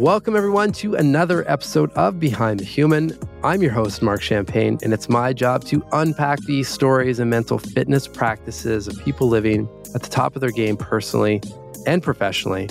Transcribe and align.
Welcome, 0.00 0.34
everyone, 0.34 0.72
to 0.72 0.94
another 0.94 1.46
episode 1.46 1.92
of 1.92 2.18
Behind 2.18 2.58
the 2.58 2.64
Human. 2.64 3.18
I'm 3.44 3.60
your 3.60 3.72
host, 3.72 4.00
Mark 4.00 4.22
Champagne, 4.22 4.78
and 4.82 4.94
it's 4.94 5.10
my 5.10 5.34
job 5.34 5.62
to 5.64 5.84
unpack 5.92 6.40
these 6.44 6.68
stories 6.68 7.18
and 7.18 7.28
mental 7.28 7.58
fitness 7.58 8.08
practices 8.08 8.88
of 8.88 8.98
people 9.04 9.28
living 9.28 9.68
at 9.94 10.02
the 10.02 10.08
top 10.08 10.34
of 10.36 10.40
their 10.40 10.52
game 10.52 10.78
personally 10.78 11.42
and 11.86 12.02
professionally. 12.02 12.66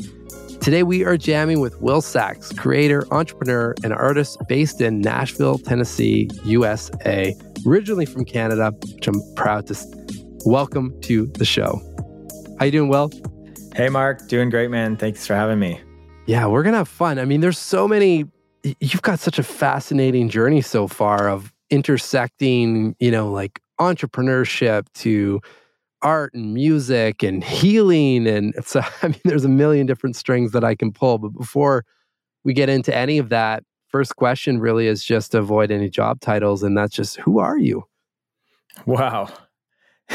Today, 0.60 0.82
we 0.82 1.06
are 1.06 1.18
jamming 1.18 1.60
with 1.60 1.80
Will 1.80 2.02
Sacks, 2.02 2.52
creator, 2.52 3.06
entrepreneur, 3.14 3.76
and 3.84 3.94
artist 3.94 4.40
based 4.48 4.82
in 4.82 5.00
Nashville, 5.00 5.60
Tennessee, 5.60 6.32
USA, 6.46 7.36
originally 7.64 8.08
from 8.08 8.26
Canada, 8.26 8.74
which 8.96 9.08
I'm 9.08 9.22
proud 9.36 9.68
to 9.68 9.76
welcome 10.48 11.00
to 11.02 11.28
the 11.28 11.46
show. 11.46 11.80
How 12.58 12.66
you 12.66 12.72
doing, 12.72 12.90
Will? 12.90 13.12
Hey, 13.76 13.90
Mark. 13.90 14.28
Doing 14.28 14.50
great, 14.50 14.72
man. 14.72 14.98
Thanks 14.98 15.28
for 15.28 15.36
having 15.36 15.60
me. 15.60 15.80
Yeah, 16.30 16.46
we're 16.46 16.62
going 16.62 16.74
to 16.74 16.78
have 16.78 16.88
fun. 16.88 17.18
I 17.18 17.26
mean, 17.26 17.42
there's 17.42 17.58
so 17.58 17.88
many, 17.88 18.24
you've 18.62 19.02
got 19.02 19.20
such 19.20 19.40
a 19.40 19.44
fascinating 19.44 20.30
journey 20.30 20.62
so 20.62 20.88
far 20.88 21.28
of 21.28 21.52
intersecting, 21.72 22.96
you 23.00 23.10
know, 23.10 23.32
like 23.32 23.60
entrepreneurship 23.80 24.86
to 24.94 25.42
art 26.04 26.36
and 26.36 26.54
music 26.54 27.24
and 27.24 27.44
healing. 27.44 28.28
And 28.28 28.54
so, 28.64 28.82
I 29.02 29.08
mean, 29.08 29.20
there's 29.26 29.44
a 29.44 29.50
million 29.50 29.88
different 29.88 30.16
strings 30.16 30.52
that 30.52 30.64
I 30.64 30.76
can 30.76 30.92
pull. 30.92 31.18
But 31.18 31.30
before 31.30 31.84
we 32.44 32.54
get 32.54 32.70
into 32.70 32.96
any 32.96 33.18
of 33.18 33.30
that, 33.30 33.64
first 33.88 34.16
question 34.16 34.60
really 34.60 34.86
is 34.86 35.04
just 35.04 35.32
to 35.32 35.40
avoid 35.40 35.72
any 35.72 35.90
job 35.90 36.20
titles. 36.20 36.62
And 36.62 36.78
that's 36.78 36.94
just, 36.94 37.18
who 37.18 37.40
are 37.40 37.58
you? 37.58 37.86
Wow. 38.86 39.30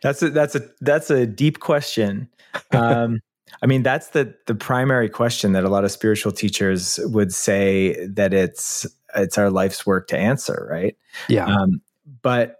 that's 0.00 0.22
a, 0.22 0.30
that's 0.30 0.54
a, 0.54 0.62
that's 0.80 1.10
a 1.10 1.26
deep 1.26 1.60
question. 1.60 2.30
Um, 2.72 3.20
I 3.62 3.66
mean, 3.66 3.82
that's 3.82 4.08
the 4.08 4.34
the 4.46 4.54
primary 4.54 5.08
question 5.08 5.52
that 5.52 5.64
a 5.64 5.68
lot 5.68 5.84
of 5.84 5.90
spiritual 5.90 6.32
teachers 6.32 7.00
would 7.04 7.32
say 7.32 8.06
that 8.06 8.34
it's 8.34 8.86
it's 9.14 9.38
our 9.38 9.50
life's 9.50 9.86
work 9.86 10.08
to 10.08 10.18
answer, 10.18 10.66
right? 10.70 10.96
Yeah. 11.28 11.46
Um, 11.46 11.80
but 12.22 12.56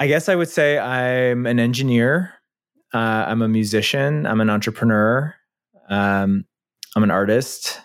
I 0.00 0.06
guess 0.06 0.28
I 0.28 0.34
would 0.34 0.48
say 0.48 0.78
I'm 0.78 1.46
an 1.46 1.58
engineer. 1.60 2.32
Uh, 2.94 3.24
I'm 3.28 3.42
a 3.42 3.48
musician. 3.48 4.26
I'm 4.26 4.40
an 4.40 4.50
entrepreneur. 4.50 5.34
Um, 5.88 6.44
I'm 6.96 7.02
an 7.02 7.10
artist. 7.10 7.80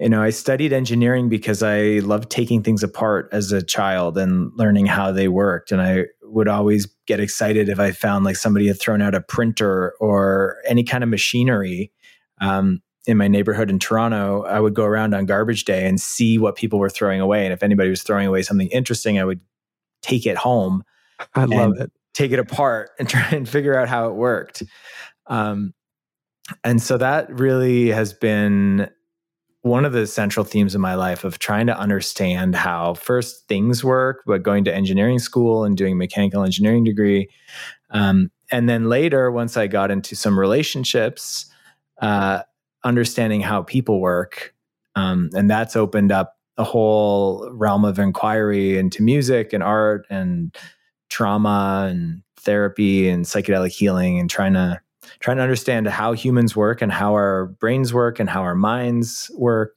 You 0.00 0.08
know, 0.08 0.22
I 0.22 0.30
studied 0.30 0.72
engineering 0.72 1.28
because 1.28 1.62
I 1.62 1.98
loved 1.98 2.30
taking 2.30 2.62
things 2.62 2.82
apart 2.82 3.28
as 3.32 3.52
a 3.52 3.62
child 3.62 4.16
and 4.16 4.50
learning 4.56 4.86
how 4.86 5.12
they 5.12 5.28
worked. 5.28 5.72
And 5.72 5.82
I 5.82 6.04
would 6.32 6.48
always 6.48 6.86
get 7.06 7.20
excited 7.20 7.68
if 7.68 7.78
I 7.78 7.92
found 7.92 8.24
like 8.24 8.36
somebody 8.36 8.66
had 8.66 8.80
thrown 8.80 9.02
out 9.02 9.14
a 9.14 9.20
printer 9.20 9.94
or 10.00 10.58
any 10.66 10.84
kind 10.84 11.04
of 11.04 11.10
machinery. 11.10 11.92
Um, 12.40 12.82
in 13.06 13.16
my 13.16 13.28
neighborhood 13.28 13.70
in 13.70 13.78
Toronto, 13.78 14.42
I 14.44 14.60
would 14.60 14.74
go 14.74 14.84
around 14.84 15.14
on 15.14 15.26
garbage 15.26 15.64
day 15.64 15.86
and 15.86 16.00
see 16.00 16.38
what 16.38 16.54
people 16.54 16.78
were 16.78 16.90
throwing 16.90 17.20
away. 17.20 17.44
And 17.44 17.52
if 17.52 17.62
anybody 17.62 17.88
was 17.88 18.02
throwing 18.02 18.26
away 18.26 18.42
something 18.42 18.68
interesting, 18.68 19.18
I 19.18 19.24
would 19.24 19.40
take 20.02 20.26
it 20.26 20.36
home. 20.36 20.84
I 21.34 21.44
love 21.44 21.78
it. 21.78 21.90
Take 22.14 22.32
it 22.32 22.38
apart 22.38 22.90
and 22.98 23.08
try 23.08 23.28
and 23.30 23.48
figure 23.48 23.78
out 23.78 23.88
how 23.88 24.08
it 24.08 24.14
worked. 24.14 24.62
Um, 25.26 25.74
and 26.64 26.82
so 26.82 26.98
that 26.98 27.32
really 27.32 27.88
has 27.88 28.12
been 28.12 28.90
one 29.62 29.84
of 29.84 29.92
the 29.92 30.06
central 30.06 30.44
themes 30.44 30.74
of 30.74 30.80
my 30.80 30.94
life 30.94 31.24
of 31.24 31.38
trying 31.38 31.66
to 31.66 31.78
understand 31.78 32.54
how 32.54 32.94
first 32.94 33.46
things 33.46 33.84
work, 33.84 34.22
but 34.26 34.42
going 34.42 34.64
to 34.64 34.74
engineering 34.74 35.18
school 35.18 35.64
and 35.64 35.76
doing 35.76 35.98
mechanical 35.98 36.42
engineering 36.42 36.84
degree. 36.84 37.28
Um, 37.90 38.30
and 38.50 38.68
then 38.68 38.88
later, 38.88 39.30
once 39.30 39.56
I 39.56 39.66
got 39.66 39.90
into 39.90 40.16
some 40.16 40.38
relationships, 40.38 41.46
uh, 42.00 42.42
understanding 42.84 43.42
how 43.42 43.62
people 43.62 44.00
work. 44.00 44.54
Um, 44.96 45.30
and 45.34 45.50
that's 45.50 45.76
opened 45.76 46.10
up 46.10 46.36
a 46.56 46.64
whole 46.64 47.48
realm 47.52 47.84
of 47.84 47.98
inquiry 47.98 48.78
into 48.78 49.02
music 49.02 49.52
and 49.52 49.62
art 49.62 50.06
and 50.10 50.56
trauma 51.10 51.88
and 51.90 52.22
therapy 52.38 53.08
and 53.08 53.24
psychedelic 53.24 53.70
healing 53.70 54.18
and 54.18 54.30
trying 54.30 54.54
to 54.54 54.80
trying 55.18 55.36
to 55.38 55.42
understand 55.42 55.86
how 55.88 56.12
humans 56.12 56.54
work 56.54 56.80
and 56.80 56.92
how 56.92 57.12
our 57.12 57.46
brains 57.46 57.92
work 57.92 58.20
and 58.20 58.30
how 58.30 58.42
our 58.42 58.54
minds 58.54 59.30
work. 59.36 59.76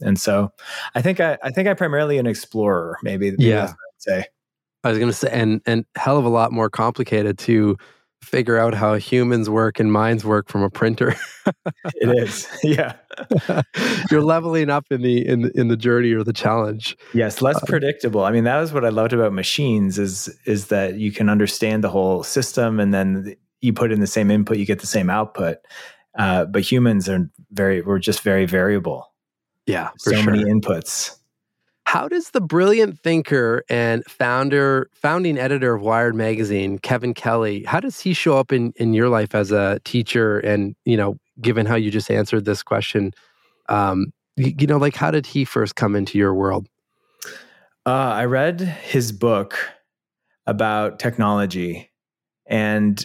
And 0.00 0.18
so 0.18 0.52
I 0.94 1.02
think 1.02 1.20
I, 1.20 1.38
I 1.42 1.50
think 1.50 1.68
I'm 1.68 1.76
primarily 1.76 2.18
an 2.18 2.26
explorer, 2.26 2.98
maybe. 3.02 3.34
Yeah. 3.38 3.64
I'd 3.64 3.74
say. 3.98 4.24
I 4.84 4.90
was 4.90 4.98
gonna 4.98 5.12
say 5.12 5.28
and 5.30 5.60
and 5.64 5.84
hell 5.94 6.18
of 6.18 6.24
a 6.24 6.28
lot 6.28 6.50
more 6.50 6.68
complicated 6.68 7.38
to 7.40 7.76
figure 8.22 8.56
out 8.56 8.72
how 8.72 8.94
humans 8.94 9.50
work 9.50 9.80
and 9.80 9.92
minds 9.92 10.24
work 10.24 10.48
from 10.48 10.62
a 10.62 10.70
printer. 10.70 11.14
it 11.94 12.18
is. 12.18 12.48
Yeah. 12.62 12.94
You're 14.10 14.22
leveling 14.22 14.70
up 14.70 14.86
in 14.90 15.02
the 15.02 15.26
in 15.26 15.50
in 15.54 15.68
the 15.68 15.76
journey 15.76 16.12
or 16.12 16.24
the 16.24 16.32
challenge. 16.32 16.96
Yes, 17.12 17.42
less 17.42 17.56
uh, 17.56 17.66
predictable. 17.66 18.24
I 18.24 18.30
mean, 18.30 18.44
that 18.44 18.58
was 18.58 18.72
what 18.72 18.84
I 18.84 18.88
loved 18.88 19.12
about 19.12 19.32
machines 19.32 19.98
is 19.98 20.34
is 20.46 20.68
that 20.68 20.94
you 20.98 21.12
can 21.12 21.28
understand 21.28 21.84
the 21.84 21.90
whole 21.90 22.22
system 22.22 22.80
and 22.80 22.94
then 22.94 23.34
you 23.62 23.72
put 23.72 23.92
in 23.92 24.00
the 24.00 24.06
same 24.06 24.30
input, 24.30 24.58
you 24.58 24.66
get 24.66 24.80
the 24.80 24.86
same 24.86 25.08
output. 25.08 25.58
Uh, 26.18 26.44
but 26.44 26.62
humans 26.62 27.08
are 27.08 27.30
very, 27.52 27.80
we're 27.80 27.98
just 27.98 28.20
very 28.20 28.44
variable. 28.44 29.12
Yeah, 29.66 29.90
so 29.98 30.12
sure. 30.12 30.30
many 30.32 30.44
inputs. 30.44 31.16
How 31.84 32.08
does 32.08 32.30
the 32.30 32.40
brilliant 32.40 32.98
thinker 33.00 33.64
and 33.68 34.04
founder, 34.06 34.88
founding 34.94 35.38
editor 35.38 35.74
of 35.74 35.82
Wired 35.82 36.14
magazine, 36.14 36.78
Kevin 36.78 37.12
Kelly, 37.12 37.64
how 37.64 37.80
does 37.80 38.00
he 38.00 38.14
show 38.14 38.38
up 38.38 38.52
in 38.52 38.72
in 38.76 38.94
your 38.94 39.08
life 39.08 39.34
as 39.34 39.52
a 39.52 39.78
teacher? 39.84 40.38
And 40.38 40.74
you 40.84 40.96
know, 40.96 41.18
given 41.40 41.66
how 41.66 41.74
you 41.74 41.90
just 41.90 42.10
answered 42.10 42.44
this 42.44 42.62
question, 42.62 43.12
um, 43.68 44.12
you, 44.36 44.54
you 44.58 44.66
know, 44.66 44.78
like 44.78 44.96
how 44.96 45.10
did 45.10 45.26
he 45.26 45.44
first 45.44 45.76
come 45.76 45.94
into 45.94 46.18
your 46.18 46.34
world? 46.34 46.66
Uh, 47.84 47.90
I 47.90 48.24
read 48.24 48.60
his 48.60 49.12
book 49.12 49.58
about 50.46 50.98
technology, 50.98 51.90
and 52.46 53.04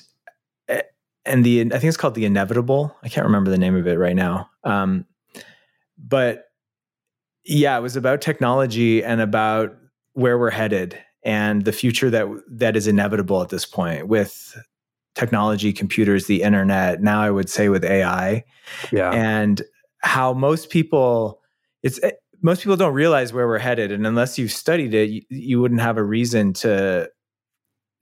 and 1.27 1.43
the 1.43 1.61
I 1.61 1.69
think 1.69 1.85
it's 1.85 1.97
called 1.97 2.15
the 2.15 2.25
Inevitable. 2.25 2.95
I 3.03 3.09
can't 3.09 3.25
remember 3.25 3.49
the 3.49 3.57
name 3.57 3.75
of 3.75 3.88
it 3.88 3.97
right 3.97 4.15
now. 4.15 4.49
Um, 4.63 5.05
but 5.97 6.45
yeah, 7.45 7.77
it 7.77 7.81
was 7.81 7.95
about 7.95 8.21
technology 8.21 9.03
and 9.03 9.21
about 9.21 9.75
where 10.13 10.37
we're 10.37 10.49
headed 10.49 10.97
and 11.23 11.66
the 11.66 11.71
future 11.71 12.09
that 12.09 12.27
that 12.49 12.75
is 12.75 12.87
inevitable 12.87 13.41
at 13.41 13.49
this 13.49 13.66
point 13.66 14.07
with 14.07 14.57
technology, 15.16 15.73
computers, 15.73 16.27
the 16.27 16.43
internet. 16.43 17.01
Now, 17.01 17.21
I 17.21 17.31
would 17.31 17.49
say 17.49 17.69
with 17.69 17.83
AI, 17.83 18.43
yeah, 18.91 19.11
and 19.11 19.61
how 19.99 20.33
most 20.33 20.69
people 20.69 21.41
it's 21.83 21.99
eh, 22.03 22.11
most 22.41 22.61
people 22.61 22.77
don't 22.77 22.93
realize 22.93 23.33
where 23.33 23.47
we're 23.47 23.57
headed, 23.57 23.91
and 23.91 24.05
unless 24.05 24.37
you've 24.37 24.51
studied 24.51 24.93
it, 24.93 25.09
you, 25.09 25.21
you 25.29 25.61
wouldn't 25.61 25.81
have 25.81 25.97
a 25.97 26.03
reason 26.03 26.53
to 26.53 27.09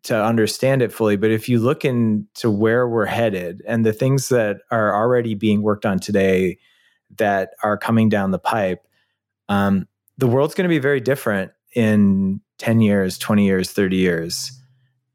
to 0.06 0.24
understand 0.24 0.82
it 0.82 0.92
fully. 0.92 1.16
But 1.16 1.32
if 1.32 1.50
you 1.50 1.60
look 1.60 1.84
into 1.84 2.50
where 2.50 2.88
we're 2.88 3.06
headed 3.06 3.64
and 3.68 3.86
the 3.86 3.94
things 3.94 4.30
that 4.30 4.58
are 4.70 4.96
already 4.96 5.34
being 5.34 5.64
worked 5.64 5.86
on 5.86 6.00
today 6.00 6.60
that 7.18 7.52
are 7.64 7.78
coming 7.78 8.08
down 8.08 8.32
the 8.32 8.40
pipe, 8.40 8.88
um, 9.50 9.88
the 10.18 10.28
world's 10.28 10.54
going 10.54 10.66
to 10.66 10.74
be 10.74 10.80
very 10.80 11.02
different 11.02 11.52
in 11.74 12.40
10 12.60 12.82
years, 12.82 13.18
20 13.18 13.46
years, 13.46 13.72
30 13.72 13.98
years. 13.98 14.52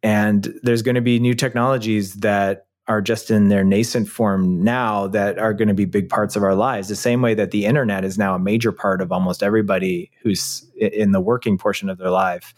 And 0.03 0.53
there's 0.63 0.83
going 0.83 0.97
to 0.97 1.01
be 1.01 1.21
new 1.21 1.35
technologies 1.35 2.15
that 2.17 2.67
are 2.89 3.01
just 3.01 3.31
in 3.31 3.49
their 3.49 3.63
nascent 3.63 4.09
form 4.09 4.65
now 4.65 5.07
that 5.07 5.39
are 5.39 5.55
going 5.55 5.69
to 5.69 5.75
be 5.75 5.85
big 5.85 6.09
parts 6.09 6.35
of 6.35 6.43
our 6.43 6.57
lives. 6.57 6.89
The 6.89 6.97
same 6.97 7.23
way 7.23 7.35
that 7.35 7.53
the 7.53 7.65
internet 7.65 8.05
is 8.05 8.19
now 8.19 8.35
a 8.35 8.41
major 8.41 8.73
part 8.73 9.01
of 9.01 9.13
almost 9.13 9.45
everybody 9.45 10.11
who's 10.23 10.69
in 10.77 11.13
the 11.13 11.21
working 11.21 11.57
portion 11.57 11.89
of 11.89 11.99
their 11.99 12.11
life. 12.11 12.53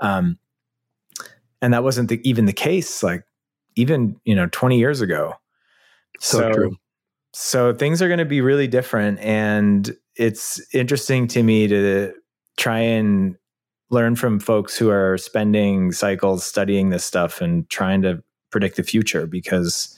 Um, 0.00 0.38
and 1.60 1.72
that 1.72 1.82
wasn't 1.82 2.08
the, 2.08 2.20
even 2.28 2.46
the 2.46 2.52
case 2.52 3.02
like 3.02 3.24
even 3.76 4.20
you 4.24 4.34
know 4.34 4.46
20 4.50 4.78
years 4.78 5.00
ago. 5.00 5.34
So, 6.20 6.38
so 6.38 6.52
true. 6.52 6.76
so 7.32 7.74
things 7.74 8.02
are 8.02 8.08
going 8.08 8.18
to 8.18 8.24
be 8.24 8.40
really 8.40 8.66
different 8.66 9.20
and 9.20 9.96
it's 10.16 10.60
interesting 10.74 11.28
to 11.28 11.42
me 11.42 11.68
to 11.68 12.12
try 12.56 12.80
and 12.80 13.36
learn 13.90 14.16
from 14.16 14.40
folks 14.40 14.76
who 14.76 14.90
are 14.90 15.16
spending 15.16 15.92
cycles 15.92 16.44
studying 16.44 16.90
this 16.90 17.04
stuff 17.04 17.40
and 17.40 17.68
trying 17.70 18.02
to 18.02 18.22
predict 18.50 18.76
the 18.76 18.82
future 18.82 19.26
because 19.26 19.96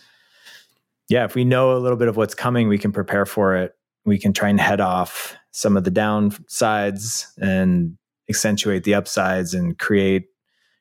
yeah 1.08 1.24
if 1.24 1.34
we 1.34 1.44
know 1.44 1.74
a 1.74 1.78
little 1.78 1.96
bit 1.96 2.08
of 2.08 2.16
what's 2.16 2.34
coming 2.34 2.68
we 2.68 2.78
can 2.78 2.92
prepare 2.92 3.24
for 3.24 3.56
it. 3.56 3.72
We 4.04 4.18
can 4.18 4.32
try 4.32 4.48
and 4.48 4.60
head 4.60 4.80
off 4.80 5.36
some 5.52 5.76
of 5.76 5.84
the 5.84 5.90
downsides 5.90 7.26
and 7.38 7.96
accentuate 8.28 8.84
the 8.84 8.94
upsides 8.94 9.52
and 9.52 9.78
create 9.78 10.26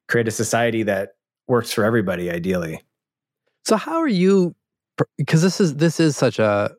create 0.09 0.27
a 0.27 0.31
society 0.31 0.83
that 0.83 1.11
works 1.47 1.71
for 1.71 1.85
everybody 1.85 2.29
ideally. 2.29 2.81
So 3.63 3.77
how 3.77 3.97
are 3.99 4.07
you 4.07 4.55
because 5.17 5.41
this 5.41 5.61
is 5.61 5.75
this 5.75 5.99
is 5.99 6.17
such 6.17 6.39
a 6.39 6.71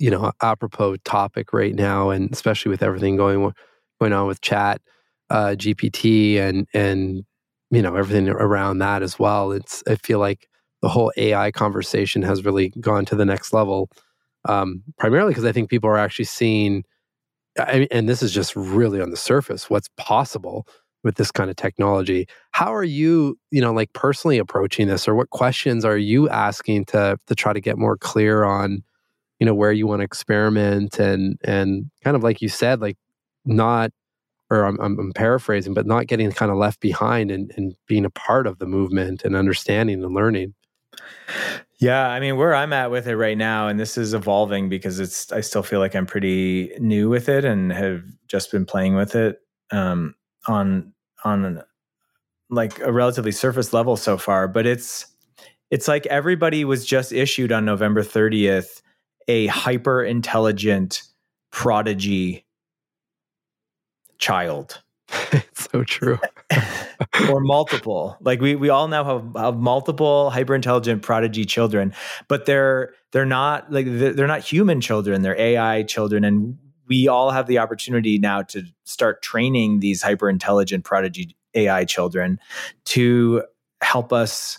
you 0.00 0.10
know 0.10 0.32
apropos 0.42 0.96
topic 1.04 1.52
right 1.52 1.76
now 1.76 2.10
and 2.10 2.32
especially 2.32 2.70
with 2.70 2.82
everything 2.82 3.16
going 3.16 3.52
going 4.00 4.12
on 4.12 4.26
with 4.26 4.40
chat 4.40 4.80
uh, 5.30 5.54
gpt 5.56 6.38
and 6.38 6.66
and 6.74 7.24
you 7.70 7.80
know 7.80 7.94
everything 7.94 8.28
around 8.28 8.78
that 8.78 9.02
as 9.02 9.18
well 9.18 9.52
it's 9.52 9.84
i 9.88 9.94
feel 9.94 10.18
like 10.18 10.48
the 10.80 10.88
whole 10.88 11.12
ai 11.16 11.52
conversation 11.52 12.22
has 12.22 12.44
really 12.44 12.70
gone 12.80 13.04
to 13.04 13.14
the 13.14 13.24
next 13.24 13.52
level 13.52 13.88
Um, 14.48 14.82
primarily 14.98 15.30
because 15.30 15.44
I 15.44 15.52
think 15.52 15.70
people 15.70 15.88
are 15.88 15.98
actually 15.98 16.24
seeing, 16.24 16.84
I, 17.58 17.80
mean, 17.80 17.88
and 17.92 18.08
this 18.08 18.22
is 18.22 18.32
just 18.32 18.56
really 18.56 19.00
on 19.00 19.10
the 19.10 19.16
surface, 19.16 19.70
what's 19.70 19.88
possible 19.96 20.66
with 21.02 21.16
this 21.16 21.30
kind 21.30 21.50
of 21.50 21.56
technology. 21.56 22.26
How 22.52 22.74
are 22.74 22.84
you, 22.84 23.38
you 23.50 23.60
know, 23.60 23.72
like 23.72 23.92
personally 23.92 24.38
approaching 24.38 24.88
this, 24.88 25.08
or 25.08 25.14
what 25.14 25.30
questions 25.30 25.84
are 25.84 25.98
you 25.98 26.28
asking 26.28 26.86
to 26.86 27.18
to 27.26 27.34
try 27.34 27.52
to 27.52 27.60
get 27.60 27.78
more 27.78 27.96
clear 27.96 28.44
on, 28.44 28.82
you 29.38 29.46
know, 29.46 29.54
where 29.54 29.72
you 29.72 29.86
want 29.86 30.00
to 30.00 30.04
experiment 30.04 30.98
and 30.98 31.38
and 31.44 31.90
kind 32.04 32.16
of 32.16 32.22
like 32.22 32.40
you 32.40 32.48
said, 32.48 32.80
like 32.80 32.96
not, 33.44 33.90
or 34.50 34.64
I'm, 34.64 34.78
I'm 34.80 35.12
paraphrasing, 35.14 35.74
but 35.74 35.86
not 35.86 36.06
getting 36.06 36.30
kind 36.30 36.50
of 36.52 36.58
left 36.58 36.80
behind 36.80 37.30
and, 37.30 37.52
and 37.56 37.74
being 37.86 38.04
a 38.04 38.10
part 38.10 38.46
of 38.46 38.58
the 38.58 38.66
movement 38.66 39.24
and 39.24 39.34
understanding 39.34 40.04
and 40.04 40.14
learning. 40.14 40.54
Yeah, 41.78 42.06
I 42.06 42.20
mean, 42.20 42.36
where 42.36 42.54
I'm 42.54 42.72
at 42.72 42.92
with 42.92 43.08
it 43.08 43.16
right 43.16 43.36
now, 43.36 43.66
and 43.66 43.80
this 43.80 43.98
is 43.98 44.14
evolving 44.14 44.68
because 44.68 45.00
it's, 45.00 45.32
I 45.32 45.40
still 45.40 45.64
feel 45.64 45.80
like 45.80 45.96
I'm 45.96 46.06
pretty 46.06 46.70
new 46.78 47.08
with 47.08 47.28
it 47.28 47.44
and 47.44 47.72
have 47.72 48.04
just 48.28 48.52
been 48.52 48.64
playing 48.64 48.94
with 48.94 49.16
it. 49.16 49.40
Um, 49.72 50.14
on 50.46 50.92
on 51.24 51.62
like 52.50 52.80
a 52.80 52.92
relatively 52.92 53.32
surface 53.32 53.72
level 53.72 53.96
so 53.96 54.18
far, 54.18 54.48
but 54.48 54.66
it's 54.66 55.06
it's 55.70 55.88
like 55.88 56.06
everybody 56.06 56.64
was 56.64 56.84
just 56.84 57.12
issued 57.12 57.50
on 57.50 57.64
November 57.64 58.02
30th 58.02 58.82
a 59.28 59.46
hyper 59.46 60.02
intelligent 60.02 61.02
prodigy 61.50 62.44
child. 64.18 64.82
it's 65.32 65.68
so 65.72 65.84
true. 65.84 66.18
or 67.30 67.40
multiple. 67.40 68.16
Like 68.20 68.40
we 68.40 68.54
we 68.54 68.68
all 68.68 68.88
now 68.88 69.04
have, 69.04 69.36
have 69.36 69.56
multiple 69.56 70.30
hyper 70.30 70.54
intelligent 70.54 71.02
prodigy 71.02 71.44
children, 71.44 71.94
but 72.28 72.46
they're 72.46 72.94
they're 73.12 73.26
not 73.26 73.70
like 73.72 73.86
they're 73.88 74.26
not 74.26 74.40
human 74.40 74.80
children. 74.80 75.22
They're 75.22 75.38
AI 75.38 75.82
children, 75.82 76.24
and 76.24 76.58
we 76.88 77.08
all 77.08 77.30
have 77.30 77.46
the 77.46 77.58
opportunity 77.58 78.18
now 78.18 78.42
to 78.42 78.64
start 78.84 79.22
training 79.22 79.80
these 79.80 80.02
hyper 80.02 80.28
intelligent 80.28 80.84
prodigy 80.84 81.36
AI 81.54 81.84
children 81.84 82.38
to 82.86 83.42
help 83.82 84.12
us 84.12 84.58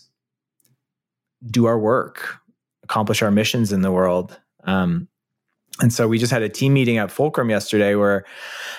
do 1.45 1.65
our 1.65 1.79
work, 1.79 2.37
accomplish 2.83 3.21
our 3.21 3.31
missions 3.31 3.71
in 3.71 3.81
the 3.81 3.91
world. 3.91 4.39
Um, 4.63 5.07
and 5.81 5.91
so 5.91 6.07
we 6.07 6.19
just 6.19 6.31
had 6.31 6.43
a 6.43 6.49
team 6.49 6.73
meeting 6.73 6.97
at 6.97 7.11
Fulcrum 7.11 7.49
yesterday 7.49 7.95
where 7.95 8.25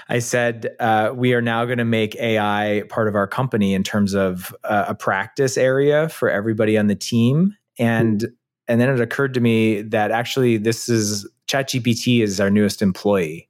I 0.08 0.20
said 0.20 0.76
uh, 0.79 1.11
we 1.14 1.35
are 1.35 1.43
now 1.43 1.64
going 1.64 1.79
to 1.79 1.85
make 1.85 2.14
AI 2.17 2.85
part 2.88 3.08
of 3.08 3.17
our 3.17 3.26
company 3.26 3.75
in 3.75 3.82
terms 3.82 4.14
of 4.14 4.55
uh, 4.62 4.85
a 4.88 4.94
practice 4.94 5.58
area 5.58 6.08
for 6.08 6.31
everybody 6.31 6.79
on 6.79 6.87
the 6.87 6.94
team. 6.94 7.56
And 7.79 8.20
mm. 8.20 8.32
and 8.69 8.81
then 8.81 8.88
it 8.88 9.00
occurred 9.00 9.35
to 9.35 9.41
me 9.41 9.82
that 9.82 10.12
actually 10.12 10.56
this 10.56 10.88
is 10.88 11.29
ChatGPT 11.49 12.23
is 12.23 12.41
our 12.41 12.50
newest 12.50 12.82
employee, 12.82 13.49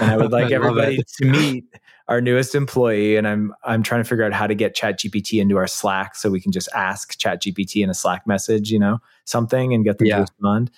and 0.00 0.10
I 0.10 0.16
would 0.16 0.32
like 0.32 0.52
I 0.52 0.54
everybody 0.54 0.98
to 1.18 1.24
meet 1.26 1.64
our 2.08 2.20
newest 2.20 2.54
employee. 2.54 3.16
And 3.16 3.26
I'm 3.26 3.54
I'm 3.64 3.82
trying 3.82 4.02
to 4.02 4.08
figure 4.08 4.24
out 4.24 4.32
how 4.32 4.46
to 4.46 4.54
get 4.54 4.76
ChatGPT 4.76 5.40
into 5.40 5.56
our 5.56 5.66
Slack 5.66 6.14
so 6.14 6.30
we 6.30 6.40
can 6.40 6.52
just 6.52 6.68
ask 6.74 7.18
ChatGPT 7.18 7.82
in 7.82 7.90
a 7.90 7.94
Slack 7.94 8.26
message, 8.26 8.70
you 8.70 8.78
know, 8.78 8.98
something 9.24 9.74
and 9.74 9.84
get 9.84 9.98
them 9.98 10.06
yeah. 10.06 10.16
to 10.16 10.20
respond. 10.22 10.70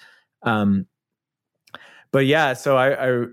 Um, 0.42 0.86
but 2.10 2.26
yeah, 2.26 2.54
so 2.54 2.76
I, 2.76 3.10
I 3.10 3.26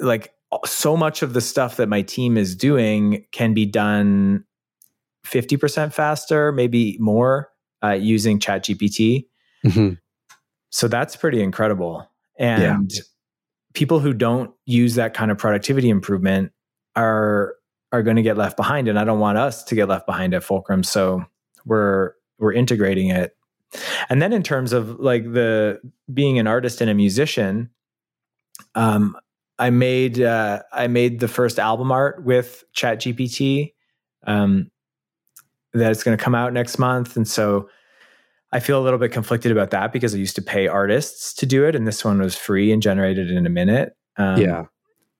like 0.00 0.32
so 0.64 0.96
much 0.96 1.22
of 1.22 1.34
the 1.34 1.40
stuff 1.40 1.76
that 1.76 1.88
my 1.88 2.02
team 2.02 2.36
is 2.36 2.54
doing 2.54 3.26
can 3.32 3.54
be 3.54 3.66
done 3.66 4.44
50% 5.26 5.92
faster, 5.92 6.52
maybe 6.52 6.96
more 6.98 7.50
uh, 7.82 7.90
using 7.90 8.38
ChatGPT. 8.38 9.26
Mm-hmm. 9.64 9.94
So 10.70 10.88
that's 10.88 11.16
pretty 11.16 11.42
incredible. 11.42 12.08
And 12.38 12.92
yeah. 12.92 13.00
people 13.74 14.00
who 14.00 14.12
don't 14.12 14.52
use 14.64 14.94
that 14.94 15.14
kind 15.14 15.30
of 15.30 15.38
productivity 15.38 15.90
improvement 15.90 16.52
are 16.96 17.54
are 17.92 18.02
going 18.02 18.16
to 18.16 18.22
get 18.22 18.38
left 18.38 18.56
behind 18.56 18.88
and 18.88 18.98
I 18.98 19.04
don't 19.04 19.20
want 19.20 19.36
us 19.36 19.62
to 19.64 19.74
get 19.74 19.86
left 19.88 20.06
behind 20.06 20.32
at 20.32 20.42
Fulcrum. 20.42 20.82
So 20.82 21.24
we're 21.64 22.12
we're 22.38 22.52
integrating 22.52 23.10
it. 23.10 23.36
And 24.08 24.20
then 24.20 24.32
in 24.32 24.42
terms 24.42 24.72
of 24.72 24.98
like 24.98 25.24
the 25.32 25.80
being 26.12 26.38
an 26.38 26.46
artist 26.46 26.80
and 26.80 26.90
a 26.90 26.94
musician, 26.94 27.70
um, 28.74 29.16
I 29.58 29.70
made 29.70 30.20
uh, 30.20 30.62
I 30.72 30.88
made 30.88 31.20
the 31.20 31.28
first 31.28 31.58
album 31.58 31.92
art 31.92 32.24
with 32.24 32.64
ChatGPT. 32.74 33.74
Um, 34.26 34.70
that 35.72 35.90
it's 35.90 36.02
going 36.02 36.16
to 36.16 36.22
come 36.22 36.34
out 36.34 36.52
next 36.52 36.78
month, 36.78 37.16
and 37.16 37.26
so 37.26 37.68
I 38.52 38.60
feel 38.60 38.80
a 38.80 38.84
little 38.84 38.98
bit 38.98 39.12
conflicted 39.12 39.50
about 39.50 39.70
that 39.70 39.92
because 39.92 40.14
I 40.14 40.18
used 40.18 40.36
to 40.36 40.42
pay 40.42 40.68
artists 40.68 41.32
to 41.34 41.46
do 41.46 41.64
it, 41.64 41.74
and 41.74 41.86
this 41.86 42.04
one 42.04 42.20
was 42.20 42.36
free 42.36 42.70
and 42.70 42.82
generated 42.82 43.30
in 43.30 43.46
a 43.46 43.50
minute. 43.50 43.96
Um, 44.16 44.40
yeah. 44.40 44.66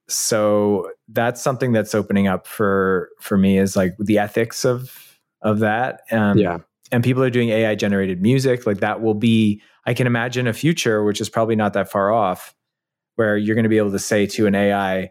So 0.08 0.90
that's 1.08 1.40
something 1.40 1.73
that's 1.73 1.94
opening 1.94 2.26
up 2.26 2.46
for 2.46 3.08
for 3.20 3.38
me 3.38 3.58
is 3.58 3.76
like 3.76 3.94
the 3.99 4.19
ethics 4.19 4.64
of 4.64 5.19
of 5.40 5.61
that. 5.61 6.02
Um, 6.11 6.37
yeah. 6.37 6.58
And 6.90 7.02
people 7.02 7.23
are 7.23 7.31
doing 7.31 7.49
AI 7.49 7.75
generated 7.75 8.20
music. 8.20 8.67
Like 8.67 8.81
that 8.81 9.00
will 9.00 9.14
be. 9.14 9.62
I 9.87 9.94
can 9.94 10.06
imagine 10.06 10.46
a 10.46 10.52
future 10.52 11.02
which 11.02 11.20
is 11.20 11.28
probably 11.28 11.56
not 11.56 11.73
that 11.73 11.90
far 11.90 12.12
off 12.12 12.55
where 13.17 13.37
you're 13.37 13.55
going 13.55 13.64
to 13.64 13.69
be 13.69 13.78
able 13.78 13.90
to 13.93 13.99
say 13.99 14.26
to 14.26 14.46
an 14.46 14.55
AI, 14.55 15.11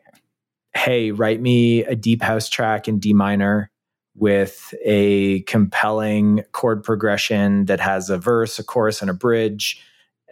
hey, 0.76 1.12
write 1.12 1.42
me 1.42 1.84
a 1.84 1.96
deep 1.96 2.22
house 2.22 2.48
track 2.48 2.88
in 2.88 3.00
D 3.00 3.14
minor 3.14 3.71
with 4.16 4.74
a 4.84 5.42
compelling 5.42 6.44
chord 6.52 6.84
progression 6.84 7.66
that 7.66 7.80
has 7.80 8.10
a 8.10 8.18
verse, 8.18 8.60
a 8.60 8.64
chorus, 8.64 9.02
and 9.02 9.10
a 9.10 9.14
bridge 9.14 9.82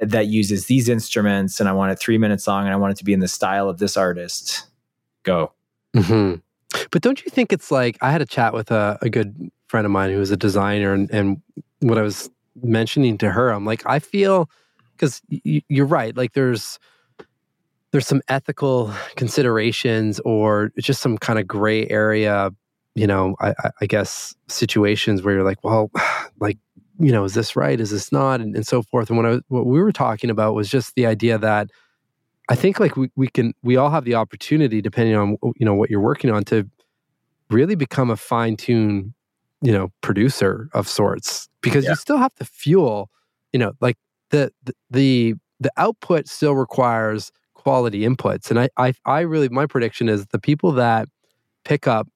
that 0.01 0.27
uses 0.27 0.65
these 0.65 0.89
instruments. 0.89 1.59
And 1.59 1.67
I 1.67 1.73
want 1.73 1.91
it 1.91 1.99
three 1.99 2.17
minutes 2.17 2.47
long 2.47 2.65
and 2.65 2.73
I 2.73 2.77
want 2.77 2.91
it 2.91 2.97
to 2.97 3.05
be 3.05 3.13
in 3.13 3.19
the 3.19 3.27
style 3.27 3.69
of 3.69 3.79
this 3.79 3.97
artist. 3.97 4.65
Go. 5.23 5.53
Mm-hmm. 5.95 6.35
But 6.91 7.01
don't 7.01 7.23
you 7.23 7.29
think 7.29 7.51
it's 7.51 7.71
like 7.71 7.97
I 8.01 8.11
had 8.11 8.21
a 8.21 8.25
chat 8.25 8.53
with 8.53 8.71
a, 8.71 8.97
a 9.01 9.09
good 9.09 9.51
friend 9.67 9.85
of 9.85 9.91
mine 9.91 10.11
who 10.11 10.19
was 10.19 10.31
a 10.31 10.37
designer, 10.37 10.93
and, 10.93 11.09
and 11.11 11.41
what 11.79 11.97
I 11.97 12.01
was 12.01 12.29
mentioning 12.61 13.17
to 13.19 13.31
her, 13.31 13.49
I'm 13.49 13.65
like, 13.65 13.85
I 13.85 13.99
feel 13.99 14.49
because 14.93 15.21
y- 15.29 15.63
you're 15.67 15.85
right. 15.85 16.15
Like 16.15 16.33
there's 16.33 16.79
there's 17.91 18.07
some 18.07 18.21
ethical 18.27 18.93
considerations 19.15 20.19
or 20.19 20.71
just 20.77 21.01
some 21.01 21.17
kind 21.17 21.39
of 21.39 21.47
gray 21.47 21.87
area, 21.89 22.51
you 22.99 23.07
know, 23.07 23.35
I, 23.39 23.53
I, 23.79 23.85
guess 23.85 24.35
situations 24.49 25.23
where 25.23 25.33
you're 25.35 25.43
like, 25.45 25.63
well, 25.63 25.89
like, 26.39 26.57
you 26.99 27.13
know, 27.13 27.23
is 27.23 27.33
this 27.33 27.55
right? 27.55 27.79
Is 27.79 27.91
this 27.91 28.11
not? 28.11 28.41
And, 28.41 28.57
and 28.57 28.67
so 28.67 28.81
forth. 28.81 29.09
And 29.09 29.17
what, 29.17 29.25
I, 29.25 29.39
what 29.47 29.65
we 29.65 29.79
were 29.79 29.93
talking 29.93 30.29
about 30.29 30.53
was 30.53 30.69
just 30.69 30.95
the 30.95 31.05
idea 31.05 31.37
that 31.37 31.69
I 32.49 32.55
think 32.55 32.77
like 32.77 32.97
we, 32.97 33.09
we 33.15 33.29
can, 33.29 33.53
we 33.63 33.77
all 33.77 33.89
have 33.89 34.03
the 34.03 34.15
opportunity, 34.15 34.81
depending 34.81 35.15
on, 35.15 35.37
you 35.55 35.65
know, 35.65 35.75
what 35.75 35.89
you're 35.89 36.01
working 36.01 36.29
on 36.29 36.43
to 36.45 36.69
really 37.49 37.75
become 37.75 38.09
a 38.09 38.17
fine 38.17 38.57
tuned, 38.57 39.13
you 39.61 39.71
know, 39.71 39.89
producer 40.01 40.67
of 40.73 40.85
sorts 40.85 41.47
because 41.61 41.85
yeah. 41.85 41.91
you 41.91 41.95
still 41.95 42.17
have 42.17 42.35
to 42.35 42.43
fuel, 42.43 43.09
you 43.53 43.59
know, 43.59 43.71
like 43.79 43.97
the, 44.31 44.51
the, 44.63 44.73
the, 44.89 45.35
the 45.61 45.71
output 45.77 46.27
still 46.27 46.55
requires 46.55 47.31
quality 47.53 48.01
inputs. 48.01 48.49
And 48.49 48.59
I, 48.59 48.69
I, 48.75 48.93
I 49.05 49.21
really, 49.21 49.47
my 49.47 49.67
prediction 49.67 50.09
is 50.09 50.25
the 50.27 50.39
people 50.39 50.73
that 50.73 51.07
pick 51.63 51.87
up, 51.87 52.09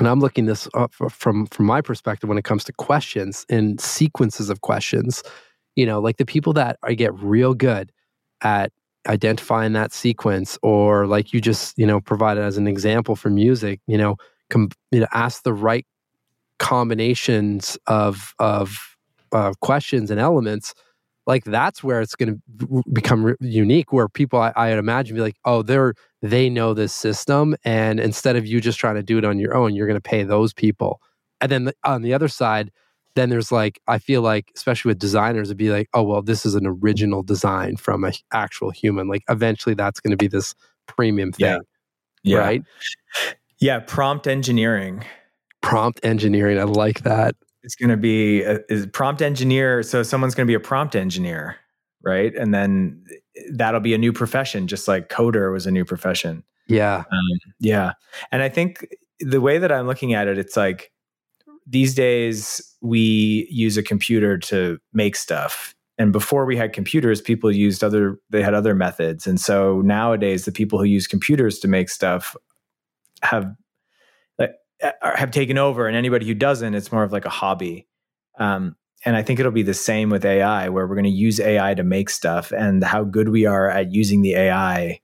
and 0.00 0.08
I'm 0.08 0.18
looking 0.18 0.46
this 0.46 0.66
up 0.74 0.92
from 0.94 1.46
from 1.46 1.66
my 1.66 1.80
perspective 1.80 2.28
when 2.28 2.38
it 2.38 2.44
comes 2.44 2.64
to 2.64 2.72
questions 2.72 3.46
and 3.48 3.80
sequences 3.80 4.50
of 4.50 4.62
questions. 4.62 5.22
You 5.76 5.86
know, 5.86 6.00
like 6.00 6.16
the 6.16 6.24
people 6.24 6.52
that 6.54 6.78
I 6.82 6.94
get 6.94 7.14
real 7.14 7.54
good 7.54 7.92
at 8.42 8.72
identifying 9.06 9.74
that 9.74 9.92
sequence, 9.92 10.58
or 10.62 11.06
like 11.06 11.32
you 11.32 11.40
just 11.40 11.78
you 11.78 11.86
know 11.86 12.00
provided 12.00 12.42
as 12.42 12.56
an 12.56 12.66
example 12.66 13.14
for 13.14 13.30
music. 13.30 13.80
You 13.86 13.98
know, 13.98 14.16
com, 14.48 14.70
you 14.90 15.00
know, 15.00 15.06
ask 15.12 15.42
the 15.42 15.52
right 15.52 15.86
combinations 16.58 17.78
of 17.86 18.34
of 18.38 18.96
uh, 19.32 19.52
questions 19.60 20.10
and 20.10 20.18
elements 20.18 20.74
like 21.26 21.44
that's 21.44 21.84
where 21.84 22.00
it's 22.00 22.16
going 22.16 22.40
to 22.58 22.82
become 22.92 23.22
re- 23.22 23.36
unique 23.40 23.92
where 23.92 24.08
people 24.08 24.40
I, 24.40 24.52
I 24.56 24.70
imagine 24.70 25.14
be 25.14 25.22
like 25.22 25.36
oh 25.44 25.62
they're 25.62 25.94
they 26.22 26.50
know 26.50 26.74
this 26.74 26.92
system 26.92 27.56
and 27.64 27.98
instead 27.98 28.36
of 28.36 28.46
you 28.46 28.60
just 28.60 28.78
trying 28.78 28.94
to 28.94 29.02
do 29.02 29.18
it 29.18 29.24
on 29.24 29.38
your 29.38 29.54
own 29.54 29.74
you're 29.74 29.86
going 29.86 29.96
to 29.96 30.00
pay 30.00 30.22
those 30.22 30.52
people 30.52 31.00
and 31.40 31.50
then 31.50 31.64
the, 31.64 31.74
on 31.84 32.02
the 32.02 32.12
other 32.12 32.28
side 32.28 32.70
then 33.14 33.30
there's 33.30 33.50
like 33.50 33.80
i 33.86 33.98
feel 33.98 34.22
like 34.22 34.50
especially 34.54 34.90
with 34.90 34.98
designers 34.98 35.48
it'd 35.48 35.56
be 35.56 35.70
like 35.70 35.88
oh 35.94 36.02
well 36.02 36.22
this 36.22 36.44
is 36.44 36.54
an 36.54 36.66
original 36.66 37.22
design 37.22 37.76
from 37.76 38.04
an 38.04 38.12
actual 38.32 38.70
human 38.70 39.08
like 39.08 39.22
eventually 39.28 39.74
that's 39.74 40.00
going 40.00 40.10
to 40.10 40.16
be 40.16 40.28
this 40.28 40.54
premium 40.86 41.32
thing 41.32 41.46
yeah. 41.46 41.58
yeah. 42.22 42.38
right 42.38 42.62
yeah 43.58 43.78
prompt 43.80 44.26
engineering 44.26 45.02
prompt 45.62 46.00
engineering 46.02 46.58
i 46.58 46.64
like 46.64 47.02
that 47.02 47.34
it's 47.62 47.74
going 47.74 47.90
to 47.90 47.96
be 47.96 48.42
a, 48.42 48.60
is 48.68 48.86
prompt 48.86 49.22
engineer. 49.22 49.82
So 49.82 50.02
someone's 50.02 50.34
going 50.34 50.46
to 50.46 50.50
be 50.50 50.54
a 50.54 50.60
prompt 50.60 50.96
engineer, 50.96 51.56
right? 52.02 52.34
And 52.34 52.54
then 52.54 53.04
that'll 53.52 53.80
be 53.80 53.94
a 53.94 53.98
new 53.98 54.12
profession, 54.12 54.66
just 54.66 54.88
like 54.88 55.08
coder 55.08 55.52
was 55.52 55.66
a 55.66 55.70
new 55.70 55.84
profession. 55.84 56.44
Yeah, 56.66 57.04
um, 57.10 57.52
yeah. 57.58 57.92
And 58.30 58.42
I 58.42 58.48
think 58.48 58.86
the 59.18 59.40
way 59.40 59.58
that 59.58 59.72
I'm 59.72 59.86
looking 59.86 60.14
at 60.14 60.28
it, 60.28 60.38
it's 60.38 60.56
like 60.56 60.92
these 61.66 61.94
days 61.94 62.60
we 62.80 63.48
use 63.50 63.76
a 63.76 63.82
computer 63.82 64.38
to 64.38 64.78
make 64.92 65.16
stuff, 65.16 65.74
and 65.98 66.12
before 66.12 66.46
we 66.46 66.56
had 66.56 66.72
computers 66.72 67.20
people 67.20 67.50
used 67.50 67.84
other 67.84 68.18
they 68.30 68.42
had 68.42 68.54
other 68.54 68.74
methods. 68.74 69.26
And 69.26 69.40
so 69.40 69.80
nowadays 69.82 70.44
the 70.44 70.52
people 70.52 70.78
who 70.78 70.84
use 70.84 71.06
computers 71.06 71.58
to 71.60 71.68
make 71.68 71.88
stuff 71.88 72.36
have 73.22 73.54
have 75.02 75.30
taken 75.30 75.58
over. 75.58 75.86
And 75.86 75.96
anybody 75.96 76.26
who 76.26 76.34
doesn't 76.34 76.74
it's 76.74 76.92
more 76.92 77.02
of 77.02 77.12
like 77.12 77.24
a 77.24 77.30
hobby. 77.30 77.86
Um, 78.38 78.76
and 79.04 79.16
i 79.16 79.22
think 79.22 79.38
it'll 79.40 79.52
be 79.52 79.62
the 79.62 79.74
same 79.74 80.10
with 80.10 80.24
ai 80.24 80.68
where 80.68 80.86
we're 80.86 80.94
going 80.94 81.04
to 81.04 81.10
use 81.10 81.40
ai 81.40 81.74
to 81.74 81.84
make 81.84 82.10
stuff 82.10 82.52
and 82.52 82.84
how 82.84 83.04
good 83.04 83.28
we 83.28 83.46
are 83.46 83.68
at 83.68 83.92
using 83.92 84.22
the 84.22 84.34
ai 84.34 85.00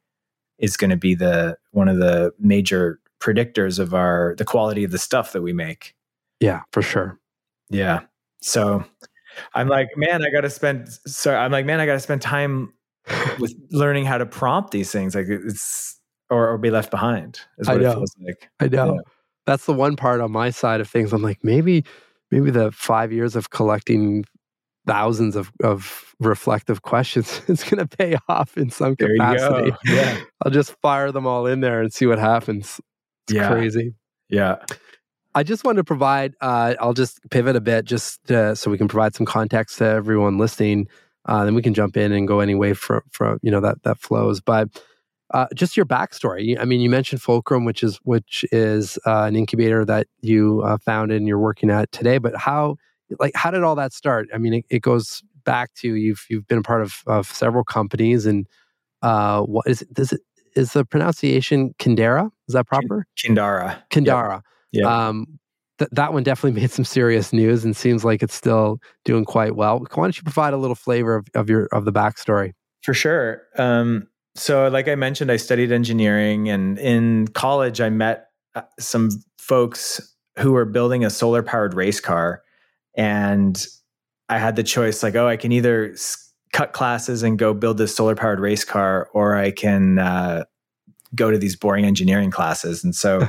is 0.58 0.76
going 0.76 0.90
to 0.90 0.96
be 0.96 1.14
the 1.14 1.56
one 1.72 1.88
of 1.88 1.98
the 1.98 2.32
major 2.38 3.00
predictors 3.20 3.78
of 3.78 3.94
our 3.94 4.34
the 4.38 4.44
quality 4.44 4.84
of 4.84 4.90
the 4.90 4.98
stuff 4.98 5.32
that 5.32 5.42
we 5.42 5.52
make 5.52 5.94
yeah 6.40 6.62
for 6.72 6.82
sure 6.82 7.18
yeah 7.70 8.00
so 8.40 8.84
I'm 9.54 9.68
like, 9.68 9.88
man, 9.96 10.24
I 10.24 10.30
got 10.30 10.42
to 10.42 10.50
spend. 10.50 10.88
Sorry, 11.06 11.36
I'm 11.36 11.52
like, 11.52 11.66
man, 11.66 11.80
I 11.80 11.86
got 11.86 11.94
to 11.94 12.00
spend 12.00 12.22
time 12.22 12.72
with 13.38 13.54
learning 13.70 14.04
how 14.04 14.18
to 14.18 14.26
prompt 14.26 14.70
these 14.70 14.90
things. 14.90 15.14
Like 15.14 15.26
it's 15.28 15.98
or, 16.30 16.48
or 16.48 16.58
be 16.58 16.70
left 16.70 16.90
behind. 16.90 17.40
Is 17.58 17.68
what 17.68 17.78
I 17.78 17.80
know. 17.80 17.90
it 17.90 17.94
feels 17.94 18.16
like. 18.20 18.50
I 18.60 18.68
know. 18.68 18.94
Yeah. 18.94 19.00
That's 19.46 19.66
the 19.66 19.72
one 19.72 19.94
part 19.96 20.20
on 20.20 20.32
my 20.32 20.50
side 20.50 20.80
of 20.80 20.88
things. 20.88 21.12
I'm 21.12 21.22
like, 21.22 21.44
maybe, 21.44 21.84
maybe 22.30 22.50
the 22.50 22.72
five 22.72 23.12
years 23.12 23.36
of 23.36 23.50
collecting 23.50 24.24
thousands 24.86 25.36
of, 25.36 25.50
of 25.62 26.14
reflective 26.20 26.82
questions 26.82 27.42
is 27.48 27.64
going 27.64 27.86
to 27.86 27.96
pay 27.96 28.16
off 28.28 28.56
in 28.56 28.70
some 28.70 28.94
there 28.98 29.14
capacity. 29.14 29.72
Yeah. 29.84 30.20
I'll 30.44 30.52
just 30.52 30.74
fire 30.80 31.12
them 31.12 31.26
all 31.26 31.46
in 31.46 31.60
there 31.60 31.80
and 31.80 31.92
see 31.92 32.06
what 32.06 32.18
happens. 32.18 32.80
It's 33.26 33.34
yeah. 33.34 33.48
crazy. 33.48 33.94
Yeah. 34.28 34.56
I 35.34 35.42
just 35.42 35.64
want 35.64 35.76
to 35.76 35.84
provide, 35.84 36.34
uh, 36.40 36.74
I'll 36.80 36.94
just 36.94 37.20
pivot 37.30 37.56
a 37.56 37.60
bit 37.60 37.84
just 37.84 38.24
to, 38.28 38.56
so 38.56 38.70
we 38.70 38.78
can 38.78 38.88
provide 38.88 39.14
some 39.14 39.26
context 39.26 39.78
to 39.78 39.84
everyone 39.84 40.38
listening. 40.38 40.88
Uh, 41.26 41.44
then 41.44 41.54
we 41.54 41.62
can 41.62 41.74
jump 41.74 41.96
in 41.96 42.12
and 42.12 42.26
go 42.26 42.40
any 42.40 42.54
way 42.54 42.72
from, 42.72 43.02
from 43.10 43.38
you 43.42 43.50
know, 43.50 43.60
that, 43.60 43.82
that 43.82 43.98
flows. 43.98 44.40
But 44.40 44.68
uh, 45.32 45.46
just 45.54 45.76
your 45.76 45.86
backstory. 45.86 46.58
I 46.60 46.64
mean, 46.64 46.80
you 46.80 46.90
mentioned 46.90 47.22
Fulcrum, 47.22 47.64
which 47.64 47.82
is, 47.82 47.96
which 48.04 48.44
is 48.52 48.98
uh, 49.06 49.22
an 49.24 49.36
incubator 49.36 49.84
that 49.84 50.06
you 50.20 50.62
uh, 50.62 50.78
founded 50.78 51.18
and 51.18 51.28
you're 51.28 51.38
working 51.38 51.70
at 51.70 51.90
today. 51.92 52.18
But 52.18 52.36
how, 52.36 52.76
like, 53.18 53.34
how 53.34 53.50
did 53.50 53.62
all 53.62 53.74
that 53.74 53.92
start? 53.92 54.28
I 54.34 54.38
mean, 54.38 54.54
it, 54.54 54.64
it 54.70 54.82
goes 54.82 55.22
back 55.44 55.74
to 55.74 55.94
you've, 55.94 56.24
you've 56.28 56.46
been 56.46 56.58
a 56.58 56.62
part 56.62 56.82
of, 56.82 57.02
of 57.06 57.26
several 57.26 57.64
companies 57.64 58.26
and 58.26 58.46
uh, 59.02 59.42
what 59.42 59.66
is 59.66 59.82
it, 59.82 59.92
does 59.92 60.12
it, 60.12 60.20
is 60.54 60.72
the 60.72 60.84
pronunciation 60.84 61.74
Kindara? 61.78 62.30
Is 62.48 62.54
that 62.54 62.66
proper? 62.66 63.06
Kindara. 63.16 63.82
Kindara. 63.90 64.42
Yep. 64.72 64.82
Yeah. 64.84 65.08
Um, 65.08 65.38
th- 65.78 65.90
that 65.92 66.12
one 66.12 66.22
definitely 66.22 66.60
made 66.60 66.70
some 66.70 66.84
serious 66.84 67.32
news 67.32 67.64
and 67.64 67.76
seems 67.76 68.04
like 68.04 68.22
it's 68.22 68.34
still 68.34 68.78
doing 69.04 69.24
quite 69.24 69.56
well. 69.56 69.78
Why 69.78 70.04
don't 70.04 70.16
you 70.16 70.22
provide 70.22 70.54
a 70.54 70.56
little 70.56 70.74
flavor 70.74 71.16
of, 71.16 71.26
of 71.34 71.50
your 71.50 71.66
of 71.72 71.84
the 71.84 71.92
backstory? 71.92 72.52
For 72.82 72.94
sure. 72.94 73.42
Um, 73.56 74.08
so, 74.36 74.68
like 74.68 74.88
I 74.88 74.94
mentioned, 74.94 75.30
I 75.30 75.36
studied 75.36 75.72
engineering, 75.72 76.48
and 76.48 76.78
in 76.78 77.28
college, 77.28 77.80
I 77.80 77.90
met 77.90 78.28
uh, 78.54 78.62
some 78.78 79.10
folks 79.38 80.14
who 80.38 80.52
were 80.52 80.64
building 80.64 81.04
a 81.04 81.10
solar 81.10 81.42
powered 81.42 81.74
race 81.74 82.00
car, 82.00 82.42
and 82.96 83.66
I 84.28 84.38
had 84.38 84.56
the 84.56 84.62
choice, 84.62 85.02
like, 85.02 85.14
oh, 85.14 85.26
I 85.26 85.36
can 85.36 85.52
either 85.52 85.94
cut 86.52 86.72
classes 86.72 87.22
and 87.22 87.38
go 87.38 87.52
build 87.52 87.78
this 87.78 87.94
solar 87.94 88.14
powered 88.14 88.40
race 88.40 88.64
car, 88.64 89.08
or 89.12 89.36
I 89.36 89.50
can 89.50 89.98
uh, 89.98 90.44
go 91.14 91.30
to 91.30 91.38
these 91.38 91.56
boring 91.56 91.84
engineering 91.84 92.30
classes. 92.30 92.82
And 92.82 92.94
so 92.94 93.28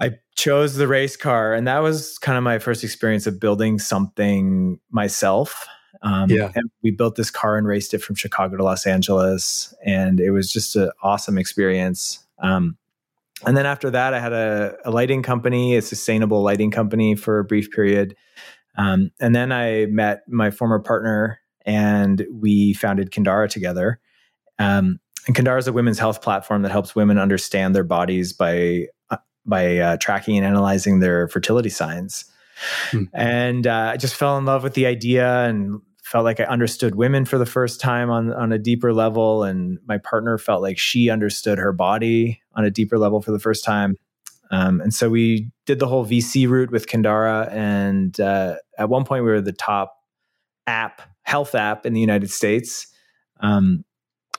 I 0.00 0.12
chose 0.36 0.74
the 0.74 0.88
race 0.88 1.16
car. 1.16 1.54
And 1.54 1.66
that 1.66 1.78
was 1.78 2.18
kind 2.18 2.36
of 2.36 2.44
my 2.44 2.58
first 2.58 2.84
experience 2.84 3.26
of 3.26 3.40
building 3.40 3.78
something 3.78 4.78
myself. 4.90 5.66
Um, 6.02 6.28
yeah. 6.28 6.50
And 6.54 6.70
we 6.82 6.90
built 6.90 7.14
this 7.16 7.30
car 7.30 7.56
and 7.56 7.66
raced 7.66 7.94
it 7.94 7.98
from 7.98 8.16
Chicago 8.16 8.56
to 8.56 8.64
Los 8.64 8.86
Angeles. 8.86 9.72
And 9.84 10.18
it 10.20 10.30
was 10.32 10.52
just 10.52 10.74
an 10.74 10.90
awesome 11.02 11.38
experience. 11.38 12.26
Um, 12.42 12.76
and 13.46 13.56
then 13.56 13.66
after 13.66 13.90
that, 13.90 14.14
I 14.14 14.20
had 14.20 14.32
a, 14.32 14.76
a, 14.84 14.90
lighting 14.90 15.22
company, 15.22 15.76
a 15.76 15.82
sustainable 15.82 16.42
lighting 16.42 16.70
company 16.70 17.14
for 17.14 17.38
a 17.38 17.44
brief 17.44 17.70
period. 17.70 18.16
Um, 18.76 19.10
and 19.20 19.34
then 19.34 19.52
I 19.52 19.86
met 19.86 20.22
my 20.28 20.50
former 20.50 20.80
partner 20.80 21.40
and 21.64 22.26
we 22.32 22.72
founded 22.74 23.10
Kindara 23.10 23.48
together. 23.48 24.00
Um, 24.58 24.98
and 25.26 25.36
Kindara 25.36 25.58
is 25.58 25.68
a 25.68 25.72
women's 25.72 25.98
health 25.98 26.22
platform 26.22 26.62
that 26.62 26.72
helps 26.72 26.96
women 26.96 27.18
understand 27.18 27.74
their 27.74 27.84
bodies 27.84 28.32
by 28.32 28.86
uh, 29.10 29.18
by 29.46 29.78
uh, 29.78 29.96
tracking 29.98 30.36
and 30.36 30.46
analyzing 30.46 31.00
their 31.00 31.28
fertility 31.28 31.68
signs. 31.68 32.24
Hmm. 32.90 33.04
And 33.12 33.66
uh, 33.66 33.90
I 33.92 33.96
just 33.96 34.14
fell 34.14 34.38
in 34.38 34.44
love 34.44 34.62
with 34.62 34.74
the 34.74 34.86
idea 34.86 35.44
and 35.44 35.80
felt 36.12 36.24
like 36.26 36.40
I 36.40 36.44
understood 36.44 36.94
women 36.94 37.24
for 37.24 37.38
the 37.38 37.46
first 37.46 37.80
time 37.80 38.10
on 38.10 38.34
on 38.34 38.52
a 38.52 38.58
deeper 38.58 38.92
level. 38.92 39.44
And 39.44 39.78
my 39.86 39.96
partner 39.96 40.36
felt 40.36 40.60
like 40.60 40.78
she 40.78 41.08
understood 41.08 41.58
her 41.58 41.72
body 41.72 42.42
on 42.54 42.66
a 42.66 42.70
deeper 42.70 42.98
level 42.98 43.22
for 43.22 43.32
the 43.32 43.38
first 43.38 43.64
time. 43.64 43.96
Um, 44.50 44.82
and 44.82 44.92
so 44.92 45.08
we 45.08 45.50
did 45.64 45.78
the 45.78 45.86
whole 45.86 46.04
VC 46.04 46.46
route 46.46 46.70
with 46.70 46.86
Kindara. 46.86 47.50
And 47.50 48.20
uh, 48.20 48.56
at 48.76 48.90
one 48.90 49.04
point, 49.04 49.24
we 49.24 49.30
were 49.30 49.40
the 49.40 49.54
top 49.54 49.96
app, 50.66 51.00
health 51.22 51.54
app 51.54 51.86
in 51.86 51.94
the 51.94 52.00
United 52.00 52.30
States. 52.30 52.88
Um, 53.40 53.82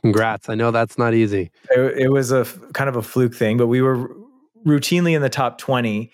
Congrats. 0.04 0.50
I 0.50 0.56
know 0.56 0.70
that's 0.70 1.00
not 1.00 1.16
easy. 1.16 1.50
It, 1.72 2.04
it 2.04 2.10
was 2.12 2.32
a 2.32 2.46
kind 2.74 2.88
of 2.88 2.98
a 2.98 3.02
fluke 3.02 3.34
thing, 3.34 3.58
but 3.58 3.66
we 3.66 3.82
were 3.82 4.12
routinely 4.64 5.16
in 5.16 5.24
the 5.24 5.30
top 5.30 5.58
20. 5.58 6.12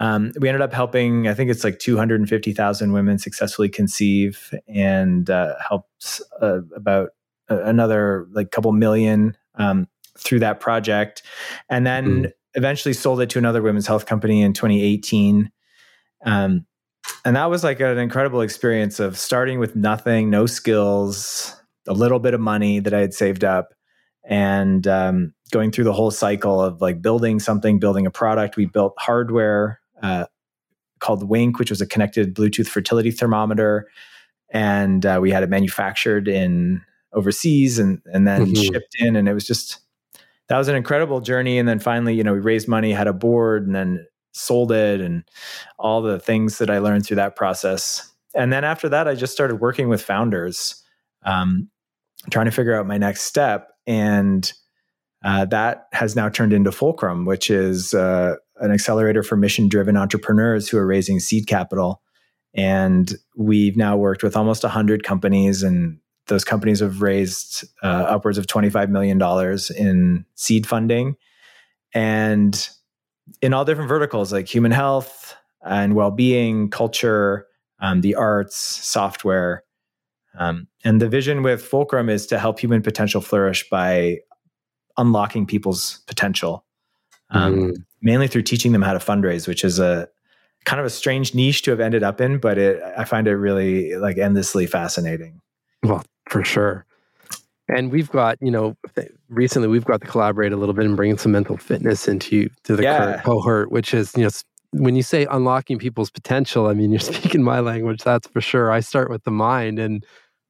Um, 0.00 0.32
we 0.40 0.48
ended 0.48 0.62
up 0.62 0.72
helping, 0.72 1.28
I 1.28 1.34
think 1.34 1.50
it's 1.50 1.62
like 1.62 1.78
250,000 1.78 2.92
women 2.92 3.18
successfully 3.18 3.68
conceive 3.68 4.52
and 4.66 5.28
uh, 5.28 5.54
helped 5.66 6.22
uh, 6.40 6.62
about 6.74 7.10
another 7.48 8.26
like 8.32 8.50
couple 8.50 8.72
million 8.72 9.36
um, 9.56 9.86
through 10.16 10.40
that 10.40 10.58
project. 10.58 11.22
And 11.68 11.86
then 11.86 12.06
mm. 12.06 12.32
eventually 12.54 12.94
sold 12.94 13.20
it 13.20 13.28
to 13.30 13.38
another 13.38 13.60
women's 13.60 13.86
health 13.86 14.06
company 14.06 14.40
in 14.40 14.54
2018. 14.54 15.50
Um, 16.24 16.66
and 17.24 17.36
that 17.36 17.50
was 17.50 17.62
like 17.62 17.80
an 17.80 17.98
incredible 17.98 18.40
experience 18.40 19.00
of 19.00 19.18
starting 19.18 19.58
with 19.58 19.76
nothing, 19.76 20.30
no 20.30 20.46
skills, 20.46 21.56
a 21.86 21.92
little 21.92 22.20
bit 22.20 22.32
of 22.32 22.40
money 22.40 22.80
that 22.80 22.94
I 22.94 23.00
had 23.00 23.12
saved 23.12 23.44
up 23.44 23.74
and 24.24 24.86
um, 24.86 25.34
going 25.50 25.72
through 25.72 25.84
the 25.84 25.92
whole 25.92 26.10
cycle 26.10 26.60
of 26.62 26.80
like 26.80 27.02
building 27.02 27.40
something, 27.40 27.78
building 27.78 28.06
a 28.06 28.10
product. 28.10 28.56
We 28.56 28.66
built 28.66 28.94
hardware 28.98 29.80
uh, 30.02 30.26
called 30.98 31.28
Wink, 31.28 31.58
which 31.58 31.70
was 31.70 31.80
a 31.80 31.86
connected 31.86 32.34
Bluetooth 32.34 32.68
fertility 32.68 33.10
thermometer, 33.10 33.88
and 34.50 35.04
uh, 35.06 35.18
we 35.20 35.30
had 35.30 35.42
it 35.42 35.50
manufactured 35.50 36.28
in 36.28 36.82
overseas 37.12 37.78
and 37.78 38.00
and 38.06 38.26
then 38.26 38.46
mm-hmm. 38.46 38.54
shipped 38.54 38.96
in, 38.98 39.16
and 39.16 39.28
it 39.28 39.34
was 39.34 39.46
just 39.46 39.80
that 40.48 40.58
was 40.58 40.68
an 40.68 40.76
incredible 40.76 41.20
journey. 41.20 41.58
And 41.58 41.68
then 41.68 41.78
finally, 41.78 42.14
you 42.14 42.24
know, 42.24 42.34
we 42.34 42.40
raised 42.40 42.68
money, 42.68 42.92
had 42.92 43.06
a 43.06 43.12
board, 43.12 43.66
and 43.66 43.74
then 43.74 44.06
sold 44.32 44.72
it, 44.72 45.00
and 45.00 45.24
all 45.78 46.02
the 46.02 46.18
things 46.18 46.58
that 46.58 46.70
I 46.70 46.78
learned 46.78 47.06
through 47.06 47.16
that 47.16 47.36
process. 47.36 48.10
And 48.34 48.52
then 48.52 48.64
after 48.64 48.88
that, 48.88 49.08
I 49.08 49.14
just 49.14 49.32
started 49.32 49.56
working 49.56 49.88
with 49.88 50.02
founders 50.02 50.82
um, 51.24 51.68
trying 52.30 52.46
to 52.46 52.52
figure 52.52 52.74
out 52.74 52.86
my 52.86 52.98
next 52.98 53.22
step. 53.22 53.68
And 53.86 54.52
uh, 55.24 55.44
that 55.46 55.86
has 55.92 56.16
now 56.16 56.28
turned 56.28 56.52
into 56.52 56.72
Fulcrum, 56.72 57.24
which 57.24 57.50
is 57.50 57.94
uh, 57.94 58.36
an 58.60 58.70
accelerator 58.70 59.22
for 59.22 59.36
mission 59.36 59.68
driven 59.68 59.96
entrepreneurs 59.96 60.68
who 60.68 60.78
are 60.78 60.86
raising 60.86 61.18
seed 61.18 61.46
capital. 61.46 62.02
And 62.54 63.12
we've 63.36 63.76
now 63.76 63.96
worked 63.96 64.22
with 64.22 64.36
almost 64.36 64.62
100 64.62 65.02
companies, 65.02 65.62
and 65.62 65.98
those 66.26 66.44
companies 66.44 66.80
have 66.80 67.02
raised 67.02 67.64
uh, 67.82 67.86
upwards 67.86 68.38
of 68.38 68.46
$25 68.46 68.88
million 68.88 69.20
in 69.76 70.24
seed 70.34 70.66
funding. 70.66 71.16
And 71.94 72.68
in 73.42 73.54
all 73.54 73.64
different 73.64 73.88
verticals 73.88 74.32
like 74.32 74.52
human 74.52 74.72
health 74.72 75.36
and 75.64 75.94
well 75.94 76.10
being, 76.10 76.70
culture, 76.70 77.46
um, 77.80 78.00
the 78.00 78.14
arts, 78.14 78.56
software. 78.56 79.64
Um, 80.38 80.68
and 80.84 81.00
the 81.00 81.08
vision 81.08 81.42
with 81.42 81.62
Fulcrum 81.62 82.08
is 82.08 82.26
to 82.28 82.38
help 82.38 82.60
human 82.60 82.82
potential 82.82 83.20
flourish 83.20 83.68
by 83.68 84.18
unlocking 84.96 85.46
people's 85.46 86.00
potential, 86.06 86.64
um, 87.30 87.54
mm. 87.54 87.76
Mainly 88.02 88.28
through 88.28 88.42
teaching 88.42 88.72
them 88.72 88.82
how 88.82 88.92
to 88.92 88.98
fundraise, 88.98 89.46
which 89.46 89.64
is 89.64 89.78
a 89.78 90.08
kind 90.64 90.80
of 90.80 90.86
a 90.86 90.90
strange 90.90 91.34
niche 91.34 91.62
to 91.62 91.70
have 91.70 91.80
ended 91.80 92.02
up 92.02 92.20
in, 92.20 92.38
but 92.38 92.58
it, 92.58 92.82
I 92.96 93.04
find 93.04 93.26
it 93.26 93.36
really 93.36 93.96
like 93.96 94.18
endlessly 94.18 94.66
fascinating. 94.66 95.40
Well, 95.82 96.04
for 96.28 96.44
sure. 96.44 96.86
And 97.68 97.92
we've 97.92 98.10
got, 98.10 98.36
you 98.40 98.50
know, 98.50 98.76
recently 99.28 99.68
we've 99.68 99.84
got 99.84 100.00
to 100.00 100.06
collaborate 100.06 100.52
a 100.52 100.56
little 100.56 100.74
bit 100.74 100.86
and 100.86 100.96
bring 100.96 101.16
some 101.18 101.32
mental 101.32 101.56
fitness 101.56 102.08
into 102.08 102.50
to 102.64 102.76
the 102.76 102.82
yeah. 102.82 103.20
cohort, 103.22 103.70
which 103.70 103.94
is, 103.94 104.12
you 104.16 104.24
know, 104.24 104.30
when 104.72 104.96
you 104.96 105.02
say 105.02 105.26
unlocking 105.30 105.78
people's 105.78 106.10
potential, 106.10 106.66
I 106.66 106.74
mean, 106.74 106.90
you're 106.90 107.00
speaking 107.00 107.42
my 107.42 107.60
language, 107.60 108.02
that's 108.02 108.26
for 108.28 108.40
sure. 108.40 108.70
I 108.70 108.80
start 108.80 109.10
with 109.10 109.24
the 109.24 109.30
mind. 109.30 109.78
And, 109.78 110.04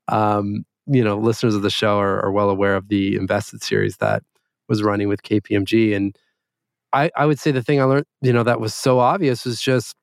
um, 0.08 0.64
you 0.86 1.04
know, 1.04 1.18
listeners 1.18 1.54
of 1.54 1.62
the 1.62 1.70
show 1.70 1.98
are, 1.98 2.24
are, 2.24 2.32
well 2.32 2.50
aware 2.50 2.74
of 2.74 2.88
the 2.88 3.16
Invested 3.16 3.62
series 3.62 3.98
that 3.98 4.22
was 4.68 4.82
running 4.82 5.08
with 5.08 5.22
KPMG. 5.22 5.94
And 5.94 6.16
I, 6.92 7.10
I 7.16 7.26
would 7.26 7.38
say 7.38 7.50
the 7.52 7.62
thing 7.62 7.80
I 7.80 7.84
learned, 7.84 8.06
you 8.20 8.32
know, 8.32 8.42
that 8.42 8.60
was 8.60 8.74
so 8.74 8.98
obvious 8.98 9.44
was 9.44 9.60
just 9.60 9.94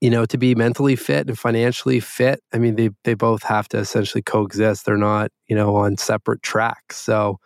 you 0.00 0.10
know, 0.10 0.24
to 0.26 0.38
be 0.38 0.54
mentally 0.54 0.96
fit 0.96 1.26
and 1.28 1.38
financially 1.38 2.00
fit, 2.00 2.40
I 2.52 2.58
mean, 2.58 2.76
they 2.76 2.90
they 3.04 3.14
both 3.14 3.42
have 3.44 3.68
to 3.70 3.78
essentially 3.78 4.22
coexist. 4.22 4.86
They're 4.86 4.96
not, 4.96 5.30
you 5.48 5.56
know, 5.56 5.76
on 5.76 5.96
separate 5.96 6.42
tracks. 6.42 6.96
So 6.98 7.38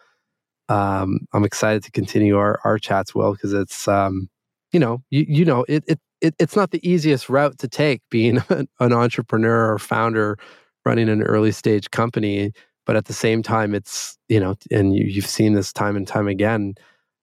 um, 0.68 1.20
I'm 1.32 1.44
excited 1.44 1.82
to 1.84 1.90
continue 1.90 2.36
our 2.36 2.60
our 2.64 2.78
chats, 2.78 3.14
Will, 3.14 3.32
because 3.32 3.52
it's 3.52 3.88
um, 3.88 4.28
you 4.72 4.80
know, 4.80 5.02
you 5.10 5.24
you 5.28 5.44
know, 5.44 5.64
it 5.68 5.84
it, 5.86 6.00
it 6.20 6.34
it's 6.38 6.56
not 6.56 6.70
the 6.72 6.88
easiest 6.88 7.28
route 7.28 7.58
to 7.58 7.68
take 7.68 8.02
being 8.10 8.38
an, 8.50 8.68
an 8.80 8.92
entrepreneur 8.92 9.72
or 9.72 9.78
founder 9.78 10.36
running 10.84 11.08
an 11.08 11.22
early 11.22 11.52
stage 11.52 11.90
company. 11.90 12.52
But 12.84 12.96
at 12.96 13.06
the 13.06 13.12
same 13.12 13.42
time, 13.42 13.74
it's 13.74 14.18
you 14.28 14.40
know, 14.40 14.56
and 14.70 14.94
you, 14.94 15.04
you've 15.06 15.26
seen 15.26 15.54
this 15.54 15.72
time 15.72 15.96
and 15.96 16.06
time 16.06 16.28
again 16.28 16.74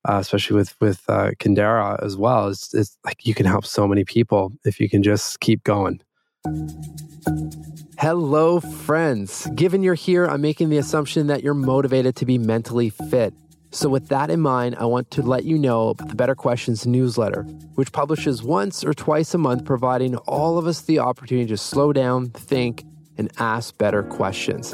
uh, 0.07 0.17
especially 0.19 0.55
with 0.55 0.79
with 0.79 1.01
uh, 1.07 1.31
Kindara 1.39 2.03
as 2.03 2.15
well. 2.17 2.47
It's, 2.47 2.73
it's 2.73 2.97
like 3.05 3.25
you 3.25 3.33
can 3.33 3.45
help 3.45 3.65
so 3.65 3.87
many 3.87 4.03
people 4.03 4.53
if 4.65 4.79
you 4.79 4.89
can 4.89 5.03
just 5.03 5.39
keep 5.39 5.63
going. 5.63 6.01
Hello, 7.97 8.61
friends. 8.61 9.47
Given 9.55 9.83
you're 9.83 9.93
here, 9.93 10.25
I'm 10.25 10.41
making 10.41 10.69
the 10.69 10.77
assumption 10.77 11.27
that 11.27 11.43
you're 11.43 11.53
motivated 11.53 12.15
to 12.17 12.25
be 12.25 12.37
mentally 12.37 12.89
fit. 12.89 13.33
So, 13.71 13.89
with 13.89 14.07
that 14.07 14.31
in 14.31 14.39
mind, 14.39 14.77
I 14.79 14.85
want 14.85 15.11
to 15.11 15.21
let 15.21 15.43
you 15.43 15.57
know 15.57 15.89
about 15.89 16.07
the 16.07 16.15
Better 16.15 16.33
Questions 16.33 16.87
newsletter, 16.87 17.43
which 17.75 17.91
publishes 17.91 18.41
once 18.41 18.83
or 18.83 18.93
twice 18.93 19.33
a 19.33 19.37
month, 19.37 19.65
providing 19.65 20.15
all 20.15 20.57
of 20.57 20.65
us 20.65 20.81
the 20.81 20.99
opportunity 20.99 21.47
to 21.49 21.57
slow 21.57 21.93
down, 21.93 22.29
think, 22.31 22.83
and 23.17 23.29
ask 23.37 23.77
better 23.77 24.01
questions. 24.01 24.73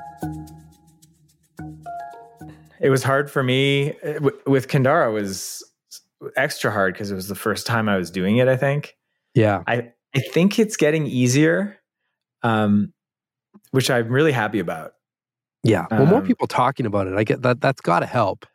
it 2.81 2.89
was 2.89 3.03
hard 3.03 3.29
for 3.29 3.43
me 3.43 3.93
uh, 4.01 4.19
with 4.45 4.67
Kindara. 4.67 5.09
It 5.09 5.13
was 5.13 5.63
extra 6.35 6.71
hard 6.71 6.93
because 6.93 7.11
it 7.11 7.15
was 7.15 7.27
the 7.27 7.35
first 7.35 7.65
time 7.65 7.87
I 7.87 7.97
was 7.97 8.11
doing 8.11 8.37
it. 8.37 8.47
I 8.47 8.57
think. 8.57 8.97
Yeah. 9.33 9.63
I 9.67 9.91
I 10.15 10.19
think 10.19 10.59
it's 10.59 10.75
getting 10.75 11.07
easier, 11.07 11.79
um, 12.43 12.93
which 13.71 13.89
I'm 13.89 14.09
really 14.09 14.31
happy 14.33 14.59
about. 14.59 14.93
Yeah. 15.63 15.85
Well, 15.91 16.03
um, 16.03 16.09
more 16.09 16.21
people 16.21 16.47
talking 16.47 16.85
about 16.85 17.07
it. 17.07 17.13
I 17.13 17.23
get 17.23 17.43
that. 17.43 17.61
That's 17.61 17.81
got 17.81 17.99
to 17.99 18.05
help. 18.05 18.45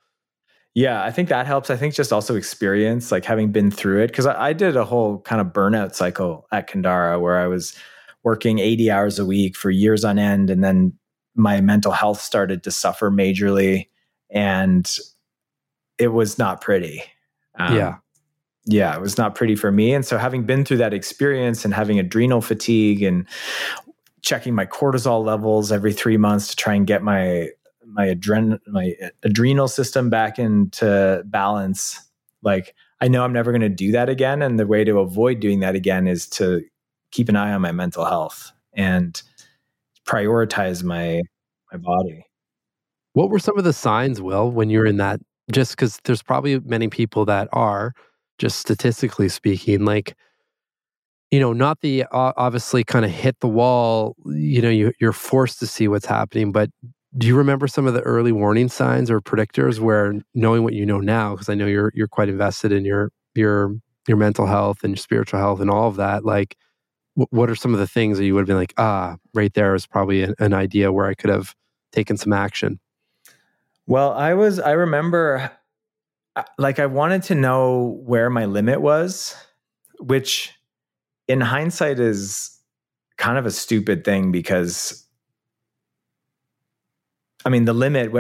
Yeah, 0.75 1.03
I 1.03 1.11
think 1.11 1.31
that 1.31 1.47
helps. 1.47 1.71
I 1.71 1.77
think 1.77 1.95
just 1.95 2.13
also 2.13 2.35
experience, 2.35 3.11
like 3.11 3.25
having 3.25 3.51
been 3.51 3.71
through 3.71 4.03
it, 4.03 4.09
because 4.09 4.27
I, 4.27 4.49
I, 4.49 4.53
did 4.53 4.77
a 4.77 4.85
whole 4.85 5.21
kind 5.21 5.41
of 5.41 5.47
burnout 5.47 5.95
cycle 5.95 6.47
at 6.53 6.69
Kindara 6.69 7.19
where 7.19 7.39
I 7.39 7.47
was 7.47 7.75
working 8.25 8.59
80 8.59 8.91
hours 8.91 9.19
a 9.19 9.25
week 9.25 9.57
for 9.57 9.71
years 9.71 10.05
on 10.05 10.19
end. 10.19 10.51
And 10.51 10.63
then 10.63 10.93
my 11.35 11.63
mental 11.63 11.93
health 11.93 12.21
started 12.21 12.63
to 12.65 12.71
suffer 12.71 13.11
majorly 13.11 13.87
and 14.31 14.99
it 15.99 16.09
was 16.09 16.39
not 16.39 16.61
pretty. 16.61 17.03
Um, 17.59 17.77
yeah. 17.77 17.97
Yeah, 18.69 18.97
it 18.97 19.01
was 19.01 19.17
not 19.17 19.37
pretty 19.37 19.55
for 19.55 19.71
me. 19.71 19.95
And 19.95 20.05
so, 20.05 20.19
having 20.19 20.45
been 20.45 20.65
through 20.65 20.79
that 20.79 20.93
experience 20.93 21.65
and 21.65 21.73
having 21.73 22.01
adrenal 22.01 22.41
fatigue 22.41 23.01
and 23.01 23.27
checking 24.23 24.57
my 24.57 24.67
cortisol 24.67 25.25
levels 25.25 25.71
every 25.71 25.93
three 25.93 26.17
months 26.17 26.49
to 26.49 26.57
try 26.57 26.75
and 26.75 26.85
get 26.87 27.03
my 27.03 27.51
my 27.87 28.07
adren 28.07 28.59
my 28.67 28.95
adrenal 29.23 29.69
system 29.69 30.11
back 30.11 30.41
into 30.41 31.23
balance, 31.27 32.01
like 32.43 32.75
I 33.01 33.07
know 33.07 33.23
I'm 33.23 33.33
never 33.33 33.53
going 33.53 33.61
to 33.61 33.69
do 33.69 33.93
that 33.93 34.09
again. 34.09 34.43
And 34.43 34.59
the 34.59 34.67
way 34.67 34.83
to 34.83 34.99
avoid 34.99 35.39
doing 35.39 35.61
that 35.61 35.77
again 35.77 36.09
is 36.09 36.27
to 36.31 36.63
keep 37.13 37.29
an 37.29 37.37
eye 37.37 37.53
on 37.53 37.63
my 37.63 37.71
mental 37.71 38.05
health 38.05 38.51
and 38.73 39.23
prioritize 40.07 40.83
my 40.83 41.23
my 41.73 41.79
body. 41.79 42.25
What 43.17 43.31
were 43.31 43.39
some 43.39 43.57
of 43.57 43.65
the 43.65 43.73
signs, 43.73 44.21
Will, 44.21 44.51
when 44.51 44.69
you're 44.69 44.85
in 44.85 44.99
that? 44.99 45.21
Just 45.51 45.71
because 45.71 45.99
there's 46.05 46.23
probably 46.23 46.61
many 46.61 46.89
people 46.89 47.25
that 47.25 47.49
are, 47.51 47.95
just 48.39 48.59
statistically 48.59 49.31
speaking, 49.31 49.87
like, 49.87 50.15
you 51.31 51.41
know, 51.41 51.55
not 51.55 51.81
the 51.81 52.05
obviously 52.13 52.85
kind 52.85 53.07
of 53.07 53.11
hit 53.11 53.41
the 53.41 53.49
wall, 53.49 54.17
you 54.27 54.61
know, 54.61 54.69
you, 54.69 54.93
you're 55.01 55.15
forced 55.15 55.59
to 55.61 55.67
see 55.67 55.89
what's 55.89 56.05
happening. 56.05 56.53
But 56.53 56.69
do 57.17 57.27
you 57.27 57.35
remember 57.35 57.67
some 57.67 57.87
of 57.87 57.95
the 57.95 58.03
early 58.03 58.33
warning 58.33 58.69
signs 58.69 59.11
or 59.11 59.23
predictors 59.23 59.81
where 59.81 60.13
knowing 60.35 60.63
what 60.63 60.75
you 60.75 60.85
know 60.85 61.01
now, 61.01 61.31
because 61.31 61.49
I 61.49 61.55
know 61.55 61.65
you're 61.65 61.93
you're 61.95 62.09
quite 62.09 62.29
invested 62.29 62.71
in 62.71 62.85
your 62.85 63.11
your 63.35 63.75
your 64.07 64.19
mental 64.19 64.47
health 64.47 64.85
and 64.85 64.91
your 64.93 64.99
spiritual 64.99 65.41
health 65.41 65.61
and 65.61 65.71
all 65.71 65.89
of 65.89 65.97
that, 65.97 66.27
like 66.27 66.55
what 67.15 67.49
are 67.49 67.57
some 67.57 67.73
of 67.73 67.81
the 67.81 67.87
things 67.87 68.19
that 68.19 68.27
you 68.27 68.35
would 68.35 68.41
have 68.41 68.47
been 68.47 68.59
like, 68.59 68.75
ah, 68.77 69.17
right 69.33 69.55
there 69.55 69.75
is 69.75 69.87
probably 69.87 70.23
an, 70.23 70.35
an 70.39 70.53
idea 70.53 70.93
where 70.93 71.07
I 71.07 71.15
could 71.15 71.31
have 71.31 71.55
taken 71.93 72.19
some 72.19 72.35
action? 72.35 72.79
Well, 73.87 74.13
I 74.13 74.35
was, 74.35 74.59
I 74.59 74.73
remember 74.73 75.51
uh, 76.35 76.43
like 76.59 76.79
I 76.79 76.87
wanted 76.87 77.23
to 77.25 77.35
know 77.35 78.01
where 78.05 78.31
my 78.31 78.47
limit 78.47 78.81
was, 78.81 79.37
which 80.01 80.53
in 81.29 81.41
hindsight 81.41 81.99
is 81.99 82.59
kind 83.17 83.39
of 83.39 83.47
a 83.47 83.51
stupid 83.51 84.05
thing 84.05 84.33
because 84.33 85.07
I 87.45 87.49
mean, 87.49 87.65
the 87.65 87.73
limit 87.73 88.11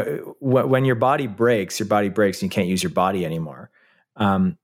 when 0.40 0.84
your 0.84 0.94
body 0.94 1.26
breaks, 1.26 1.80
your 1.80 1.88
body 1.88 2.08
breaks, 2.08 2.40
and 2.40 2.50
you 2.50 2.54
can't 2.54 2.68
use 2.68 2.80
your 2.80 2.90
body 2.90 3.24
anymore. 3.24 3.70
Um, 4.14 4.56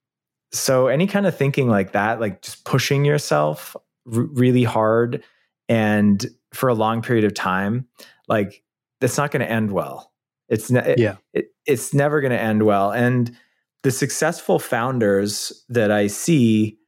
so 0.53 0.87
any 0.87 1.09
kind 1.09 1.27
of 1.27 1.37
thinking 1.37 1.69
like 1.69 1.93
that, 1.93 2.21
like 2.21 2.43
just 2.43 2.65
pushing 2.65 3.05
yourself 3.05 3.75
r- 4.07 4.23
really 4.23 4.63
hard 4.63 5.25
and 5.69 6.25
for 6.53 6.69
a 6.69 6.75
long 6.75 7.03
period 7.03 7.25
of 7.25 7.35
time, 7.35 7.89
like 8.29 8.63
that's 9.01 9.17
not 9.17 9.33
going 9.33 9.41
to 9.41 9.51
end 9.51 9.73
well. 9.73 10.12
It's 10.53 10.71
ne- 10.71 10.95
yeah. 10.99 11.17
It, 11.33 11.47
it's 11.65 11.95
never 11.95 12.21
going 12.21 12.33
to 12.33 12.41
end 12.41 12.65
well. 12.65 12.93
And 12.93 13.35
the 13.83 13.91
successful 13.91 14.59
founders 14.59 15.65
that 15.71 15.91
I 15.91 16.09
see 16.09 16.79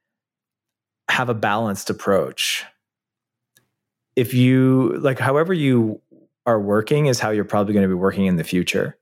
have 1.09 1.31
a 1.31 1.35
balanced 1.35 1.89
approach. 1.89 2.65
If 4.17 4.35
you 4.35 4.99
like, 4.99 5.19
however 5.19 5.55
you 5.55 6.01
are 6.47 6.61
working 6.61 7.07
is 7.07 7.19
how 7.19 7.31
you're 7.31 7.45
probably 7.45 7.73
going 7.73 7.85
to 7.85 7.89
be 7.89 7.95
working 7.95 8.27
in 8.27 8.37
the 8.37 8.45
future. 8.45 8.99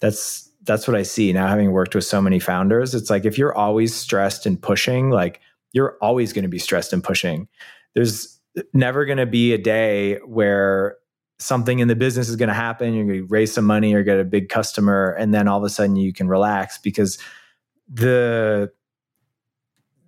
That's 0.00 0.50
that's 0.62 0.86
what 0.86 0.96
I 0.96 1.02
see 1.02 1.32
now. 1.32 1.48
Having 1.48 1.72
worked 1.72 1.94
with 1.94 2.04
so 2.04 2.22
many 2.22 2.38
founders, 2.38 2.94
it's 2.94 3.10
like 3.10 3.24
if 3.24 3.36
you're 3.36 3.54
always 3.54 3.94
stressed 3.94 4.46
and 4.46 4.60
pushing, 4.60 5.10
like 5.10 5.40
you're 5.72 5.96
always 6.00 6.32
going 6.32 6.44
to 6.44 6.48
be 6.48 6.58
stressed 6.58 6.92
and 6.92 7.02
pushing. 7.02 7.48
There's 7.94 8.38
never 8.72 9.04
going 9.04 9.18
to 9.18 9.26
be 9.26 9.52
a 9.52 9.58
day 9.58 10.18
where 10.18 10.96
something 11.38 11.78
in 11.78 11.88
the 11.88 11.96
business 11.96 12.28
is 12.28 12.36
going 12.36 12.48
to 12.48 12.54
happen. 12.54 12.94
You're 12.94 13.04
going 13.04 13.20
to 13.20 13.26
raise 13.26 13.52
some 13.52 13.64
money 13.64 13.94
or 13.94 14.02
get 14.02 14.18
a 14.18 14.24
big 14.24 14.48
customer, 14.48 15.10
and 15.18 15.34
then 15.34 15.48
all 15.48 15.58
of 15.58 15.64
a 15.64 15.70
sudden 15.70 15.96
you 15.96 16.12
can 16.12 16.28
relax 16.28 16.78
because 16.78 17.18
the 17.88 18.72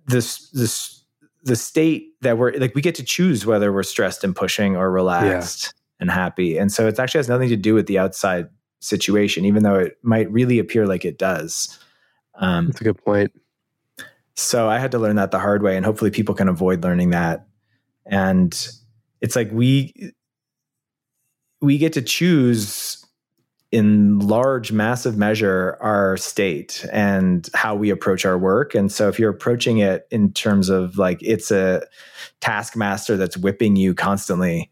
this 0.07 0.49
this 0.49 1.03
the 1.43 1.55
state 1.55 2.19
that 2.21 2.37
we're 2.37 2.51
like 2.53 2.75
we 2.75 2.81
get 2.81 2.95
to 2.95 3.03
choose 3.03 3.45
whether 3.45 3.71
we're 3.71 3.83
stressed 3.83 4.23
and 4.23 4.35
pushing 4.35 4.75
or 4.75 4.91
relaxed 4.91 5.65
yeah. 5.65 6.01
and 6.01 6.11
happy. 6.11 6.57
And 6.57 6.71
so 6.71 6.87
it 6.87 6.99
actually 6.99 7.19
has 7.19 7.29
nothing 7.29 7.49
to 7.49 7.55
do 7.55 7.73
with 7.73 7.87
the 7.87 7.99
outside 7.99 8.49
situation, 8.79 9.45
even 9.45 9.63
though 9.63 9.75
it 9.75 9.97
might 10.03 10.31
really 10.31 10.59
appear 10.59 10.87
like 10.87 11.05
it 11.05 11.17
does. 11.17 11.77
Um, 12.35 12.67
That's 12.67 12.81
a 12.81 12.83
good 12.85 13.03
point. 13.03 13.31
So 14.35 14.69
I 14.69 14.79
had 14.79 14.91
to 14.91 14.99
learn 14.99 15.17
that 15.17 15.31
the 15.31 15.39
hard 15.39 15.61
way, 15.61 15.75
and 15.75 15.85
hopefully 15.85 16.11
people 16.11 16.33
can 16.33 16.47
avoid 16.47 16.83
learning 16.83 17.09
that. 17.09 17.45
And 18.05 18.53
it's 19.21 19.35
like 19.35 19.51
we 19.51 20.13
we 21.61 21.77
get 21.77 21.93
to 21.93 22.01
choose 22.01 23.05
in 23.71 24.17
large 24.19 24.71
massive 24.71 25.17
measure 25.17 25.77
our 25.79 26.17
state 26.17 26.85
and 26.91 27.49
how 27.53 27.75
we 27.75 27.91
approach 27.91 28.25
our 28.25 28.37
work. 28.37 28.73
And 28.73 28.91
so 28.91 29.07
if 29.07 29.19
you're 29.19 29.29
approaching 29.29 29.77
it 29.77 30.07
in 30.09 30.33
terms 30.33 30.69
of 30.69 30.97
like 30.97 31.21
it's 31.21 31.51
a 31.51 31.83
taskmaster 32.41 33.15
that's 33.15 33.37
whipping 33.37 33.75
you 33.75 33.93
constantly 33.93 34.71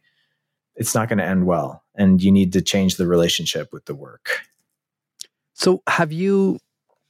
it's 0.76 0.94
not 0.94 1.10
going 1.10 1.18
to 1.18 1.26
end 1.26 1.46
well 1.46 1.84
and 1.96 2.22
you 2.22 2.32
need 2.32 2.54
to 2.54 2.62
change 2.62 2.98
the 2.98 3.08
relationship 3.08 3.74
with 3.74 3.86
the 3.86 3.96
work. 3.96 4.42
So 5.54 5.82
have 5.88 6.12
you 6.12 6.60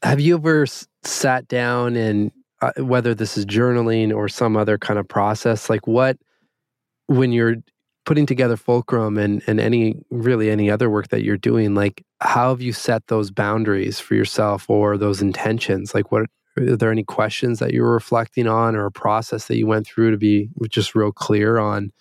have 0.03 0.19
you 0.19 0.35
ever 0.35 0.65
sat 1.03 1.47
down 1.47 1.95
and 1.95 2.31
uh, 2.61 2.71
whether 2.79 3.13
this 3.13 3.37
is 3.37 3.45
journaling 3.45 4.15
or 4.15 4.27
some 4.29 4.57
other 4.57 4.77
kind 4.77 4.99
of 4.99 5.07
process 5.07 5.69
like 5.69 5.85
what 5.85 6.17
when 7.07 7.31
you're 7.31 7.57
putting 8.07 8.25
together 8.25 8.57
fulcrum 8.57 9.17
and 9.17 9.43
and 9.45 9.59
any 9.59 9.95
really 10.09 10.49
any 10.49 10.71
other 10.71 10.89
work 10.89 11.09
that 11.09 11.23
you're 11.23 11.37
doing 11.37 11.75
like 11.75 12.03
how 12.21 12.49
have 12.49 12.61
you 12.61 12.73
set 12.73 13.05
those 13.07 13.29
boundaries 13.29 13.99
for 13.99 14.15
yourself 14.15 14.67
or 14.69 14.97
those 14.97 15.21
intentions 15.21 15.93
like 15.93 16.11
what 16.11 16.23
are 16.57 16.75
there 16.75 16.91
any 16.91 17.03
questions 17.03 17.59
that 17.59 17.71
you 17.73 17.83
were 17.83 17.93
reflecting 17.93 18.47
on 18.47 18.75
or 18.75 18.87
a 18.87 18.91
process 18.91 19.45
that 19.45 19.57
you 19.57 19.67
went 19.67 19.85
through 19.85 20.09
to 20.09 20.17
be 20.17 20.49
just 20.71 20.95
real 20.95 21.11
clear 21.11 21.59
on 21.59 21.91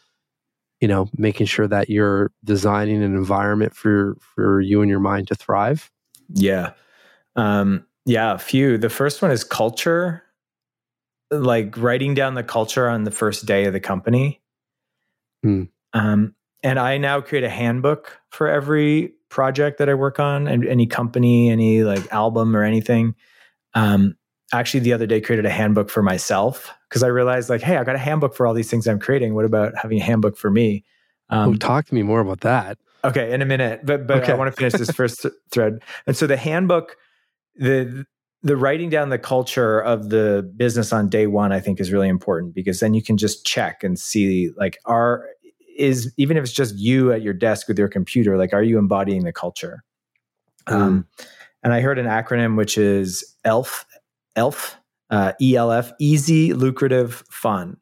you 0.81 0.89
know, 0.89 1.09
making 1.17 1.47
sure 1.47 1.67
that 1.67 1.89
you're 1.89 2.31
designing 2.45 3.03
an 3.03 3.15
environment 3.15 3.75
for 3.75 4.17
for 4.21 4.61
you 4.61 4.83
and 4.83 4.91
your 4.91 5.01
mind 5.01 5.29
to 5.29 5.35
thrive? 5.35 5.91
Yeah. 6.33 6.73
Um, 7.35 7.87
yeah, 8.05 8.35
a 8.35 8.39
few. 8.39 8.79
The 8.79 8.91
first 8.91 9.23
one 9.23 9.31
is 9.31 9.43
culture, 9.43 10.23
like 11.31 11.77
writing 11.77 12.15
down 12.15 12.35
the 12.35 12.43
culture 12.43 12.89
on 12.89 13.05
the 13.05 13.11
first 13.11 13.47
day 13.47 13.65
of 13.65 13.73
the 13.73 13.81
company. 13.81 14.41
Hmm. 15.43 15.65
Um, 15.97 16.35
and 16.63 16.79
I 16.79 16.99
now 16.99 17.21
create 17.21 17.45
a 17.45 17.49
handbook 17.49 18.21
for 18.31 18.49
every 18.49 19.15
project 19.31 19.79
that 19.79 19.89
I 19.89 19.95
work 19.95 20.21
on 20.21 20.47
and 20.47 20.67
any 20.67 20.87
company, 20.87 21.49
any 21.49 21.85
like 21.85 22.13
album 22.13 22.55
or 22.55 22.63
anything. 22.63 23.15
Um, 23.75 24.17
actually, 24.53 24.81
the 24.81 24.93
other 24.93 25.07
day 25.07 25.21
created 25.21 25.47
a 25.47 25.51
handbook 25.51 25.89
for 25.89 26.03
myself 26.03 26.71
because 26.89 27.03
I 27.03 27.09
realized 27.09 27.49
like, 27.49 27.63
hey, 27.63 27.79
I 27.79 27.85
got 27.85 27.95
a 27.95 27.99
handbook 27.99 28.35
for 28.35 28.47
all 28.47 28.53
these 28.53 28.71
things 28.71 28.87
I'm 28.87 28.99
creating. 28.99 29.35
What 29.35 29.45
about 29.45 29.73
having 29.77 29.99
a 29.99 30.03
handbook 30.03 30.37
for 30.37 30.51
me? 30.51 30.85
Um, 31.31 31.51
oh, 31.51 31.55
talk 31.55 31.87
to 31.87 31.95
me 31.95 32.03
more 32.03 32.21
about 32.21 32.41
that. 32.41 32.79
Okay, 33.05 33.33
in 33.33 33.41
a 33.41 33.47
minute, 33.47 33.81
but 33.85 34.07
but 34.07 34.23
okay. 34.23 34.33
I 34.33 34.35
want 34.35 34.53
to 34.53 34.57
finish 34.57 34.75
this 34.75 34.91
first 34.91 35.23
th- 35.23 35.35
thread. 35.51 35.81
And 36.07 36.17
so 36.17 36.27
the 36.27 36.37
handbook, 36.37 36.97
the 37.57 38.05
the 38.43 38.57
writing 38.57 38.91
down 38.91 39.09
the 39.09 39.19
culture 39.19 39.81
of 39.81 40.11
the 40.11 40.49
business 40.57 40.93
on 40.93 41.09
day 41.09 41.27
one, 41.27 41.53
I 41.53 41.61
think, 41.61 41.81
is 41.81 41.91
really 41.91 42.09
important 42.09 42.55
because 42.55 42.81
then 42.81 42.95
you 42.95 43.03
can 43.03 43.17
just 43.17 43.45
check 43.45 43.83
and 43.83 43.99
see 43.99 44.51
like 44.57 44.79
are 44.85 45.27
is 45.79 46.13
even 46.17 46.37
if 46.37 46.45
it's 46.45 46.53
just 46.53 46.77
you 46.77 47.13
at 47.13 47.23
your 47.23 47.35
desk 47.35 47.69
with 47.69 47.79
your 47.79 47.89
computer, 47.89 48.37
like 48.37 48.53
are 48.53 48.63
you 48.63 48.79
embodying 48.79 49.25
the 49.25 49.33
culture? 49.33 49.85
Mm. 50.69 50.75
Um, 50.75 51.07
and 51.63 51.73
I 51.73 51.81
heard 51.81 51.99
an 51.99 52.07
acronym 52.07 52.57
which 52.57 52.79
is 52.79 53.37
ELF, 53.45 53.85
ELF, 54.37 54.77
uh, 55.11 55.33
ELF, 55.41 55.93
easy, 55.99 56.53
lucrative, 56.53 57.25
fun. 57.31 57.77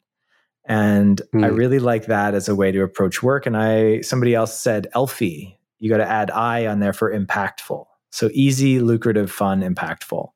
And 0.67 1.21
mm. 1.33 1.43
I 1.43 1.47
really 1.47 1.79
like 1.79 2.07
that 2.07 2.33
as 2.33 2.49
a 2.49 2.55
way 2.55 2.71
to 2.71 2.81
approach 2.81 3.21
work. 3.21 3.45
And 3.45 3.55
I 3.55 4.01
somebody 4.01 4.33
else 4.33 4.59
said 4.59 4.87
Elfie. 4.93 5.59
You 5.79 5.89
got 5.89 5.97
to 5.97 6.09
add 6.09 6.31
I 6.31 6.65
on 6.65 6.79
there 6.79 6.93
for 6.93 7.13
impactful. 7.13 7.85
So 8.11 8.29
easy, 8.33 8.79
lucrative, 8.79 9.31
fun, 9.31 9.61
impactful. 9.61 10.29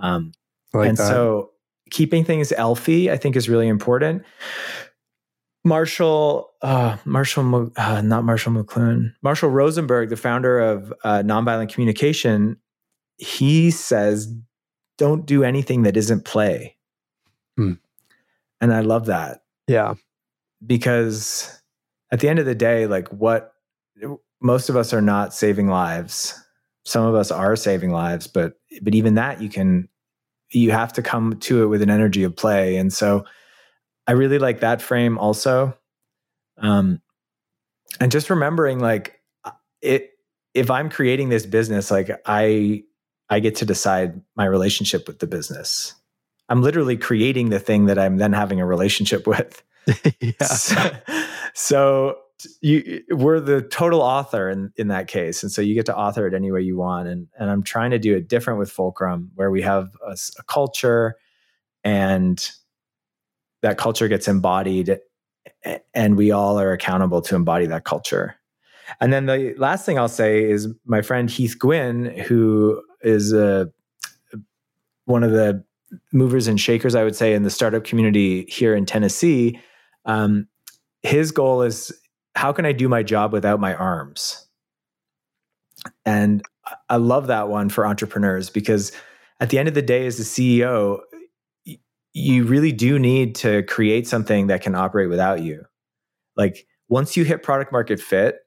Um, 0.00 0.32
like 0.72 0.88
and 0.88 0.96
that. 0.96 1.06
so 1.06 1.50
keeping 1.90 2.24
things 2.24 2.52
ELFY, 2.52 3.10
I 3.10 3.16
think, 3.16 3.36
is 3.36 3.48
really 3.48 3.68
important. 3.68 4.24
Marshall, 5.64 6.50
uh, 6.60 6.98
Marshall, 7.04 7.72
uh, 7.76 8.02
not 8.02 8.24
Marshall 8.24 8.52
McLuhan, 8.52 9.14
Marshall 9.22 9.48
Rosenberg, 9.48 10.10
the 10.10 10.16
founder 10.16 10.60
of 10.60 10.92
uh, 11.04 11.22
Nonviolent 11.24 11.72
Communication, 11.72 12.58
he 13.16 13.70
says, 13.70 14.32
"Don't 14.98 15.24
do 15.24 15.42
anything 15.42 15.82
that 15.82 15.96
isn't 15.96 16.24
play." 16.24 16.76
Hmm. 17.56 17.74
And 18.60 18.74
I 18.74 18.80
love 18.80 19.06
that. 19.06 19.42
Yeah, 19.66 19.94
because 20.66 21.62
at 22.12 22.20
the 22.20 22.28
end 22.28 22.38
of 22.38 22.46
the 22.46 22.54
day, 22.54 22.86
like 22.86 23.08
what 23.08 23.54
most 24.40 24.68
of 24.68 24.76
us 24.76 24.92
are 24.92 25.02
not 25.02 25.32
saving 25.32 25.68
lives. 25.68 26.38
Some 26.84 27.06
of 27.06 27.14
us 27.14 27.30
are 27.30 27.56
saving 27.56 27.90
lives, 27.90 28.26
but 28.26 28.58
but 28.82 28.94
even 28.94 29.14
that 29.14 29.40
you 29.40 29.48
can 29.48 29.88
you 30.50 30.70
have 30.70 30.92
to 30.92 31.02
come 31.02 31.38
to 31.40 31.62
it 31.62 31.66
with 31.66 31.80
an 31.80 31.90
energy 31.90 32.22
of 32.22 32.36
play, 32.36 32.76
and 32.76 32.92
so 32.92 33.24
I 34.06 34.12
really 34.12 34.38
like 34.38 34.60
that 34.60 34.82
frame 34.82 35.18
also. 35.18 35.76
Um, 36.58 37.00
and 38.00 38.12
just 38.12 38.30
remembering 38.30 38.80
like 38.80 39.20
uh, 39.44 39.52
it, 39.82 40.10
if 40.52 40.70
I'm 40.70 40.90
creating 40.90 41.28
this 41.28 41.46
business, 41.46 41.90
like 41.90 42.10
I, 42.26 42.84
I 43.30 43.40
get 43.40 43.56
to 43.56 43.64
decide 43.64 44.20
my 44.36 44.44
relationship 44.44 45.06
with 45.06 45.18
the 45.18 45.26
business. 45.26 45.94
I'm 46.48 46.62
literally 46.62 46.96
creating 46.96 47.48
the 47.48 47.58
thing 47.58 47.86
that 47.86 47.98
I'm 47.98 48.18
then 48.18 48.32
having 48.32 48.60
a 48.60 48.66
relationship 48.66 49.26
with. 49.26 49.62
yeah. 50.20 50.44
So, 50.44 50.96
so 51.54 52.16
you 52.60 53.02
we're 53.10 53.40
the 53.40 53.62
total 53.62 54.02
author 54.02 54.50
in 54.50 54.72
in 54.76 54.88
that 54.88 55.08
case 55.08 55.42
and 55.42 55.52
so 55.52 55.62
you 55.62 55.74
get 55.74 55.86
to 55.86 55.96
author 55.96 56.26
it 56.26 56.34
any 56.34 56.50
way 56.50 56.60
you 56.60 56.76
want 56.76 57.08
and 57.08 57.28
and 57.38 57.50
i'm 57.50 57.62
trying 57.62 57.90
to 57.90 57.98
do 57.98 58.14
it 58.14 58.28
different 58.28 58.58
with 58.58 58.70
fulcrum 58.70 59.30
where 59.34 59.50
we 59.50 59.62
have 59.62 59.96
a, 60.06 60.16
a 60.38 60.42
culture 60.42 61.16
and 61.84 62.50
that 63.64 63.78
culture 63.78 64.08
gets 64.08 64.28
embodied 64.28 65.00
and 65.94 66.16
we 66.18 66.30
all 66.30 66.60
are 66.60 66.72
accountable 66.72 67.22
to 67.22 67.34
embody 67.34 67.64
that 67.64 67.84
culture. 67.84 68.36
And 69.00 69.10
then 69.10 69.24
the 69.24 69.54
last 69.56 69.86
thing 69.86 69.98
I'll 69.98 70.06
say 70.06 70.44
is 70.44 70.68
my 70.84 71.00
friend 71.00 71.30
Heath 71.30 71.58
Gwynn, 71.58 72.04
who 72.26 72.82
is 73.00 73.32
a, 73.32 73.72
one 75.06 75.24
of 75.24 75.30
the 75.30 75.64
movers 76.12 76.46
and 76.46 76.60
shakers, 76.60 76.94
I 76.94 77.04
would 77.04 77.16
say, 77.16 77.32
in 77.32 77.42
the 77.42 77.50
startup 77.50 77.84
community 77.84 78.44
here 78.50 78.74
in 78.74 78.84
Tennessee. 78.84 79.58
Um, 80.04 80.46
his 81.02 81.32
goal 81.32 81.62
is 81.62 81.90
how 82.34 82.52
can 82.52 82.66
I 82.66 82.72
do 82.72 82.86
my 82.86 83.02
job 83.02 83.32
without 83.32 83.60
my 83.60 83.74
arms? 83.74 84.46
And 86.04 86.42
I 86.90 86.96
love 86.96 87.28
that 87.28 87.48
one 87.48 87.70
for 87.70 87.86
entrepreneurs 87.86 88.50
because 88.50 88.92
at 89.40 89.48
the 89.48 89.58
end 89.58 89.68
of 89.68 89.74
the 89.74 89.80
day, 89.80 90.06
as 90.06 90.18
the 90.18 90.24
CEO, 90.24 91.00
you 92.14 92.44
really 92.44 92.72
do 92.72 92.98
need 92.98 93.34
to 93.34 93.64
create 93.64 94.06
something 94.06 94.46
that 94.46 94.62
can 94.62 94.74
operate 94.74 95.08
without 95.08 95.42
you. 95.42 95.64
Like 96.36 96.66
once 96.88 97.16
you 97.16 97.24
hit 97.24 97.42
product 97.42 97.72
market 97.72 98.00
fit, 98.00 98.38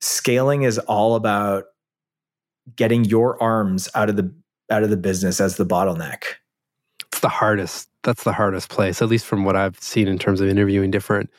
scaling 0.00 0.62
is 0.62 0.78
all 0.80 1.14
about 1.14 1.64
getting 2.74 3.04
your 3.04 3.40
arms 3.42 3.88
out 3.94 4.08
of 4.08 4.16
the 4.16 4.34
out 4.70 4.82
of 4.82 4.90
the 4.90 4.96
business 4.96 5.40
as 5.40 5.56
the 5.56 5.66
bottleneck. 5.66 6.24
It's 7.08 7.20
the 7.20 7.28
hardest. 7.28 7.88
That's 8.04 8.24
the 8.24 8.32
hardest 8.32 8.70
place, 8.70 9.02
at 9.02 9.08
least 9.08 9.26
from 9.26 9.44
what 9.44 9.54
I've 9.54 9.78
seen 9.78 10.08
in 10.08 10.18
terms 10.18 10.40
of 10.40 10.48
interviewing 10.48 10.90
different 10.90 11.30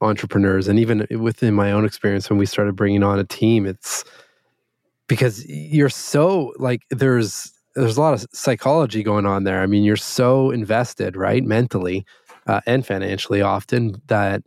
entrepreneurs 0.00 0.68
and 0.68 0.78
even 0.78 1.06
within 1.18 1.54
my 1.54 1.72
own 1.72 1.84
experience 1.84 2.30
when 2.30 2.38
we 2.38 2.46
started 2.46 2.76
bringing 2.76 3.02
on 3.02 3.18
a 3.18 3.24
team, 3.24 3.66
it's 3.66 4.04
because 5.08 5.44
you're 5.46 5.88
so 5.88 6.52
like 6.58 6.82
there's 6.90 7.52
there's 7.76 7.98
a 7.98 8.00
lot 8.00 8.14
of 8.14 8.26
psychology 8.32 9.02
going 9.02 9.26
on 9.26 9.44
there. 9.44 9.60
I 9.60 9.66
mean, 9.66 9.84
you're 9.84 9.96
so 9.96 10.50
invested, 10.50 11.14
right, 11.14 11.44
mentally 11.44 12.06
uh, 12.46 12.60
and 12.66 12.86
financially, 12.86 13.42
often 13.42 14.00
that 14.06 14.42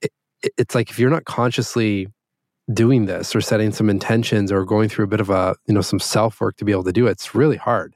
it, 0.00 0.10
it's 0.42 0.74
like 0.74 0.90
if 0.90 0.98
you're 0.98 1.10
not 1.10 1.26
consciously 1.26 2.08
doing 2.72 3.06
this 3.06 3.36
or 3.36 3.40
setting 3.40 3.72
some 3.72 3.88
intentions 3.90 4.50
or 4.50 4.64
going 4.64 4.88
through 4.88 5.04
a 5.04 5.08
bit 5.08 5.20
of 5.20 5.30
a 5.30 5.54
you 5.66 5.74
know 5.74 5.82
some 5.82 6.00
self 6.00 6.40
work 6.40 6.56
to 6.56 6.64
be 6.64 6.72
able 6.72 6.84
to 6.84 6.92
do 6.92 7.06
it, 7.06 7.12
it's 7.12 7.34
really 7.34 7.56
hard. 7.56 7.94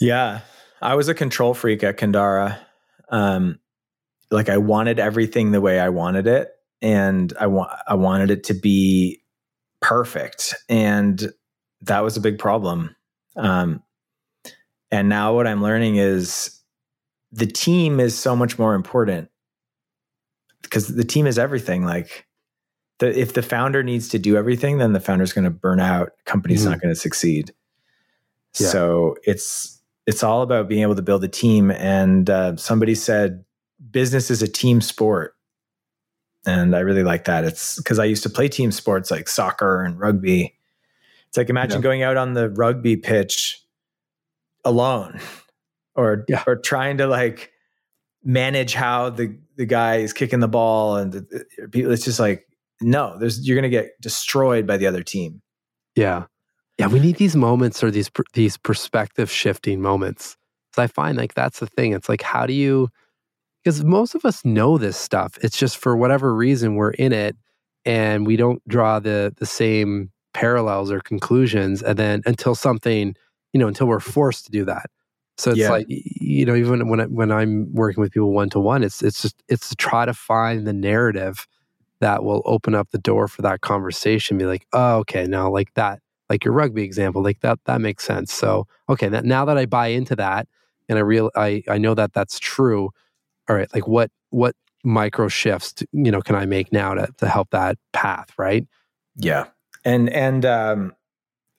Yeah, 0.00 0.40
I 0.82 0.94
was 0.94 1.08
a 1.08 1.14
control 1.14 1.54
freak 1.54 1.84
at 1.84 1.96
Kindara. 1.96 2.58
Um, 3.10 3.60
like 4.30 4.48
I 4.48 4.58
wanted 4.58 4.98
everything 4.98 5.52
the 5.52 5.60
way 5.60 5.78
I 5.78 5.90
wanted 5.90 6.26
it, 6.26 6.50
and 6.82 7.32
I 7.38 7.46
want 7.46 7.70
I 7.86 7.94
wanted 7.94 8.30
it 8.30 8.44
to 8.44 8.54
be 8.54 9.22
perfect, 9.80 10.54
and 10.68 11.32
that 11.82 12.00
was 12.00 12.16
a 12.16 12.20
big 12.20 12.38
problem 12.38 12.96
um, 13.40 13.82
and 14.90 15.08
now 15.08 15.34
what 15.34 15.46
I'm 15.46 15.62
learning 15.62 15.96
is 15.96 16.60
the 17.32 17.46
team 17.46 18.00
is 18.00 18.16
so 18.16 18.34
much 18.34 18.58
more 18.58 18.74
important 18.74 19.30
because 20.62 20.88
the 20.88 21.04
team 21.04 21.26
is 21.26 21.38
everything. 21.38 21.84
Like, 21.84 22.26
the, 22.98 23.18
if 23.18 23.32
the 23.32 23.42
founder 23.42 23.82
needs 23.82 24.08
to 24.10 24.18
do 24.18 24.36
everything, 24.36 24.78
then 24.78 24.92
the 24.92 25.00
founder's 25.00 25.32
going 25.32 25.44
to 25.44 25.50
burn 25.50 25.80
out. 25.80 26.10
Company's 26.26 26.62
mm-hmm. 26.62 26.72
not 26.72 26.80
going 26.80 26.94
to 26.94 27.00
succeed. 27.00 27.52
Yeah. 28.58 28.68
So 28.68 29.16
it's 29.24 29.80
it's 30.06 30.22
all 30.22 30.42
about 30.42 30.68
being 30.68 30.82
able 30.82 30.96
to 30.96 31.02
build 31.02 31.22
a 31.24 31.28
team. 31.28 31.70
And 31.70 32.28
uh, 32.28 32.56
somebody 32.56 32.94
said 32.94 33.44
business 33.90 34.30
is 34.30 34.42
a 34.42 34.48
team 34.48 34.80
sport, 34.80 35.34
and 36.46 36.74
I 36.74 36.80
really 36.80 37.04
like 37.04 37.24
that. 37.24 37.44
It's 37.44 37.76
because 37.76 37.98
I 37.98 38.04
used 38.04 38.22
to 38.24 38.30
play 38.30 38.48
team 38.48 38.72
sports 38.72 39.10
like 39.10 39.28
soccer 39.28 39.82
and 39.82 39.98
rugby, 39.98 40.56
it's 41.30 41.36
like 41.36 41.48
imagine 41.48 41.78
yeah. 41.78 41.82
going 41.82 42.02
out 42.02 42.16
on 42.16 42.34
the 42.34 42.50
rugby 42.50 42.96
pitch 42.96 43.64
alone 44.64 45.20
or 45.94 46.24
yeah. 46.28 46.42
or 46.46 46.56
trying 46.56 46.98
to 46.98 47.06
like 47.06 47.52
manage 48.24 48.74
how 48.74 49.10
the 49.10 49.38
the 49.56 49.64
guy 49.64 49.96
is 49.98 50.12
kicking 50.12 50.40
the 50.40 50.48
ball 50.48 50.96
and 50.96 51.12
the, 51.12 51.46
it's 51.72 52.04
just 52.04 52.18
like 52.18 52.46
no, 52.80 53.16
there's 53.18 53.46
you're 53.46 53.54
going 53.54 53.62
to 53.62 53.68
get 53.68 54.00
destroyed 54.00 54.66
by 54.66 54.76
the 54.76 54.86
other 54.86 55.02
team. 55.02 55.40
Yeah. 55.94 56.24
Yeah, 56.78 56.86
we 56.86 56.98
need 56.98 57.16
these 57.16 57.36
moments 57.36 57.84
or 57.84 57.90
these 57.90 58.10
these 58.32 58.56
perspective 58.56 59.30
shifting 59.30 59.82
moments. 59.82 60.36
So 60.74 60.82
I 60.82 60.86
find 60.86 61.16
like 61.16 61.34
that's 61.34 61.60
the 61.60 61.66
thing. 61.66 61.92
It's 61.92 62.08
like 62.08 62.22
how 62.22 62.46
do 62.46 62.54
you 62.54 62.88
because 63.62 63.84
most 63.84 64.14
of 64.14 64.24
us 64.24 64.44
know 64.44 64.78
this 64.78 64.96
stuff. 64.96 65.38
It's 65.42 65.58
just 65.58 65.76
for 65.76 65.94
whatever 65.96 66.34
reason 66.34 66.74
we're 66.74 66.92
in 66.92 67.12
it 67.12 67.36
and 67.84 68.26
we 68.26 68.36
don't 68.36 68.66
draw 68.66 68.98
the 68.98 69.32
the 69.36 69.46
same 69.46 70.10
parallels 70.40 70.90
or 70.90 71.00
conclusions 71.00 71.82
and 71.82 71.98
then 71.98 72.22
until 72.24 72.54
something 72.54 73.14
you 73.52 73.60
know 73.60 73.68
until 73.68 73.86
we're 73.86 74.00
forced 74.00 74.46
to 74.46 74.50
do 74.50 74.64
that. 74.64 74.86
So 75.36 75.50
it's 75.50 75.60
yeah. 75.60 75.70
like 75.70 75.86
you 75.88 76.46
know 76.46 76.54
even 76.54 76.88
when 76.88 77.00
I, 77.00 77.04
when 77.04 77.30
I'm 77.30 77.70
working 77.74 78.00
with 78.00 78.12
people 78.12 78.32
one 78.32 78.48
to 78.50 78.60
one 78.60 78.82
it's 78.82 79.02
it's 79.02 79.20
just 79.20 79.42
it's 79.48 79.68
to 79.68 79.76
try 79.76 80.06
to 80.06 80.14
find 80.14 80.66
the 80.66 80.72
narrative 80.72 81.46
that 82.00 82.24
will 82.24 82.40
open 82.46 82.74
up 82.74 82.88
the 82.90 82.98
door 82.98 83.28
for 83.28 83.42
that 83.42 83.60
conversation 83.60 84.38
be 84.38 84.46
like 84.46 84.66
oh 84.72 84.96
okay 85.00 85.26
now 85.26 85.50
like 85.50 85.74
that 85.74 86.00
like 86.30 86.42
your 86.42 86.54
rugby 86.54 86.84
example 86.84 87.22
like 87.22 87.40
that 87.40 87.58
that 87.66 87.82
makes 87.82 88.04
sense. 88.04 88.32
So 88.32 88.66
okay 88.88 89.10
that, 89.10 89.26
now 89.26 89.44
that 89.44 89.58
I 89.58 89.66
buy 89.66 89.88
into 89.88 90.16
that 90.16 90.48
and 90.88 90.96
I 90.96 91.02
real 91.02 91.30
I 91.36 91.62
I 91.68 91.76
know 91.76 91.92
that 91.92 92.14
that's 92.14 92.38
true 92.38 92.88
all 93.46 93.56
right 93.56 93.68
like 93.74 93.86
what 93.86 94.10
what 94.30 94.56
micro 94.84 95.28
shifts 95.28 95.82
you 95.92 96.10
know 96.10 96.22
can 96.22 96.34
i 96.34 96.46
make 96.46 96.72
now 96.72 96.94
to, 96.94 97.06
to 97.18 97.28
help 97.28 97.50
that 97.50 97.76
path 97.92 98.30
right? 98.38 98.66
Yeah 99.16 99.48
and 99.84 100.08
and 100.10 100.44
um 100.44 100.94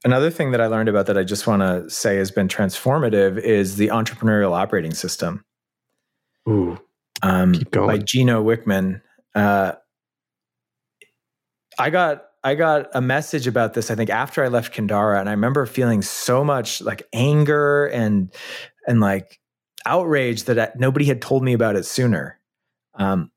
another 0.03 0.29
thing 0.29 0.51
that 0.51 0.61
i 0.61 0.67
learned 0.67 0.89
about 0.89 1.05
that 1.05 1.17
i 1.17 1.23
just 1.23 1.47
want 1.47 1.61
to 1.61 1.89
say 1.89 2.17
has 2.17 2.31
been 2.31 2.47
transformative 2.47 3.37
is 3.37 3.77
the 3.77 3.87
entrepreneurial 3.87 4.51
operating 4.51 4.93
system 4.93 5.43
Ooh, 6.49 6.79
um, 7.21 7.53
Keep 7.53 7.71
going. 7.71 7.87
by 7.87 7.97
Gino 7.97 8.43
Wickman. 8.43 9.01
Uh, 9.35 9.73
I 11.77 11.89
got 11.89 12.25
I 12.43 12.55
got 12.55 12.89
a 12.93 13.01
message 13.01 13.47
about 13.47 13.73
this. 13.73 13.91
I 13.91 13.95
think 13.95 14.09
after 14.09 14.43
I 14.43 14.47
left 14.47 14.73
Kindara, 14.73 15.19
and 15.19 15.29
I 15.29 15.33
remember 15.33 15.65
feeling 15.65 16.01
so 16.01 16.43
much 16.43 16.81
like 16.81 17.07
anger 17.13 17.85
and 17.87 18.33
and 18.87 18.99
like 18.99 19.39
outrage 19.85 20.45
that 20.45 20.59
I, 20.59 20.69
nobody 20.75 21.05
had 21.05 21.21
told 21.21 21.43
me 21.43 21.53
about 21.53 21.75
it 21.75 21.85
sooner. 21.85 22.39
Um, 22.95 23.31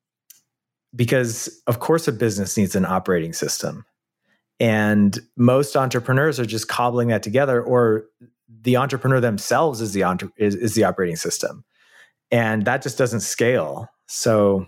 because 0.96 1.62
of 1.66 1.80
course, 1.80 2.08
a 2.08 2.12
business 2.12 2.56
needs 2.56 2.74
an 2.74 2.84
operating 2.84 3.32
system, 3.32 3.84
and 4.60 5.18
most 5.36 5.76
entrepreneurs 5.76 6.38
are 6.38 6.46
just 6.46 6.68
cobbling 6.68 7.08
that 7.08 7.22
together, 7.22 7.62
or 7.62 8.04
the 8.62 8.76
entrepreneur 8.76 9.20
themselves 9.20 9.80
is 9.80 9.92
the 9.92 10.02
entre- 10.02 10.32
is, 10.36 10.54
is 10.54 10.74
the 10.74 10.84
operating 10.84 11.16
system, 11.16 11.64
and 12.30 12.64
that 12.64 12.82
just 12.82 12.98
doesn't 12.98 13.20
scale. 13.20 13.88
So 14.06 14.66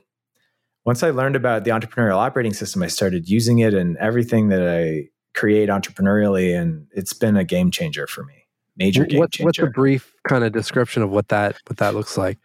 once 0.84 1.02
I 1.02 1.10
learned 1.10 1.36
about 1.36 1.64
the 1.64 1.70
entrepreneurial 1.70 2.16
operating 2.16 2.54
system, 2.54 2.82
I 2.82 2.88
started 2.88 3.28
using 3.28 3.58
it 3.58 3.74
in 3.74 3.96
everything 3.98 4.48
that 4.48 4.66
I 4.66 5.08
create 5.34 5.68
entrepreneurially, 5.68 6.58
and 6.58 6.86
it's 6.92 7.12
been 7.12 7.36
a 7.36 7.44
game 7.44 7.70
changer 7.70 8.06
for 8.06 8.24
me. 8.24 8.34
Major 8.76 9.04
game 9.04 9.20
what, 9.20 9.32
changer. 9.32 9.46
what's 9.46 9.58
a 9.58 9.66
brief 9.66 10.14
kind 10.28 10.44
of 10.44 10.52
description 10.52 11.02
of 11.02 11.10
what 11.10 11.28
that 11.28 11.56
what 11.66 11.78
that 11.78 11.94
looks 11.94 12.18
like 12.18 12.38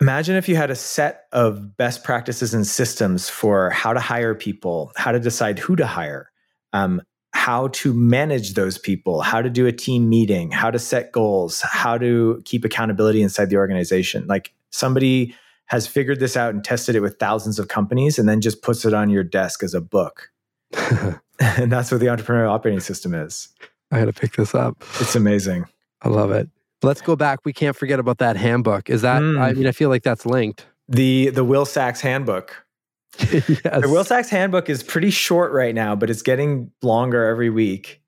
Imagine 0.00 0.36
if 0.36 0.48
you 0.48 0.56
had 0.56 0.70
a 0.70 0.74
set 0.76 1.24
of 1.32 1.76
best 1.76 2.04
practices 2.04 2.52
and 2.52 2.66
systems 2.66 3.30
for 3.30 3.70
how 3.70 3.92
to 3.92 4.00
hire 4.00 4.34
people, 4.34 4.92
how 4.96 5.10
to 5.12 5.18
decide 5.20 5.58
who 5.58 5.74
to 5.76 5.86
hire, 5.86 6.30
um, 6.72 7.00
how 7.32 7.68
to 7.68 7.94
manage 7.94 8.54
those 8.54 8.76
people, 8.76 9.22
how 9.22 9.40
to 9.40 9.48
do 9.48 9.66
a 9.66 9.72
team 9.72 10.08
meeting, 10.08 10.50
how 10.50 10.70
to 10.70 10.78
set 10.78 11.12
goals, 11.12 11.62
how 11.62 11.96
to 11.96 12.42
keep 12.44 12.64
accountability 12.64 13.22
inside 13.22 13.48
the 13.48 13.56
organization. 13.56 14.26
Like 14.26 14.52
somebody 14.70 15.34
has 15.66 15.86
figured 15.86 16.20
this 16.20 16.36
out 16.36 16.52
and 16.54 16.62
tested 16.62 16.94
it 16.94 17.00
with 17.00 17.18
thousands 17.18 17.58
of 17.58 17.68
companies 17.68 18.18
and 18.18 18.28
then 18.28 18.40
just 18.40 18.62
puts 18.62 18.84
it 18.84 18.92
on 18.94 19.08
your 19.10 19.24
desk 19.24 19.62
as 19.62 19.74
a 19.74 19.80
book. 19.80 20.30
and 21.40 21.70
that's 21.70 21.90
what 21.90 22.00
the 22.00 22.06
entrepreneurial 22.06 22.50
operating 22.50 22.80
system 22.80 23.14
is. 23.14 23.48
i 23.90 23.98
had 23.98 24.06
to 24.06 24.12
pick 24.12 24.32
this 24.36 24.54
up 24.54 24.82
It's 25.00 25.14
amazing. 25.14 25.66
i 26.02 26.08
love 26.08 26.30
it 26.30 26.48
let's 26.82 27.00
go 27.00 27.16
back 27.16 27.40
we 27.44 27.52
can't 27.52 27.76
forget 27.76 27.98
about 27.98 28.18
that 28.18 28.36
handbook 28.36 28.88
is 28.90 29.02
that 29.02 29.22
Mm. 29.22 29.40
i 29.40 29.52
mean 29.52 29.66
i 29.66 29.72
feel 29.72 29.88
like 29.88 30.02
that's 30.02 30.26
linked 30.26 30.66
The 30.88 31.30
the 31.30 31.42
Will 31.44 31.64
Sacks 31.64 32.00
handbook. 32.00 32.64
yes 33.18 33.46
The 33.46 33.88
Will 33.88 34.04
Sacks 34.04 34.28
handbook 34.28 34.68
is 34.68 34.82
pretty 34.82 35.10
short 35.10 35.52
right 35.52 35.74
now, 35.74 35.96
but 35.96 36.10
it's 36.10 36.22
getting 36.22 36.70
longer 36.82 37.24
every 37.26 37.50
week. 37.50 38.00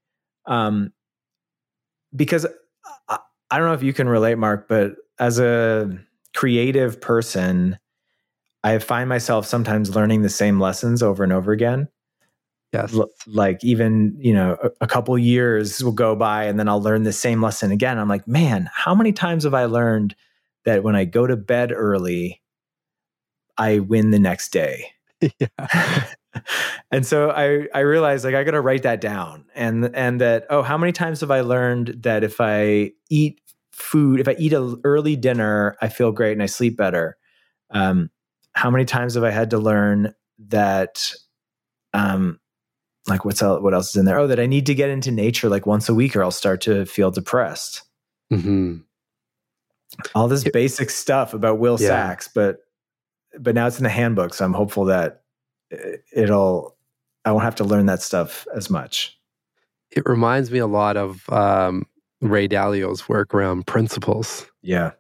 Um, 0.47 0.93
because 2.15 2.47
I, 3.09 3.19
I 3.51 3.59
don't 3.59 3.67
know 3.69 3.75
if 3.75 3.83
you 3.83 3.93
can 3.93 4.09
relate, 4.09 4.37
Mark, 4.39 4.69
but 4.69 4.97
as 5.19 5.39
a 5.41 5.99
creative 6.35 7.01
person, 7.01 7.79
I 8.63 8.79
find 8.79 9.09
myself 9.09 9.47
sometimes 9.47 9.95
learning 9.97 10.23
the 10.23 10.29
same 10.29 10.61
lessons 10.61 11.03
over 11.03 11.25
and 11.25 11.33
over 11.33 11.53
again. 11.53 11.89
Yes. 12.73 12.95
L- 12.95 13.11
like 13.27 13.63
even 13.65 14.15
you 14.19 14.33
know 14.35 14.57
a, 14.63 14.71
a 14.83 14.87
couple 14.87 15.17
years 15.19 15.83
will 15.83 15.93
go 15.93 16.15
by 16.15 16.45
and 16.45 16.59
then 16.59 16.69
i'll 16.69 16.83
learn 16.83 17.03
the 17.05 17.13
same 17.13 17.43
lesson 17.43 17.71
again. 17.73 17.99
I'm 17.99 18.09
like 18.09 18.27
man 18.29 18.69
how 18.73 18.95
many 18.95 19.13
times 19.13 19.45
have 19.45 19.55
i 19.55 19.65
learned 19.65 20.15
that 20.65 20.83
when 20.83 20.97
i 20.97 21.05
go 21.05 21.27
to 21.27 21.37
bed 21.37 21.73
early 21.73 22.41
i 23.57 23.79
win 23.79 24.11
the 24.11 24.19
next 24.19 24.51
day? 24.51 24.93
Yeah. 25.41 26.05
And 26.93 27.05
so 27.05 27.31
i 27.31 27.67
i 27.75 27.81
realized 27.81 28.25
like 28.25 28.35
i 28.37 28.45
got 28.45 28.53
to 28.53 28.61
write 28.61 28.85
that 28.85 29.01
down 29.01 29.45
and 29.57 29.91
and 29.97 30.21
that 30.21 30.47
oh 30.51 30.63
how 30.63 30.79
many 30.79 30.93
times 30.93 31.21
have 31.23 31.31
i 31.33 31.41
learned 31.41 31.97
that 32.03 32.23
if 32.23 32.41
i 32.41 32.93
eat 33.11 33.41
food 33.73 34.21
if 34.21 34.29
i 34.29 34.37
eat 34.39 34.53
an 34.53 34.81
early 34.85 35.17
dinner 35.17 35.77
i 35.83 35.89
feel 35.89 36.13
great 36.13 36.33
and 36.33 36.43
i 36.43 36.47
sleep 36.47 36.77
better? 36.77 37.17
Um 37.71 38.11
how 38.53 38.71
many 38.71 38.85
times 38.85 39.15
have 39.15 39.25
i 39.25 39.31
had 39.31 39.51
to 39.51 39.59
learn 39.59 40.15
that 40.49 41.13
um 41.95 42.39
like 43.09 43.25
what's 43.25 43.43
else, 43.43 43.63
what 43.63 43.75
else 43.75 43.91
is 43.91 43.97
in 43.97 44.05
there? 44.05 44.19
Oh 44.19 44.27
that 44.27 44.39
i 44.41 44.47
need 44.47 44.67
to 44.67 44.75
get 44.75 44.91
into 44.91 45.11
nature 45.11 45.49
like 45.49 45.67
once 45.67 45.89
a 45.89 45.95
week 45.95 46.15
or 46.15 46.23
i'll 46.23 46.31
start 46.31 46.61
to 46.63 46.85
feel 46.87 47.11
depressed. 47.11 47.83
Hmm 48.31 48.79
all 50.15 50.29
this 50.29 50.45
basic 50.45 50.91
stuff 50.91 51.33
about 51.35 51.59
will 51.59 51.79
Yeah. 51.81 51.89
sachs 51.89 52.29
but 52.29 52.59
but 53.41 53.55
now 53.55 53.67
it's 53.67 53.79
in 53.79 53.85
the 53.85 53.91
handbook 53.91 54.35
so 54.35 54.45
i'm 54.45 54.53
hopeful 54.53 54.85
that 54.85 55.23
it- 55.71 56.05
it'll 56.13 56.77
i 57.25 57.33
won't 57.33 57.45
have 57.45 57.55
to 57.57 57.65
learn 57.65 57.87
that 57.87 58.03
stuff 58.03 58.47
as 58.55 58.69
much. 58.71 59.19
It 59.91 60.03
reminds 60.07 60.51
me 60.51 60.59
a 60.59 60.67
lot 60.67 60.99
of 60.99 61.29
um, 61.31 61.87
ray 62.21 62.47
dalio's 62.49 63.09
work 63.09 63.33
around 63.35 63.67
principles. 63.67 64.47
Yeah. 64.63 64.93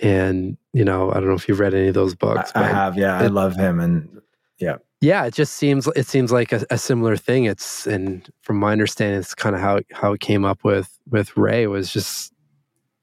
And 0.00 0.56
you 0.72 0.84
know 0.84 1.10
i 1.10 1.14
don't 1.14 1.28
know 1.28 1.34
if 1.34 1.48
you've 1.48 1.60
read 1.60 1.74
any 1.74 1.88
of 1.88 1.94
those 1.94 2.12
I, 2.14 2.16
books 2.16 2.52
I 2.56 2.64
have 2.64 2.96
yeah 2.98 3.18
i 3.18 3.28
love 3.28 3.54
him 3.54 3.78
and 3.78 4.20
yeah 4.58 4.78
it 5.24 5.34
just 5.34 5.54
seems 5.54 5.88
it 5.96 6.06
seems 6.06 6.30
like 6.30 6.52
a, 6.52 6.64
a 6.70 6.78
similar 6.78 7.16
thing. 7.16 7.44
It's 7.44 7.86
and 7.86 8.28
from 8.42 8.56
my 8.58 8.72
understanding 8.72 9.18
it's 9.18 9.34
kind 9.34 9.56
of 9.56 9.60
how 9.60 9.80
how 9.92 10.12
it 10.12 10.20
came 10.20 10.44
up 10.44 10.64
with 10.64 10.98
with 11.10 11.36
ray 11.36 11.66
was 11.66 11.92
just 11.92 12.32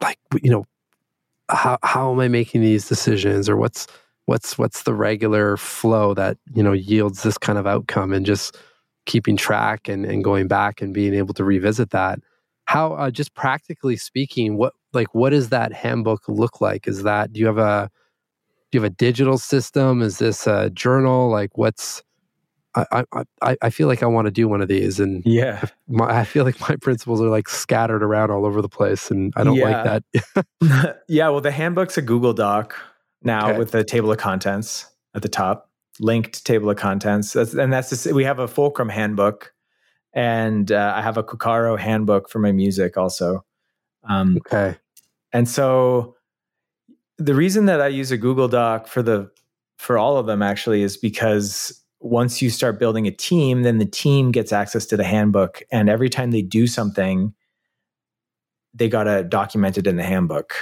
like 0.01 0.17
you 0.41 0.49
know 0.49 0.65
how 1.49 1.77
how 1.83 2.12
am 2.12 2.19
i 2.19 2.27
making 2.27 2.62
these 2.62 2.88
decisions 2.88 3.49
or 3.49 3.57
what's 3.57 3.88
what's 4.27 4.57
what's 4.57 4.83
the 4.83 4.93
regular 4.93 5.57
flow 5.57 6.13
that 6.13 6.38
you 6.53 6.63
know 6.63 6.71
yields 6.71 7.23
this 7.23 7.38
kind 7.38 7.57
of 7.57 7.67
outcome 7.67 8.13
and 8.13 8.25
just 8.25 8.57
keeping 9.05 9.35
track 9.35 9.89
and, 9.89 10.05
and 10.05 10.23
going 10.23 10.47
back 10.47 10.81
and 10.81 10.93
being 10.93 11.15
able 11.15 11.33
to 11.33 11.43
revisit 11.43 11.89
that? 11.89 12.19
How 12.65 12.93
uh, 12.93 13.12
just 13.12 13.33
practically 13.33 13.97
speaking 13.97 14.55
what 14.55 14.73
like 14.93 15.13
what 15.13 15.31
does 15.31 15.49
that 15.49 15.73
handbook 15.73 16.29
look 16.29 16.62
like? 16.62 16.88
Is 16.88 17.03
that 17.03 17.33
do 17.33 17.39
you 17.39 17.47
have 17.47 17.57
a 17.57 17.89
do 18.71 18.77
you 18.77 18.84
have 18.84 18.91
a 18.91 18.95
digital 18.95 19.38
system? 19.38 20.01
Is 20.01 20.19
this 20.19 20.47
a 20.47 20.69
journal? 20.69 21.29
Like 21.29 21.58
what's 21.58 22.03
i 22.75 23.03
i 23.41 23.58
i, 23.63 23.69
feel 23.71 23.88
like 23.88 24.03
i 24.03 24.05
want 24.05 24.25
to 24.25 24.32
do 24.32 24.47
one 24.47 24.62
of 24.62 24.67
these 24.67 24.99
and 24.99 25.23
yeah. 25.25 25.65
my, 25.88 26.19
i 26.19 26.23
feel 26.23 26.43
like 26.43 26.60
my 26.62 26.75
principles 26.82 27.19
are 27.19 27.27
like 27.29 27.49
scattered 27.49 28.03
around 28.03 28.29
all 28.29 28.45
over 28.45 28.62
the 28.62 28.69
place 28.69 29.10
and 29.10 29.34
i 29.36 29.43
don't 29.43 29.55
Yeah. 29.55 29.84
like 29.84 30.03
that. 30.63 30.99
Yeah 31.08 31.29
well 31.29 31.41
the 31.41 31.51
handbook's 31.51 31.97
a 31.97 32.01
google 32.03 32.34
doc 32.34 32.75
now 33.23 33.49
Okay. 33.49 33.58
with 33.58 33.71
the 33.71 33.84
table 33.84 34.12
of 34.12 34.19
contents 34.19 34.86
at 35.15 35.23
the 35.23 35.29
top 35.29 35.69
linked 35.99 36.45
table 36.45 36.69
of 36.69 36.77
contents. 36.77 37.34
That's, 37.34 37.53
and 37.53 37.73
that's 37.73 37.89
just, 37.89 38.13
we 38.13 38.23
have 38.23 38.39
a 38.39 38.47
fulcrum 38.47 38.88
handbook 38.88 39.51
and 40.13 40.71
uh, 40.71 40.93
i 40.95 41.01
have 41.01 41.17
a 41.17 41.23
Kukaro 41.23 41.77
handbook 41.77 42.29
for 42.29 42.38
my 42.39 42.51
music 42.51 42.97
also. 42.97 43.43
Um, 44.08 44.38
okay. 44.38 44.77
and 45.34 45.49
so 45.49 46.15
the 47.19 47.36
reason 47.36 47.65
that 47.65 47.82
I 47.82 47.88
use 47.88 48.12
a 48.12 48.17
Google 48.17 48.47
Doc 48.47 48.88
for 48.88 49.03
the 49.03 49.29
for 49.77 49.97
all 49.97 50.17
of 50.17 50.25
them 50.25 50.41
actually 50.41 50.82
is 50.82 50.97
because 50.97 51.79
once 52.01 52.41
you 52.41 52.49
start 52.49 52.79
building 52.79 53.08
a 53.08 53.12
team, 53.12 53.63
then 53.63 53.77
the 53.77 53.86
team 53.86 54.32
gets 54.32 54.51
access 54.51 54.86
to 54.88 54.97
the 54.97 55.03
handbook 55.03 55.62
and 55.71 55.89
every 55.89 56.10
time 56.10 56.32
they 56.32 56.41
do 56.41 56.65
something 56.65 57.34
they 58.73 58.88
got 58.88 59.03
to 59.03 59.23
document 59.23 59.77
it 59.77 59.88
in 59.88 59.97
the 59.97 60.03
handbook. 60.03 60.53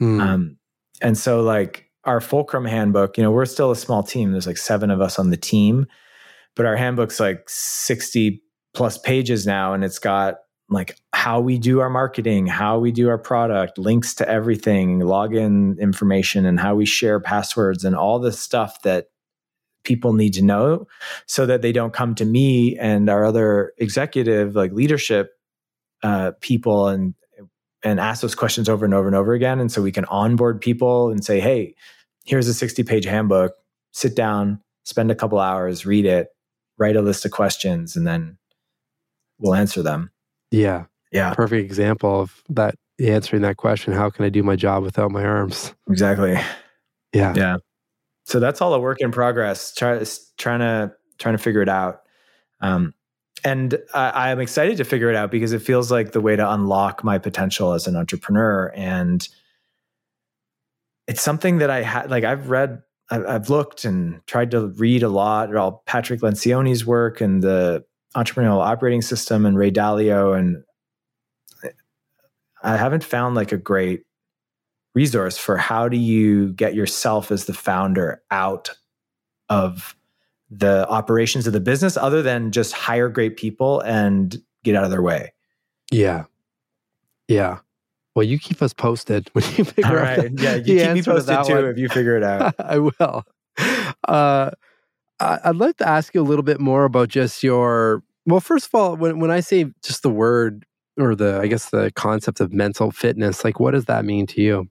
Mm. 0.00 0.20
Um, 0.20 0.56
and 1.00 1.18
so 1.18 1.42
like 1.42 1.90
our 2.04 2.20
Fulcrum 2.20 2.64
handbook, 2.64 3.16
you 3.16 3.22
know, 3.22 3.30
we're 3.30 3.46
still 3.46 3.70
a 3.70 3.76
small 3.76 4.02
team. 4.02 4.32
There's 4.32 4.46
like 4.46 4.58
seven 4.58 4.90
of 4.90 5.00
us 5.00 5.18
on 5.18 5.30
the 5.30 5.36
team, 5.36 5.86
but 6.54 6.66
our 6.66 6.76
handbook's 6.76 7.20
like 7.20 7.44
60 7.48 8.42
plus 8.74 8.96
pages 8.98 9.46
now. 9.46 9.74
And 9.74 9.84
it's 9.84 9.98
got 9.98 10.36
like 10.68 10.96
how 11.22 11.38
we 11.38 11.56
do 11.56 11.78
our 11.78 11.88
marketing, 11.88 12.48
how 12.48 12.80
we 12.80 12.90
do 12.90 13.08
our 13.08 13.16
product, 13.16 13.78
links 13.78 14.12
to 14.12 14.28
everything, 14.28 14.98
login 14.98 15.78
information, 15.78 16.44
and 16.44 16.58
how 16.58 16.74
we 16.74 16.84
share 16.84 17.20
passwords 17.20 17.84
and 17.84 17.94
all 17.94 18.18
the 18.18 18.32
stuff 18.32 18.82
that 18.82 19.06
people 19.84 20.14
need 20.14 20.34
to 20.34 20.42
know 20.42 20.84
so 21.28 21.46
that 21.46 21.62
they 21.62 21.70
don't 21.70 21.92
come 21.92 22.16
to 22.16 22.24
me 22.24 22.76
and 22.76 23.08
our 23.08 23.24
other 23.24 23.72
executive 23.78 24.56
like 24.56 24.72
leadership 24.72 25.30
uh, 26.02 26.32
people 26.40 26.88
and 26.88 27.14
and 27.84 28.00
ask 28.00 28.20
those 28.20 28.34
questions 28.34 28.68
over 28.68 28.84
and 28.84 28.92
over 28.92 29.06
and 29.06 29.14
over 29.14 29.32
again. 29.32 29.60
And 29.60 29.70
so 29.70 29.80
we 29.80 29.92
can 29.92 30.06
onboard 30.06 30.60
people 30.60 31.12
and 31.12 31.24
say, 31.24 31.38
hey, 31.38 31.76
here's 32.24 32.48
a 32.48 32.54
60 32.54 32.82
page 32.82 33.04
handbook. 33.04 33.52
Sit 33.92 34.16
down, 34.16 34.60
spend 34.82 35.12
a 35.12 35.14
couple 35.14 35.38
hours, 35.38 35.86
read 35.86 36.04
it, 36.04 36.30
write 36.78 36.96
a 36.96 37.00
list 37.00 37.24
of 37.24 37.30
questions, 37.30 37.94
and 37.94 38.08
then 38.08 38.38
we'll 39.38 39.54
answer 39.54 39.82
them. 39.84 40.10
yeah 40.50 40.86
Yeah, 41.12 41.34
perfect 41.34 41.64
example 41.64 42.22
of 42.22 42.42
that 42.48 42.74
answering 43.00 43.42
that 43.42 43.56
question 43.56 43.92
how 43.92 44.10
can 44.10 44.24
i 44.24 44.28
do 44.28 44.42
my 44.42 44.54
job 44.54 44.82
without 44.82 45.10
my 45.10 45.24
arms 45.24 45.74
exactly. 45.88 46.38
yeah 47.12 47.34
Yeah. 47.34 47.56
So 48.24 48.40
that's 48.40 48.60
all 48.60 48.72
a 48.74 48.80
work 48.80 49.00
in 49.00 49.10
progress. 49.10 49.74
Try, 49.74 50.02
trying 50.38 50.60
to 50.60 50.92
trying 51.18 51.36
to 51.36 51.42
figure 51.42 51.62
it 51.62 51.68
out. 51.68 52.02
Um, 52.60 52.94
and 53.44 53.78
I, 53.92 54.30
I'm 54.30 54.40
excited 54.40 54.76
to 54.76 54.84
figure 54.84 55.10
it 55.10 55.16
out 55.16 55.30
because 55.30 55.52
it 55.52 55.60
feels 55.60 55.90
like 55.90 56.12
the 56.12 56.20
way 56.20 56.36
to 56.36 56.52
unlock 56.52 57.02
my 57.02 57.18
potential 57.18 57.72
as 57.72 57.86
an 57.86 57.96
entrepreneur. 57.96 58.72
And 58.76 59.26
it's 61.08 61.20
something 61.20 61.58
that 61.58 61.70
I 61.70 61.82
had 61.82 62.10
like 62.10 62.24
I've 62.24 62.48
read 62.50 62.82
I've 63.10 63.50
looked 63.50 63.84
and 63.84 64.24
tried 64.26 64.52
to 64.52 64.68
read 64.68 65.02
a 65.02 65.08
lot 65.08 65.54
all 65.54 65.82
Patrick 65.86 66.20
Lencioni's 66.20 66.86
work 66.86 67.20
and 67.20 67.42
the 67.42 67.84
entrepreneurial 68.16 68.64
operating 68.64 69.02
system 69.02 69.44
and 69.44 69.58
Ray 69.58 69.70
Dalio. 69.70 70.38
And 70.38 70.62
I 72.62 72.76
haven't 72.76 73.04
found 73.04 73.34
like 73.34 73.52
a 73.52 73.56
great 73.58 74.02
resource 74.94 75.38
for 75.38 75.56
how 75.56 75.88
do 75.88 75.96
you 75.96 76.52
get 76.52 76.74
yourself 76.74 77.30
as 77.30 77.46
the 77.46 77.54
founder 77.54 78.22
out 78.30 78.70
of 79.48 79.96
the 80.50 80.86
operations 80.88 81.46
of 81.46 81.52
the 81.52 81.60
business 81.60 81.96
other 81.96 82.22
than 82.22 82.52
just 82.52 82.72
hire 82.74 83.08
great 83.08 83.36
people 83.36 83.80
and 83.80 84.42
get 84.64 84.76
out 84.76 84.84
of 84.84 84.90
their 84.90 85.02
way. 85.02 85.32
Yeah. 85.90 86.24
Yeah. 87.28 87.58
Well, 88.14 88.24
you 88.24 88.38
keep 88.38 88.60
us 88.60 88.74
posted 88.74 89.30
when 89.32 89.44
you 89.56 89.64
figure 89.64 89.86
All 89.86 89.96
right. 89.96 90.18
out. 90.18 90.24
The, 90.34 90.42
yeah, 90.42 90.54
you 90.56 90.84
keep 90.84 90.92
me 90.92 91.02
posted 91.02 91.46
too 91.46 91.54
one. 91.54 91.64
if 91.66 91.78
you 91.78 91.88
figure 91.88 92.16
it 92.16 92.22
out. 92.22 92.54
I 92.60 92.78
will. 92.78 93.24
Uh, 94.06 94.50
I'd 95.20 95.56
like 95.56 95.76
to 95.78 95.88
ask 95.88 96.14
you 96.14 96.20
a 96.20 96.24
little 96.24 96.42
bit 96.42 96.60
more 96.60 96.84
about 96.84 97.08
just 97.08 97.42
your. 97.42 98.02
Well, 98.26 98.40
first 98.40 98.66
of 98.66 98.74
all, 98.74 98.96
when 98.96 99.18
when 99.18 99.30
I 99.30 99.40
say 99.40 99.66
just 99.82 100.02
the 100.02 100.10
word 100.10 100.66
or 100.98 101.14
the, 101.14 101.40
I 101.40 101.46
guess 101.46 101.70
the 101.70 101.90
concept 101.92 102.40
of 102.40 102.52
mental 102.52 102.90
fitness, 102.90 103.44
like 103.44 103.60
what 103.60 103.72
does 103.72 103.86
that 103.86 104.04
mean 104.04 104.26
to 104.28 104.40
you? 104.40 104.68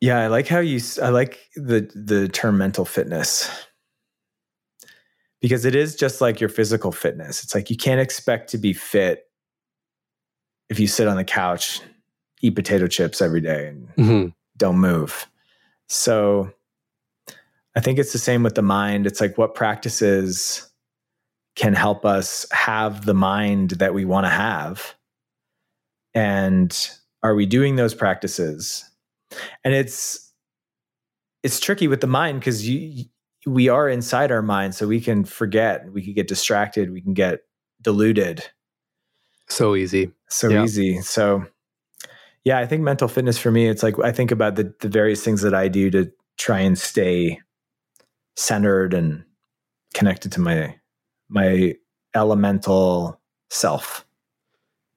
Yeah, 0.00 0.20
I 0.20 0.26
like 0.26 0.46
how 0.46 0.58
you. 0.58 0.80
I 1.02 1.08
like 1.08 1.38
the 1.56 1.90
the 1.94 2.28
term 2.28 2.58
mental 2.58 2.84
fitness 2.84 3.50
because 5.40 5.64
it 5.64 5.74
is 5.74 5.96
just 5.96 6.20
like 6.20 6.38
your 6.38 6.50
physical 6.50 6.92
fitness. 6.92 7.42
It's 7.42 7.54
like 7.54 7.70
you 7.70 7.76
can't 7.76 8.00
expect 8.00 8.50
to 8.50 8.58
be 8.58 8.72
fit 8.72 9.24
if 10.68 10.78
you 10.78 10.86
sit 10.86 11.08
on 11.08 11.16
the 11.16 11.24
couch, 11.24 11.80
eat 12.42 12.54
potato 12.54 12.86
chips 12.86 13.22
every 13.22 13.40
day, 13.40 13.68
and 13.68 13.88
mm-hmm. 13.96 14.28
don't 14.56 14.78
move. 14.78 15.26
So 15.88 16.50
I 17.74 17.80
think 17.80 17.98
it's 17.98 18.12
the 18.12 18.18
same 18.18 18.42
with 18.42 18.54
the 18.54 18.62
mind. 18.62 19.06
It's 19.06 19.20
like 19.20 19.38
what 19.38 19.54
practices 19.54 20.68
can 21.56 21.74
help 21.74 22.04
us 22.04 22.46
have 22.52 23.06
the 23.06 23.14
mind 23.14 23.70
that 23.70 23.94
we 23.94 24.04
want 24.04 24.26
to 24.26 24.30
have. 24.30 24.94
And 26.14 26.88
are 27.22 27.34
we 27.34 27.46
doing 27.46 27.76
those 27.76 27.94
practices? 27.94 28.88
And 29.64 29.74
it's 29.74 30.32
it's 31.42 31.58
tricky 31.58 31.88
with 31.88 32.00
the 32.00 32.06
mind 32.06 32.40
because 32.40 32.68
you 32.68 33.06
we 33.46 33.68
are 33.68 33.88
inside 33.88 34.30
our 34.32 34.42
mind, 34.42 34.74
so 34.74 34.86
we 34.86 35.00
can 35.00 35.24
forget, 35.24 35.90
we 35.92 36.02
can 36.02 36.12
get 36.12 36.28
distracted, 36.28 36.92
we 36.92 37.00
can 37.00 37.14
get 37.14 37.40
deluded. 37.80 38.44
So 39.48 39.76
easy. 39.76 40.12
So 40.28 40.48
yeah. 40.48 40.64
easy. 40.64 41.00
So 41.00 41.46
yeah, 42.44 42.58
I 42.58 42.66
think 42.66 42.82
mental 42.82 43.08
fitness 43.08 43.38
for 43.38 43.50
me, 43.50 43.66
it's 43.66 43.82
like 43.82 43.98
I 44.04 44.12
think 44.12 44.30
about 44.30 44.56
the 44.56 44.74
the 44.80 44.88
various 44.88 45.24
things 45.24 45.42
that 45.42 45.54
I 45.54 45.68
do 45.68 45.90
to 45.90 46.12
try 46.36 46.60
and 46.60 46.78
stay 46.78 47.40
centered 48.36 48.92
and 48.92 49.24
connected 49.94 50.32
to 50.32 50.40
my 50.40 50.76
my 51.28 51.74
elemental 52.14 53.20
self. 53.50 54.04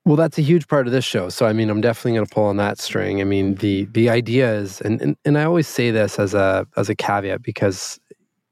Well, 0.06 0.16
that's 0.16 0.38
a 0.38 0.42
huge 0.42 0.68
part 0.68 0.88
of 0.88 0.94
this 0.94 1.06
show. 1.06 1.30
So, 1.30 1.46
I 1.46 1.54
mean, 1.54 1.70
I'm 1.70 1.82
definitely 1.82 2.14
going 2.14 2.26
to 2.26 2.34
pull 2.34 2.46
on 2.46 2.58
that 2.58 2.80
string. 2.80 3.22
I 3.22 3.26
mean, 3.26 3.56
the 3.56 3.86
the 3.92 4.10
idea 4.10 4.52
is, 4.54 4.82
and, 4.82 5.02
and 5.02 5.16
and 5.26 5.38
I 5.38 5.44
always 5.44 5.68
say 5.68 5.92
this 5.92 6.18
as 6.18 6.34
a 6.34 6.66
as 6.78 6.90
a 6.90 6.96
caveat 6.96 7.44
because 7.44 8.00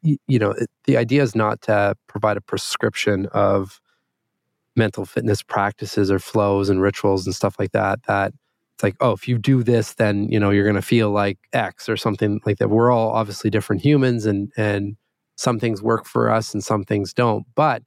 you 0.01 0.39
know, 0.39 0.55
the 0.85 0.97
idea 0.97 1.21
is 1.21 1.35
not 1.35 1.61
to 1.63 1.95
provide 2.07 2.37
a 2.37 2.41
prescription 2.41 3.25
of 3.27 3.81
mental 4.75 5.05
fitness 5.05 5.41
practices 5.41 6.11
or 6.11 6.19
flows 6.19 6.69
and 6.69 6.81
rituals 6.81 7.25
and 7.25 7.35
stuff 7.35 7.55
like 7.59 7.71
that. 7.71 8.03
That 8.03 8.33
it's 8.75 8.83
like, 8.83 8.95
oh, 8.99 9.11
if 9.11 9.27
you 9.27 9.37
do 9.37 9.63
this, 9.63 9.95
then 9.95 10.29
you 10.29 10.39
know 10.39 10.51
you're 10.51 10.63
going 10.63 10.75
to 10.75 10.81
feel 10.81 11.11
like 11.11 11.39
X 11.53 11.89
or 11.89 11.97
something 11.97 12.39
like 12.45 12.57
that. 12.57 12.69
We're 12.69 12.91
all 12.91 13.11
obviously 13.11 13.49
different 13.49 13.81
humans, 13.81 14.25
and 14.25 14.51
and 14.55 14.95
some 15.37 15.59
things 15.59 15.81
work 15.81 16.05
for 16.05 16.29
us 16.29 16.53
and 16.53 16.63
some 16.63 16.83
things 16.83 17.13
don't. 17.13 17.45
But 17.55 17.83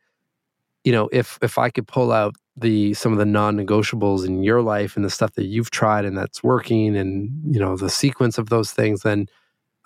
you 0.85 0.93
know, 0.93 1.09
if 1.13 1.39
if 1.43 1.59
I 1.59 1.69
could 1.69 1.87
pull 1.87 2.11
out 2.11 2.35
the 2.57 2.95
some 2.95 3.13
of 3.13 3.19
the 3.19 3.27
non-negotiables 3.27 4.27
in 4.27 4.43
your 4.43 4.63
life 4.63 4.97
and 4.97 5.05
the 5.05 5.11
stuff 5.11 5.35
that 5.35 5.45
you've 5.45 5.71
tried 5.71 6.05
and 6.05 6.17
that's 6.17 6.43
working, 6.43 6.97
and 6.97 7.31
you 7.45 7.61
know 7.61 7.77
the 7.77 7.91
sequence 7.91 8.39
of 8.39 8.49
those 8.49 8.73
things, 8.73 9.03
then 9.03 9.27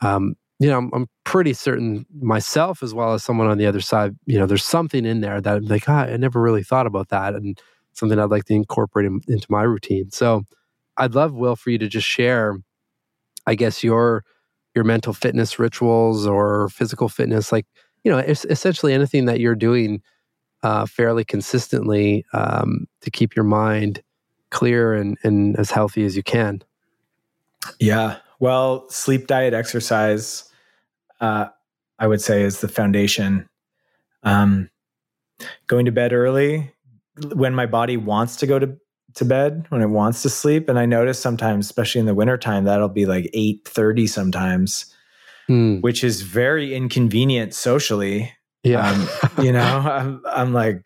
um, 0.03 0.37
you 0.59 0.68
know, 0.68 0.79
I'm, 0.79 0.90
I'm, 0.94 1.09
pretty 1.24 1.53
certain 1.55 2.07
myself 2.20 2.83
as 2.83 2.94
well 2.94 3.14
as 3.14 3.24
someone 3.24 3.48
on 3.48 3.59
the 3.59 3.66
other 3.66 3.81
side, 3.81 4.14
you 4.27 4.38
know, 4.38 4.46
there's 4.46 4.62
something 4.62 5.05
in 5.05 5.20
there 5.20 5.40
that 5.40 5.57
I'm 5.57 5.64
like, 5.64 5.88
ah, 5.88 6.03
I 6.03 6.16
never 6.16 6.40
really 6.40 6.62
thought 6.62 6.87
about 6.87 7.09
that 7.09 7.35
and 7.35 7.61
something 7.92 8.18
I'd 8.18 8.31
like 8.31 8.44
to 8.44 8.55
incorporate 8.55 9.07
in, 9.07 9.20
into 9.27 9.46
my 9.48 9.62
routine. 9.62 10.11
So 10.11 10.44
I'd 10.96 11.14
love, 11.14 11.33
Will, 11.33 11.57
for 11.57 11.70
you 11.70 11.79
to 11.79 11.88
just 11.88 12.07
share, 12.07 12.59
I 13.46 13.57
guess, 13.57 13.83
your 13.83 14.24
your 14.74 14.84
mental 14.84 15.12
fitness 15.12 15.58
rituals 15.58 16.26
or 16.26 16.68
physical 16.68 17.08
fitness, 17.08 17.52
like, 17.52 17.66
you 18.02 18.10
know, 18.10 18.18
essentially 18.18 18.92
anything 18.92 19.26
that 19.26 19.40
you're 19.40 19.54
doing 19.54 20.02
uh, 20.62 20.87
fairly 20.87 21.24
consistently 21.24 22.24
um, 22.32 22.87
to 23.00 23.10
keep 23.10 23.37
your 23.37 23.44
mind 23.44 24.02
clear 24.50 24.94
and, 24.94 25.16
and 25.22 25.56
as 25.58 25.70
healthy 25.70 26.04
as 26.04 26.16
you 26.16 26.22
can. 26.22 26.62
Yeah. 27.78 28.18
Well, 28.40 28.88
sleep, 28.88 29.26
diet, 29.26 29.54
exercise, 29.54 30.44
uh, 31.20 31.46
I 31.98 32.06
would 32.06 32.20
say 32.20 32.42
is 32.42 32.60
the 32.60 32.68
foundation. 32.68 33.48
Um, 34.22 34.70
going 35.66 35.84
to 35.87 35.92
bed 35.92 36.12
early 36.12 36.72
when 37.34 37.54
my 37.54 37.66
body 37.66 37.96
wants 37.96 38.37
to 38.37 38.46
go 38.46 38.58
to, 38.58 38.76
to 39.14 39.24
bed, 39.24 39.66
when 39.68 39.81
it 39.81 39.88
wants 39.88 40.22
to 40.22 40.31
sleep. 40.31 40.68
And 40.68 40.79
I 40.79 40.87
notice 40.87 41.18
sometimes, 41.18 41.66
especially 41.66 42.00
in 42.00 42.07
the 42.07 42.14
wintertime, 42.14 42.64
that'll 42.64 42.88
be 42.88 43.07
like 43.07 43.31
8.30 43.35 44.09
sometimes, 44.09 44.94
mm. 45.48 45.81
which 45.83 46.03
is 46.03 46.22
very 46.22 46.74
inconvenient 46.74 47.55
socially. 47.55 48.33
Yeah. 48.62 48.88
Um, 48.88 49.44
you 49.44 49.53
know, 49.53 49.61
I'm, 49.62 50.22
I'm 50.27 50.53
like 50.53 50.85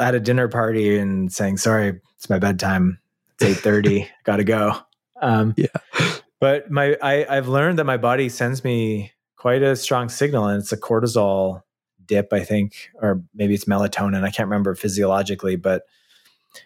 at 0.00 0.14
a 0.14 0.20
dinner 0.20 0.48
party 0.48 0.98
and 0.98 1.32
saying, 1.32 1.56
sorry, 1.56 2.00
it's 2.16 2.30
my 2.30 2.38
bedtime. 2.38 2.98
It's 3.40 3.60
8.30. 3.60 4.08
Gotta 4.24 4.44
go. 4.44 4.76
Um, 5.20 5.54
yeah. 5.56 5.66
But 6.40 6.70
my 6.70 6.96
I, 7.02 7.26
I've 7.28 7.48
learned 7.48 7.78
that 7.78 7.84
my 7.84 7.98
body 7.98 8.30
sends 8.30 8.64
me 8.64 9.12
quite 9.36 9.62
a 9.62 9.76
strong 9.76 10.08
signal, 10.08 10.46
and 10.46 10.60
it's 10.60 10.72
a 10.72 10.76
cortisol 10.76 11.62
dip, 12.06 12.32
I 12.32 12.40
think, 12.40 12.90
or 12.94 13.22
maybe 13.34 13.54
it's 13.54 13.66
melatonin. 13.66 14.24
I 14.24 14.30
can't 14.30 14.48
remember 14.48 14.74
physiologically, 14.74 15.56
but 15.56 15.82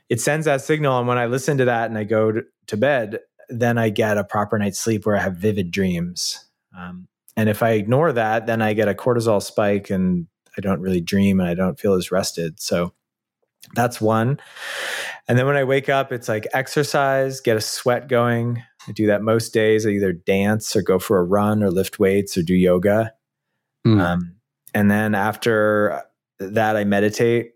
it 0.08 0.20
sends 0.20 0.46
that 0.46 0.60
signal. 0.60 0.98
And 0.98 1.08
when 1.08 1.18
I 1.18 1.26
listen 1.26 1.58
to 1.58 1.64
that 1.66 1.90
and 1.90 1.98
I 1.98 2.04
go 2.04 2.32
to, 2.32 2.42
to 2.68 2.76
bed, 2.76 3.20
then 3.48 3.78
I 3.78 3.90
get 3.90 4.18
a 4.18 4.24
proper 4.24 4.58
night's 4.58 4.78
sleep 4.78 5.06
where 5.06 5.16
I 5.16 5.20
have 5.20 5.36
vivid 5.36 5.70
dreams. 5.70 6.44
Um, 6.76 7.08
and 7.36 7.48
if 7.48 7.62
I 7.62 7.70
ignore 7.70 8.12
that, 8.12 8.46
then 8.46 8.62
I 8.62 8.72
get 8.74 8.88
a 8.88 8.94
cortisol 8.94 9.42
spike 9.42 9.90
and 9.90 10.26
I 10.56 10.60
don't 10.60 10.80
really 10.80 11.00
dream 11.00 11.40
and 11.40 11.48
I 11.48 11.54
don't 11.54 11.78
feel 11.78 11.94
as 11.94 12.12
rested. 12.12 12.60
So 12.60 12.94
that's 13.74 14.00
one. 14.00 14.40
And 15.26 15.38
then 15.38 15.46
when 15.46 15.56
I 15.56 15.64
wake 15.64 15.88
up, 15.88 16.12
it's 16.12 16.28
like 16.28 16.46
exercise, 16.52 17.40
get 17.40 17.56
a 17.56 17.60
sweat 17.60 18.08
going. 18.08 18.62
I 18.86 18.92
do 18.92 19.06
that 19.06 19.22
most 19.22 19.52
days. 19.52 19.86
I 19.86 19.90
either 19.90 20.12
dance 20.12 20.76
or 20.76 20.82
go 20.82 20.98
for 20.98 21.18
a 21.18 21.24
run 21.24 21.62
or 21.62 21.70
lift 21.70 21.98
weights 21.98 22.36
or 22.36 22.42
do 22.42 22.54
yoga. 22.54 23.12
Mm. 23.86 24.00
Um, 24.00 24.36
and 24.74 24.90
then 24.90 25.14
after 25.14 26.02
that, 26.38 26.76
I 26.76 26.84
meditate. 26.84 27.53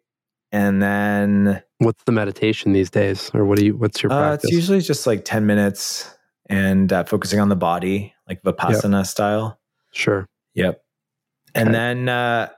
And 0.50 0.82
then 0.82 1.62
what's 1.78 2.02
the 2.04 2.12
meditation 2.12 2.72
these 2.72 2.90
days, 2.90 3.30
or 3.34 3.44
what 3.44 3.58
do 3.58 3.66
you? 3.66 3.76
What's 3.76 4.02
your 4.02 4.11
practice? 4.11 4.44
Uh, 4.44 4.48
it's 4.48 4.52
usually 4.54 4.80
just 4.80 5.06
like 5.06 5.24
ten 5.24 5.46
minutes 5.46 6.11
and 6.46 6.92
uh, 6.92 7.04
focusing 7.04 7.40
on 7.40 7.48
the 7.50 7.56
body, 7.56 8.14
like 8.26 8.42
vipassana 8.42 9.00
yep. 9.00 9.06
style. 9.06 9.61
Sure. 9.92 10.26
Yep. 10.54 10.80
And 11.54 11.74
then 11.74 12.08
uh, 12.08 12.48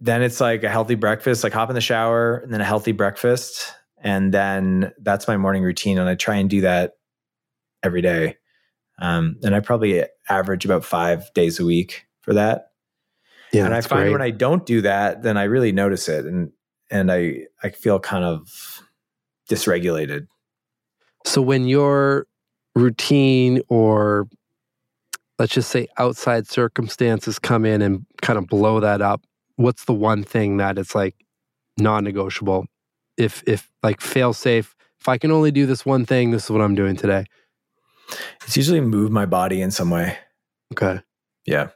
then 0.00 0.22
it's 0.22 0.40
like 0.40 0.64
a 0.64 0.68
healthy 0.68 0.94
breakfast, 0.94 1.44
like 1.44 1.52
hop 1.52 1.68
in 1.68 1.74
the 1.74 1.80
shower 1.80 2.36
and 2.36 2.52
then 2.52 2.60
a 2.60 2.64
healthy 2.64 2.92
breakfast. 2.92 3.72
And 4.00 4.32
then 4.32 4.92
that's 5.00 5.26
my 5.26 5.36
morning 5.36 5.62
routine. 5.62 5.98
And 5.98 6.08
I 6.08 6.14
try 6.14 6.36
and 6.36 6.48
do 6.48 6.60
that 6.60 6.94
every 7.82 8.00
day. 8.00 8.36
Um, 9.00 9.36
and 9.42 9.54
I 9.54 9.60
probably 9.60 10.04
average 10.28 10.64
about 10.64 10.84
five 10.84 11.32
days 11.34 11.58
a 11.58 11.64
week 11.64 12.06
for 12.20 12.34
that. 12.34 12.67
Yeah. 13.52 13.64
And 13.64 13.74
I 13.74 13.80
find 13.80 14.02
great. 14.04 14.12
when 14.12 14.22
I 14.22 14.30
don't 14.30 14.64
do 14.66 14.82
that, 14.82 15.22
then 15.22 15.36
I 15.36 15.44
really 15.44 15.72
notice 15.72 16.08
it 16.08 16.24
and 16.24 16.52
and 16.90 17.10
I 17.10 17.46
I 17.62 17.70
feel 17.70 17.98
kind 17.98 18.24
of 18.24 18.82
dysregulated. 19.50 20.26
So 21.24 21.42
when 21.42 21.66
your 21.66 22.26
routine 22.74 23.60
or 23.68 24.28
let's 25.38 25.52
just 25.52 25.70
say 25.70 25.88
outside 25.98 26.46
circumstances 26.46 27.38
come 27.38 27.64
in 27.64 27.82
and 27.82 28.06
kind 28.22 28.38
of 28.38 28.46
blow 28.46 28.80
that 28.80 29.00
up, 29.00 29.22
what's 29.56 29.84
the 29.84 29.94
one 29.94 30.22
thing 30.24 30.58
that 30.58 30.78
it's 30.78 30.94
like 30.94 31.14
non-negotiable? 31.78 32.66
If 33.16 33.42
if 33.46 33.70
like 33.82 34.00
fail 34.00 34.32
safe, 34.32 34.74
if 35.00 35.08
I 35.08 35.18
can 35.18 35.30
only 35.30 35.50
do 35.50 35.66
this 35.66 35.84
one 35.84 36.06
thing, 36.06 36.30
this 36.30 36.44
is 36.44 36.50
what 36.50 36.60
I'm 36.60 36.74
doing 36.74 36.96
today. 36.96 37.24
It's 38.44 38.56
usually 38.56 38.80
move 38.80 39.10
my 39.10 39.26
body 39.26 39.60
in 39.60 39.70
some 39.70 39.90
way. 39.90 40.16
Okay. 40.72 41.00
Yeah. 41.46 41.68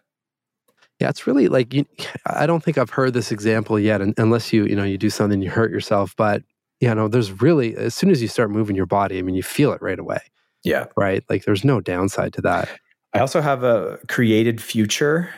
Yeah, 1.01 1.09
it's 1.09 1.27
really 1.27 1.49
like 1.49 1.75
you, 1.75 1.85
I 2.27 2.47
don't 2.47 2.63
think 2.63 2.79
I've 2.79 2.91
heard 2.91 3.13
this 3.13 3.33
example 3.33 3.79
yet, 3.79 4.01
unless 4.19 4.53
you 4.53 4.65
you 4.67 4.77
know 4.77 4.85
you 4.85 4.99
do 4.99 5.11
something 5.11 5.43
you 5.43 5.51
hurt 5.51 5.71
yourself. 5.71 6.15
But 6.17 6.43
you 6.81 6.95
know, 6.95 7.09
there's 7.09 7.41
really 7.41 7.77
as 7.77 7.95
soon 7.95 8.11
as 8.11 8.21
you 8.23 8.29
start 8.29 8.51
moving 8.51 8.77
your 8.77 8.87
body, 8.87 9.19
I 9.19 9.23
mean, 9.23 9.35
you 9.35 9.43
feel 9.43 9.73
it 9.73 9.83
right 9.83 9.99
away. 9.99 10.21
Yeah. 10.65 10.87
Right. 10.97 11.25
Like 11.29 11.45
there's 11.45 11.65
no 11.65 11.81
downside 11.81 12.33
to 12.35 12.43
that. 12.43 12.69
I 13.15 13.19
also 13.19 13.41
have 13.41 13.63
a 13.63 13.99
created 14.09 14.61
future 14.61 15.29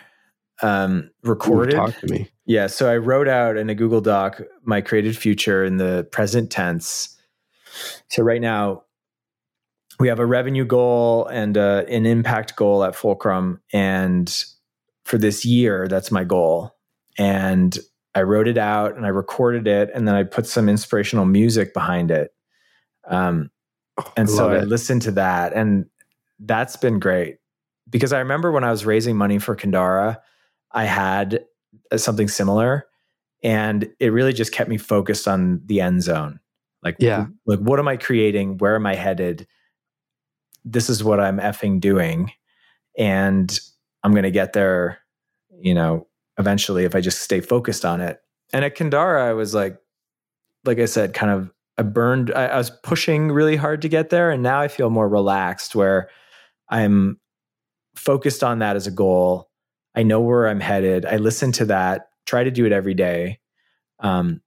um, 0.62 1.10
recorded. 1.22 1.74
Ooh, 1.74 1.78
talk 1.78 1.98
to 2.00 2.06
me. 2.06 2.30
Yeah, 2.46 2.66
so 2.66 2.90
I 2.90 2.96
wrote 2.98 3.26
out 3.26 3.56
in 3.56 3.70
a 3.70 3.74
Google 3.74 4.00
Doc 4.00 4.40
my 4.64 4.80
created 4.80 5.16
future 5.16 5.64
in 5.64 5.78
the 5.78 6.06
present 6.12 6.50
tense. 6.50 7.16
So 8.08 8.22
right 8.22 8.40
now, 8.40 8.82
we 9.98 10.08
have 10.08 10.18
a 10.18 10.26
revenue 10.26 10.64
goal 10.64 11.26
and 11.26 11.56
uh, 11.56 11.84
an 11.88 12.06
impact 12.06 12.56
goal 12.56 12.84
at 12.84 12.94
Fulcrum, 12.94 13.60
and 13.72 14.44
for 15.04 15.18
this 15.18 15.44
year, 15.44 15.86
that's 15.88 16.10
my 16.10 16.24
goal. 16.24 16.74
And 17.18 17.78
I 18.14 18.22
wrote 18.22 18.48
it 18.48 18.58
out 18.58 18.96
and 18.96 19.04
I 19.04 19.10
recorded 19.10 19.66
it, 19.66 19.90
and 19.94 20.06
then 20.06 20.14
I 20.14 20.22
put 20.22 20.46
some 20.46 20.68
inspirational 20.68 21.24
music 21.24 21.74
behind 21.74 22.10
it. 22.10 22.32
Um, 23.08 23.50
oh, 23.98 24.12
and 24.16 24.30
so 24.30 24.50
I 24.50 24.60
listened 24.60 25.02
to 25.02 25.10
that, 25.12 25.52
and 25.52 25.86
that's 26.38 26.76
been 26.76 26.98
great 26.98 27.38
because 27.90 28.12
I 28.12 28.18
remember 28.18 28.50
when 28.52 28.64
I 28.64 28.70
was 28.70 28.86
raising 28.86 29.16
money 29.16 29.38
for 29.38 29.56
Kindara, 29.56 30.18
I 30.72 30.84
had 30.84 31.44
uh, 31.90 31.98
something 31.98 32.28
similar, 32.28 32.86
and 33.42 33.90
it 34.00 34.08
really 34.12 34.32
just 34.32 34.52
kept 34.52 34.70
me 34.70 34.78
focused 34.78 35.28
on 35.28 35.60
the 35.66 35.80
end 35.80 36.02
zone. 36.02 36.40
Like, 36.82 36.96
yeah, 36.98 37.26
like 37.46 37.60
what 37.60 37.78
am 37.78 37.88
I 37.88 37.96
creating? 37.96 38.58
Where 38.58 38.76
am 38.76 38.86
I 38.86 38.94
headed? 38.94 39.46
This 40.64 40.88
is 40.88 41.02
what 41.02 41.20
I'm 41.20 41.38
effing 41.38 41.80
doing, 41.80 42.30
and 42.96 43.58
I'm 44.04 44.12
going 44.12 44.22
to 44.22 44.30
get 44.30 44.52
there. 44.52 45.00
You 45.58 45.74
know, 45.74 46.06
eventually 46.38 46.84
if 46.84 46.94
I 46.94 47.00
just 47.00 47.22
stay 47.22 47.40
focused 47.40 47.84
on 47.84 48.00
it. 48.00 48.20
And 48.52 48.64
at 48.64 48.76
Kindara, 48.76 49.22
I 49.22 49.32
was 49.32 49.54
like, 49.54 49.78
like 50.64 50.78
I 50.78 50.84
said, 50.84 51.14
kind 51.14 51.32
of 51.32 51.50
I 51.76 51.82
burned. 51.82 52.32
I, 52.32 52.46
I 52.46 52.56
was 52.56 52.70
pushing 52.70 53.32
really 53.32 53.56
hard 53.56 53.82
to 53.82 53.88
get 53.88 54.10
there, 54.10 54.30
and 54.30 54.42
now 54.42 54.60
I 54.60 54.68
feel 54.68 54.90
more 54.90 55.08
relaxed, 55.08 55.74
where 55.74 56.08
I'm 56.68 57.18
focused 57.96 58.44
on 58.44 58.60
that 58.60 58.76
as 58.76 58.86
a 58.86 58.92
goal. 58.92 59.50
I 59.96 60.04
know 60.04 60.20
where 60.20 60.46
I'm 60.46 60.60
headed. 60.60 61.04
I 61.04 61.16
listen 61.16 61.50
to 61.52 61.64
that, 61.66 62.10
try 62.26 62.44
to 62.44 62.50
do 62.50 62.66
it 62.66 62.72
every 62.72 62.94
day. 62.94 63.40
Um, 64.00 64.40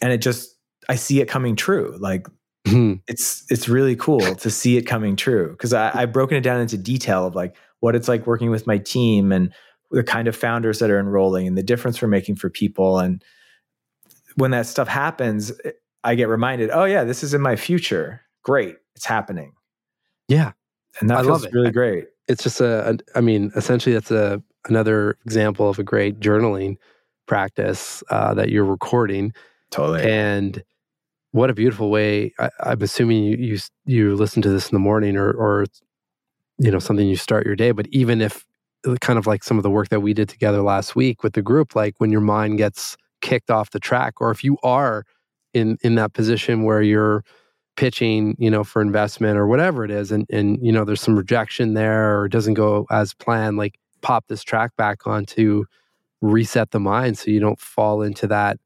and 0.00 0.12
it 0.12 0.18
just, 0.18 0.56
I 0.88 0.94
see 0.94 1.20
it 1.20 1.28
coming 1.28 1.56
true. 1.56 1.96
Like. 1.98 2.26
It's, 2.64 3.44
it's 3.50 3.68
really 3.68 3.96
cool 3.96 4.20
to 4.20 4.50
see 4.50 4.76
it 4.76 4.82
coming 4.82 5.16
true. 5.16 5.56
Cause 5.56 5.72
I, 5.72 5.90
I've 5.94 6.12
broken 6.12 6.36
it 6.36 6.42
down 6.42 6.60
into 6.60 6.78
detail 6.78 7.26
of 7.26 7.34
like 7.34 7.56
what 7.80 7.96
it's 7.96 8.08
like 8.08 8.26
working 8.26 8.50
with 8.50 8.66
my 8.66 8.78
team 8.78 9.32
and 9.32 9.52
the 9.90 10.04
kind 10.04 10.28
of 10.28 10.36
founders 10.36 10.78
that 10.78 10.90
are 10.90 10.98
enrolling 10.98 11.46
and 11.46 11.58
the 11.58 11.62
difference 11.62 12.00
we're 12.00 12.08
making 12.08 12.36
for 12.36 12.48
people. 12.48 12.98
And 12.98 13.22
when 14.36 14.52
that 14.52 14.66
stuff 14.66 14.88
happens, 14.88 15.52
I 16.04 16.14
get 16.14 16.28
reminded, 16.28 16.70
oh 16.72 16.84
yeah, 16.84 17.04
this 17.04 17.22
is 17.22 17.34
in 17.34 17.40
my 17.40 17.56
future. 17.56 18.22
Great. 18.42 18.76
It's 18.94 19.04
happening. 19.04 19.52
Yeah. 20.28 20.52
And 21.00 21.10
that 21.10 21.18
I 21.18 21.22
feels 21.22 21.46
really 21.52 21.70
great 21.70 22.06
it's 22.28 22.42
just 22.42 22.60
a, 22.60 22.90
a 22.90 23.18
I 23.18 23.20
mean, 23.20 23.52
essentially, 23.56 23.92
that's 23.92 24.10
a 24.10 24.42
another 24.68 25.18
example 25.24 25.68
of 25.68 25.78
a 25.78 25.82
great 25.82 26.20
journaling 26.20 26.76
practice 27.26 28.02
uh, 28.10 28.34
that 28.34 28.50
you're 28.50 28.64
recording. 28.64 29.32
Totally. 29.70 30.02
And 30.02 30.62
what 31.32 31.50
a 31.50 31.54
beautiful 31.54 31.90
way. 31.90 32.32
I, 32.38 32.50
am 32.64 32.82
assuming 32.82 33.24
you, 33.24 33.36
you 33.36 33.58
you 33.84 34.14
listen 34.14 34.42
to 34.42 34.50
this 34.50 34.70
in 34.70 34.74
the 34.74 34.80
morning 34.80 35.16
or 35.16 35.30
or 35.30 35.66
you 36.58 36.70
know 36.70 36.78
something 36.78 37.08
you 37.08 37.16
start 37.16 37.46
your 37.46 37.56
day. 37.56 37.72
But 37.72 37.88
even 37.88 38.20
if 38.20 38.46
uh, 38.86 38.96
kind 39.00 39.18
of 39.18 39.26
like 39.26 39.42
some 39.42 39.56
of 39.56 39.62
the 39.62 39.70
work 39.70 39.88
that 39.88 40.00
we 40.00 40.14
did 40.14 40.28
together 40.28 40.62
last 40.62 40.94
week 40.94 41.22
with 41.22 41.32
the 41.32 41.42
group, 41.42 41.74
like 41.74 41.94
when 41.98 42.12
your 42.12 42.20
mind 42.20 42.58
gets 42.58 42.96
kicked 43.22 43.50
off 43.50 43.70
the 43.70 43.80
track, 43.80 44.14
or 44.20 44.30
if 44.30 44.44
you 44.44 44.58
are 44.62 45.04
in 45.54 45.78
in 45.82 45.96
that 45.96 46.12
position 46.12 46.64
where 46.64 46.82
you're 46.82 47.24
pitching, 47.76 48.36
you 48.38 48.50
know, 48.50 48.62
for 48.62 48.82
investment 48.82 49.38
or 49.38 49.46
whatever 49.46 49.84
it 49.84 49.90
is, 49.90 50.12
and 50.12 50.26
and 50.30 50.58
you 50.62 50.70
know, 50.72 50.84
there's 50.84 51.00
some 51.00 51.16
rejection 51.16 51.74
there 51.74 52.18
or 52.20 52.26
it 52.26 52.32
doesn't 52.32 52.54
go 52.54 52.86
as 52.90 53.14
planned, 53.14 53.56
like 53.56 53.78
pop 54.02 54.26
this 54.28 54.42
track 54.42 54.76
back 54.76 55.06
on 55.06 55.24
to 55.24 55.64
reset 56.20 56.70
the 56.72 56.80
mind 56.80 57.18
so 57.18 57.30
you 57.30 57.40
don't 57.40 57.60
fall 57.60 58.02
into 58.02 58.26
that 58.26 58.58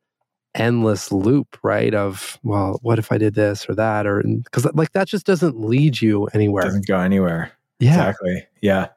endless 0.57 1.13
loop, 1.13 1.59
right? 1.63 1.95
Of 1.95 2.39
well, 2.43 2.79
what 2.83 2.99
if 2.99 3.13
I 3.13 3.19
did 3.19 3.35
this 3.35 3.69
or 3.69 3.75
that, 3.75 4.07
or 4.07 4.23
because 4.23 4.67
like 4.75 4.93
that 4.93 5.09
just 5.09 5.27
doesn't 5.27 5.61
lead 5.61 6.01
you 6.01 6.27
anywhere. 6.27 6.65
Doesn't 6.65 6.87
go 6.87 6.99
anywhere. 6.99 7.53
Yeah, 7.79 7.93
exactly. 7.93 8.47
Yeah. 8.61 8.89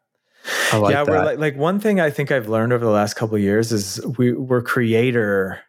Like 0.74 0.94
yeah, 0.94 1.04
that. 1.04 1.08
we're 1.08 1.26
like, 1.26 1.38
like 1.38 1.58
one 1.58 1.80
thing 1.80 2.00
I 2.00 2.10
think 2.10 2.32
I've 2.32 2.48
learned 2.48 2.72
over 2.72 2.84
the 2.84 2.92
last 2.92 3.16
couple 3.16 3.38
years 3.38 3.72
is 3.72 4.04
we 4.18 4.32
we're 4.32 4.62
creator 4.62 5.60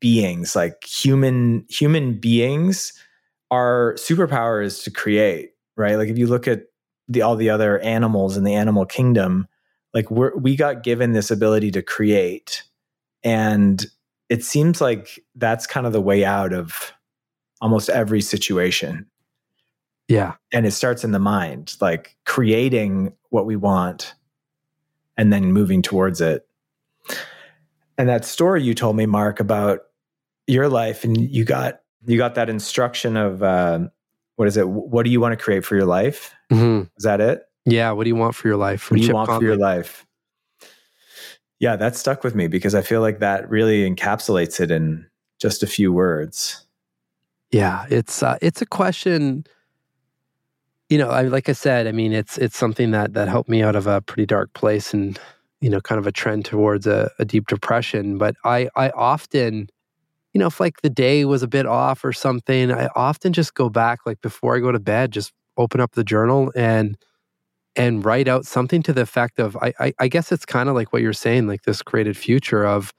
beings, 0.00 0.56
like 0.56 0.84
human 0.84 1.64
human 1.68 2.18
beings 2.18 2.92
our 3.50 3.94
superpower 3.94 4.64
is 4.64 4.82
to 4.82 4.90
create, 4.90 5.52
right? 5.76 5.96
Like 5.96 6.08
if 6.08 6.18
you 6.18 6.26
look 6.26 6.46
at 6.46 6.64
the 7.08 7.22
all 7.22 7.36
the 7.36 7.50
other 7.50 7.78
animals 7.80 8.36
in 8.36 8.44
the 8.44 8.54
animal 8.54 8.84
kingdom, 8.84 9.48
like 9.94 10.10
we're 10.10 10.36
we 10.36 10.56
got 10.56 10.82
given 10.82 11.12
this 11.12 11.30
ability 11.30 11.70
to 11.72 11.82
create, 11.82 12.62
and 13.22 13.86
it 14.28 14.44
seems 14.44 14.80
like 14.80 15.20
that's 15.34 15.66
kind 15.66 15.86
of 15.86 15.92
the 15.92 16.00
way 16.00 16.24
out 16.24 16.52
of 16.52 16.92
almost 17.60 17.88
every 17.88 18.20
situation. 18.20 19.06
Yeah, 20.08 20.34
and 20.52 20.66
it 20.66 20.72
starts 20.72 21.04
in 21.04 21.12
the 21.12 21.18
mind, 21.18 21.76
like 21.80 22.16
creating 22.24 23.12
what 23.30 23.46
we 23.46 23.56
want, 23.56 24.14
and 25.16 25.32
then 25.32 25.52
moving 25.52 25.82
towards 25.82 26.20
it. 26.20 26.46
And 27.98 28.08
that 28.08 28.24
story 28.24 28.62
you 28.62 28.74
told 28.74 28.96
me, 28.96 29.06
Mark, 29.06 29.40
about 29.40 29.80
your 30.46 30.68
life, 30.68 31.04
and 31.04 31.30
you 31.30 31.44
got 31.44 31.80
you 32.06 32.16
got 32.16 32.34
that 32.36 32.48
instruction 32.48 33.16
of 33.16 33.42
uh, 33.42 33.80
what 34.36 34.48
is 34.48 34.56
it? 34.56 34.68
What 34.68 35.04
do 35.04 35.10
you 35.10 35.20
want 35.20 35.38
to 35.38 35.42
create 35.42 35.64
for 35.64 35.76
your 35.76 35.84
life? 35.84 36.34
Mm-hmm. 36.50 36.84
Is 36.96 37.04
that 37.04 37.20
it? 37.20 37.42
Yeah. 37.66 37.90
What 37.90 38.04
do 38.04 38.08
you 38.08 38.16
want 38.16 38.34
for 38.34 38.48
your 38.48 38.56
life? 38.56 38.90
What 38.90 38.98
do 38.98 39.06
you 39.06 39.12
want 39.12 39.28
Conley? 39.28 39.40
for 39.40 39.46
your 39.46 39.56
life? 39.56 40.06
Yeah, 41.60 41.76
that 41.76 41.96
stuck 41.96 42.22
with 42.22 42.34
me 42.34 42.46
because 42.46 42.74
I 42.74 42.82
feel 42.82 43.00
like 43.00 43.18
that 43.18 43.48
really 43.50 43.88
encapsulates 43.88 44.60
it 44.60 44.70
in 44.70 45.06
just 45.40 45.62
a 45.62 45.66
few 45.66 45.92
words. 45.92 46.64
Yeah, 47.50 47.86
it's 47.90 48.22
uh, 48.22 48.38
it's 48.40 48.62
a 48.62 48.66
question. 48.66 49.44
You 50.88 50.98
know, 50.98 51.08
I, 51.10 51.22
like 51.22 51.48
I 51.48 51.52
said, 51.52 51.86
I 51.86 51.92
mean, 51.92 52.12
it's 52.12 52.38
it's 52.38 52.56
something 52.56 52.92
that 52.92 53.14
that 53.14 53.28
helped 53.28 53.48
me 53.48 53.62
out 53.62 53.76
of 53.76 53.86
a 53.86 54.00
pretty 54.00 54.26
dark 54.26 54.52
place 54.54 54.94
and 54.94 55.18
you 55.60 55.68
know, 55.68 55.80
kind 55.80 55.98
of 55.98 56.06
a 56.06 56.12
trend 56.12 56.44
towards 56.44 56.86
a, 56.86 57.10
a 57.18 57.24
deep 57.24 57.48
depression. 57.48 58.18
But 58.18 58.36
I 58.44 58.68
I 58.76 58.90
often 58.90 59.68
you 60.34 60.38
know, 60.38 60.46
if 60.46 60.60
like 60.60 60.82
the 60.82 60.90
day 60.90 61.24
was 61.24 61.42
a 61.42 61.48
bit 61.48 61.66
off 61.66 62.04
or 62.04 62.12
something, 62.12 62.70
I 62.70 62.88
often 62.94 63.32
just 63.32 63.54
go 63.54 63.68
back, 63.68 64.00
like 64.06 64.20
before 64.20 64.56
I 64.56 64.60
go 64.60 64.70
to 64.70 64.78
bed, 64.78 65.10
just 65.10 65.32
open 65.56 65.80
up 65.80 65.92
the 65.92 66.04
journal 66.04 66.52
and 66.54 66.96
and 67.78 68.04
write 68.04 68.26
out 68.26 68.44
something 68.44 68.82
to 68.82 68.92
the 68.92 69.02
effect 69.02 69.38
of 69.38 69.56
I 69.56 69.72
I, 69.78 69.94
I 70.00 70.08
guess 70.08 70.32
it's 70.32 70.44
kind 70.44 70.68
of 70.68 70.74
like 70.74 70.92
what 70.92 71.00
you're 71.00 71.12
saying, 71.14 71.46
like 71.46 71.62
this 71.62 71.80
created 71.80 72.16
future 72.16 72.66
of, 72.66 72.92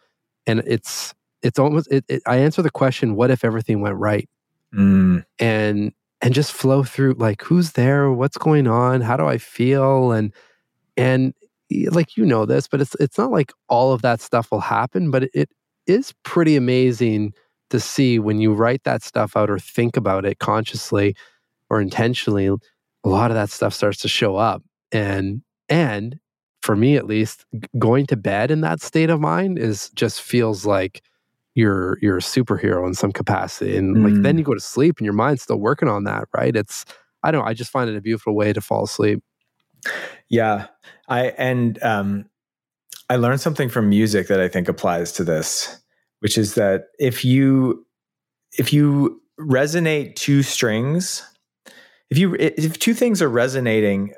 and 0.47 0.63
it's 0.65 1.13
it's 1.43 1.59
almost 1.59 1.91
it, 1.91 2.05
it, 2.07 2.23
I 2.25 2.37
answer 2.37 2.61
the 2.61 2.71
question, 2.71 3.15
what 3.15 3.29
if 3.29 3.43
everything 3.43 3.81
went 3.81 3.97
right, 3.97 4.27
mm. 4.73 5.23
and 5.37 5.91
and 6.21 6.33
just 6.33 6.53
flow 6.53 6.83
through 6.83 7.13
like 7.13 7.43
who's 7.43 7.73
there, 7.73 8.11
what's 8.11 8.37
going 8.37 8.67
on, 8.67 9.01
how 9.01 9.17
do 9.17 9.25
I 9.27 9.37
feel, 9.37 10.13
and 10.13 10.33
and 10.97 11.33
like 11.91 12.17
you 12.17 12.25
know 12.25 12.45
this, 12.45 12.67
but 12.67 12.81
it's 12.81 12.95
it's 12.95 13.17
not 13.17 13.31
like 13.31 13.51
all 13.67 13.91
of 13.91 14.01
that 14.01 14.21
stuff 14.21 14.49
will 14.49 14.61
happen, 14.61 15.11
but 15.11 15.29
it 15.33 15.49
is 15.87 16.13
pretty 16.23 16.55
amazing 16.55 17.33
to 17.69 17.79
see 17.79 18.17
when 18.17 18.39
you 18.39 18.53
write 18.53 18.83
that 18.85 19.03
stuff 19.03 19.35
out 19.35 19.49
or 19.49 19.59
think 19.59 19.97
about 19.97 20.25
it 20.25 20.39
consciously 20.39 21.15
or 21.69 21.81
intentionally 21.81 22.47
a 22.47 23.09
lot 23.09 23.29
of 23.29 23.35
that 23.35 23.49
stuff 23.49 23.73
starts 23.73 23.99
to 23.99 24.07
show 24.07 24.35
up 24.35 24.63
and 24.91 25.41
and 25.67 26.19
for 26.61 26.75
me 26.75 26.95
at 26.95 27.05
least 27.05 27.45
going 27.77 28.05
to 28.05 28.17
bed 28.17 28.51
in 28.51 28.61
that 28.61 28.81
state 28.81 29.09
of 29.09 29.19
mind 29.19 29.57
is 29.57 29.89
just 29.91 30.21
feels 30.21 30.65
like 30.65 31.01
you're 31.55 31.97
you're 32.01 32.17
a 32.17 32.21
superhero 32.21 32.87
in 32.87 32.93
some 32.93 33.11
capacity 33.11 33.75
and 33.75 33.97
mm. 33.97 34.03
like 34.03 34.23
then 34.23 34.35
mm. 34.35 34.39
you 34.39 34.43
go 34.43 34.53
to 34.53 34.59
sleep 34.59 34.97
and 34.97 35.05
your 35.05 35.13
mind's 35.13 35.41
still 35.41 35.59
working 35.59 35.87
on 35.87 36.03
that 36.03 36.25
right 36.35 36.55
it's 36.55 36.85
i 37.23 37.31
don't 37.31 37.47
i 37.47 37.53
just 37.53 37.71
find 37.71 37.89
it 37.89 37.95
a 37.95 38.01
beautiful 38.01 38.35
way 38.35 38.53
to 38.53 38.61
fall 38.61 38.83
asleep 38.83 39.23
yeah 40.29 40.67
i 41.07 41.27
and 41.37 41.81
um 41.83 42.25
I 43.09 43.15
learned 43.15 43.41
something 43.41 43.69
from 43.69 43.89
music 43.89 44.27
that 44.27 44.39
I 44.39 44.47
think 44.47 44.69
applies 44.69 45.11
to 45.13 45.23
this, 45.23 45.81
which 46.19 46.37
is 46.37 46.53
that 46.53 46.85
if 46.99 47.25
you 47.25 47.85
if 48.57 48.71
you 48.71 49.21
resonate 49.39 50.15
two 50.15 50.43
strings, 50.43 51.23
if 52.11 52.17
you 52.17 52.35
if 52.35 52.77
two 52.77 52.93
things 52.93 53.21
are 53.21 53.29
resonating, 53.29 54.13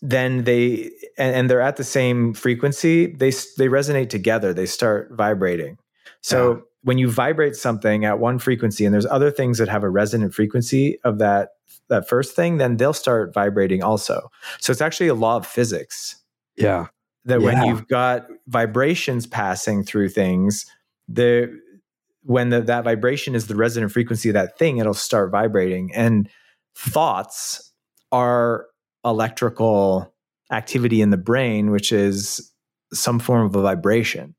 then 0.00 0.44
they 0.44 0.90
and, 1.16 1.34
and 1.34 1.50
they're 1.50 1.60
at 1.60 1.76
the 1.76 1.84
same 1.84 2.34
frequency, 2.34 3.06
they 3.06 3.30
they 3.30 3.68
resonate 3.68 4.10
together. 4.10 4.54
They 4.54 4.66
start 4.66 5.10
vibrating. 5.12 5.78
So 6.20 6.52
yeah. 6.52 6.60
when 6.82 6.98
you 6.98 7.10
vibrate 7.10 7.56
something 7.56 8.04
at 8.04 8.18
one 8.18 8.38
frequency, 8.38 8.84
and 8.84 8.92
there's 8.92 9.06
other 9.06 9.30
things 9.30 9.58
that 9.58 9.68
have 9.68 9.82
a 9.82 9.90
resonant 9.90 10.34
frequency 10.34 10.98
of 11.04 11.18
that 11.18 11.50
that 11.88 12.08
first 12.08 12.36
thing, 12.36 12.58
then 12.58 12.76
they'll 12.76 12.92
start 12.92 13.32
vibrating 13.32 13.82
also. 13.82 14.30
So 14.60 14.70
it's 14.70 14.80
actually 14.80 15.08
a 15.08 15.14
law 15.14 15.36
of 15.36 15.46
physics. 15.46 16.16
Yeah 16.56 16.86
that 17.28 17.40
yeah. 17.40 17.46
when 17.46 17.66
you've 17.66 17.86
got 17.88 18.26
vibrations 18.46 19.26
passing 19.26 19.84
through 19.84 20.08
things, 20.08 20.66
the 21.08 21.60
when 22.22 22.50
the, 22.50 22.60
that 22.62 22.84
vibration 22.84 23.34
is 23.34 23.46
the 23.46 23.54
resonant 23.54 23.92
frequency 23.92 24.28
of 24.28 24.34
that 24.34 24.58
thing, 24.58 24.78
it'll 24.78 24.92
start 24.92 25.30
vibrating. 25.30 25.90
And 25.94 26.28
thoughts 26.74 27.72
are 28.12 28.66
electrical 29.04 30.12
activity 30.52 31.00
in 31.00 31.10
the 31.10 31.16
brain, 31.16 31.70
which 31.70 31.92
is 31.92 32.52
some 32.92 33.18
form 33.18 33.46
of 33.46 33.54
a 33.54 33.62
vibration. 33.62 34.34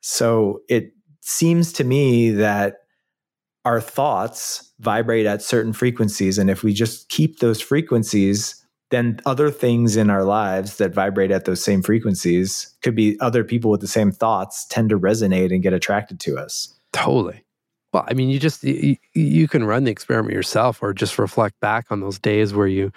So 0.00 0.60
it 0.68 0.92
seems 1.20 1.72
to 1.74 1.84
me 1.84 2.30
that 2.30 2.78
our 3.64 3.80
thoughts 3.80 4.72
vibrate 4.78 5.26
at 5.26 5.42
certain 5.42 5.72
frequencies. 5.72 6.38
And 6.38 6.48
if 6.50 6.62
we 6.62 6.72
just 6.72 7.08
keep 7.08 7.40
those 7.40 7.60
frequencies, 7.60 8.62
then 8.90 9.18
other 9.26 9.50
things 9.50 9.96
in 9.96 10.10
our 10.10 10.22
lives 10.22 10.76
that 10.76 10.94
vibrate 10.94 11.32
at 11.32 11.44
those 11.44 11.62
same 11.62 11.82
frequencies 11.82 12.72
could 12.82 12.94
be 12.94 13.18
other 13.20 13.42
people 13.42 13.70
with 13.70 13.80
the 13.80 13.88
same 13.88 14.12
thoughts 14.12 14.64
tend 14.66 14.90
to 14.90 14.98
resonate 14.98 15.52
and 15.52 15.62
get 15.62 15.72
attracted 15.72 16.20
to 16.20 16.38
us. 16.38 16.72
Totally. 16.92 17.42
Well, 17.92 18.04
I 18.06 18.14
mean, 18.14 18.28
you 18.28 18.38
just 18.38 18.62
you, 18.62 18.96
you 19.14 19.48
can 19.48 19.64
run 19.64 19.84
the 19.84 19.90
experiment 19.90 20.34
yourself, 20.34 20.82
or 20.82 20.92
just 20.92 21.18
reflect 21.18 21.58
back 21.60 21.86
on 21.90 22.00
those 22.00 22.18
days 22.18 22.54
where 22.54 22.66
you 22.66 22.92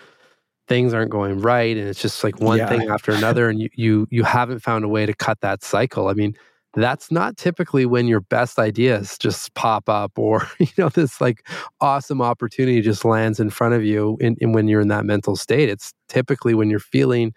things 0.70 0.94
aren't 0.94 1.12
going 1.12 1.42
right, 1.42 1.76
and 1.76 1.90
it's 1.90 2.02
just 2.02 2.24
like 2.24 2.40
one 2.40 2.60
yeah. 2.60 2.70
thing 2.70 2.90
after 2.90 3.12
another, 3.12 3.50
and 3.50 3.60
you 3.60 3.70
you 3.76 4.08
you 4.10 4.24
haven't 4.24 4.60
found 4.60 4.86
a 4.86 4.88
way 4.88 5.06
to 5.06 5.14
cut 5.14 5.42
that 5.42 5.64
cycle. 5.64 6.08
I 6.08 6.14
mean, 6.14 6.36
that's 6.76 7.12
not 7.12 7.36
typically 7.36 7.86
when 7.86 8.08
your 8.08 8.22
best 8.22 8.60
ideas 8.60 9.18
just 9.18 9.54
pop 9.56 9.90
up 9.90 10.18
or 10.18 10.48
you 10.60 10.68
know 10.78 10.90
this 10.90 11.20
like 11.20 11.48
awesome 11.82 12.22
opportunity 12.22 12.82
just 12.82 13.04
lands 13.04 13.40
in 13.40 13.50
front 13.50 13.74
of 13.74 13.84
you 13.84 14.18
in, 14.22 14.36
in, 14.40 14.54
when 14.54 14.68
you're 14.68 14.82
in 14.82 14.88
that 14.88 15.06
mental 15.06 15.36
state 15.36 15.70
it's 15.70 15.94
typically 16.08 16.54
when 16.54 16.70
you're 16.70 16.80
feeling 16.80 17.34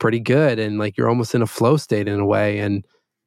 pretty 0.00 0.20
good 0.20 0.58
and 0.58 0.78
like 0.78 0.96
you're 0.96 1.08
almost 1.08 1.34
in 1.34 1.42
a 1.42 1.46
flow 1.46 1.76
state 1.76 2.08
in 2.08 2.18
a 2.18 2.26
way 2.26 2.58
and 2.58 2.84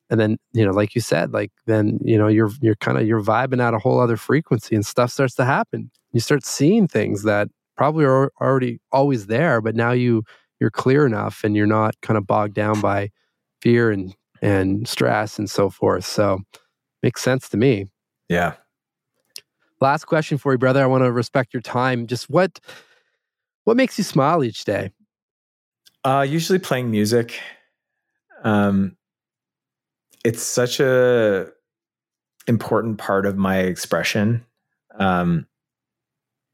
and 0.09 0.19
then 0.19 0.37
you 0.51 0.65
know 0.65 0.71
like 0.71 0.93
you 0.95 1.01
said 1.01 1.31
like 1.31 1.51
then 1.65 1.97
you 2.03 2.17
know 2.17 2.27
you're 2.27 2.51
you're 2.61 2.75
kind 2.75 2.97
of 2.97 3.07
you're 3.07 3.23
vibing 3.23 3.61
at 3.61 3.73
a 3.73 3.79
whole 3.79 3.99
other 3.99 4.17
frequency 4.17 4.75
and 4.75 4.85
stuff 4.85 5.11
starts 5.11 5.35
to 5.35 5.45
happen 5.45 5.89
you 6.11 6.19
start 6.19 6.45
seeing 6.45 6.87
things 6.87 7.23
that 7.23 7.47
probably 7.77 8.05
are 8.05 8.31
already 8.41 8.79
always 8.91 9.27
there 9.27 9.61
but 9.61 9.75
now 9.75 9.91
you 9.91 10.23
you're 10.59 10.71
clear 10.71 11.05
enough 11.05 11.43
and 11.43 11.55
you're 11.55 11.67
not 11.67 11.95
kind 12.01 12.17
of 12.17 12.25
bogged 12.25 12.53
down 12.53 12.81
by 12.81 13.09
fear 13.61 13.91
and 13.91 14.15
and 14.41 14.87
stress 14.87 15.39
and 15.39 15.49
so 15.49 15.69
forth. 15.69 16.05
So 16.05 16.41
makes 17.01 17.21
sense 17.21 17.49
to 17.49 17.57
me. 17.57 17.87
Yeah. 18.29 18.53
Last 19.79 20.05
question 20.05 20.37
for 20.37 20.51
you, 20.51 20.57
brother. 20.57 20.81
I 20.83 20.87
want 20.87 21.03
to 21.03 21.11
respect 21.11 21.53
your 21.53 21.61
time. 21.61 22.07
Just 22.07 22.29
what 22.29 22.59
what 23.63 23.77
makes 23.77 23.97
you 23.97 24.03
smile 24.03 24.43
each 24.43 24.65
day? 24.65 24.91
Uh, 26.03 26.25
usually 26.27 26.59
playing 26.59 26.89
music. 26.89 27.39
Um, 28.43 28.95
it's 30.23 30.41
such 30.41 30.79
a 30.79 31.47
important 32.47 32.97
part 32.97 33.25
of 33.25 33.37
my 33.37 33.57
expression. 33.59 34.45
Um, 34.97 35.47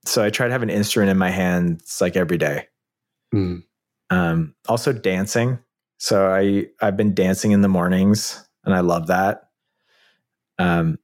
so 0.06 0.24
I 0.24 0.30
try 0.30 0.48
to 0.48 0.52
have 0.52 0.64
an 0.64 0.70
instrument 0.70 1.10
in 1.10 1.18
my 1.18 1.30
hands 1.30 2.00
like 2.02 2.16
every 2.16 2.38
day. 2.38 2.68
Mm. 3.34 3.64
Um, 4.10 4.56
also 4.68 4.94
dancing. 4.94 5.60
So 5.98 6.28
I 6.30 6.68
I've 6.82 6.98
been 6.98 7.14
dancing 7.14 7.52
in 7.52 7.62
the 7.62 7.70
mornings 7.70 8.48
and 8.66 8.76
I 8.76 8.82
love 8.82 9.08
that. 9.08 9.50
Um 10.60 10.98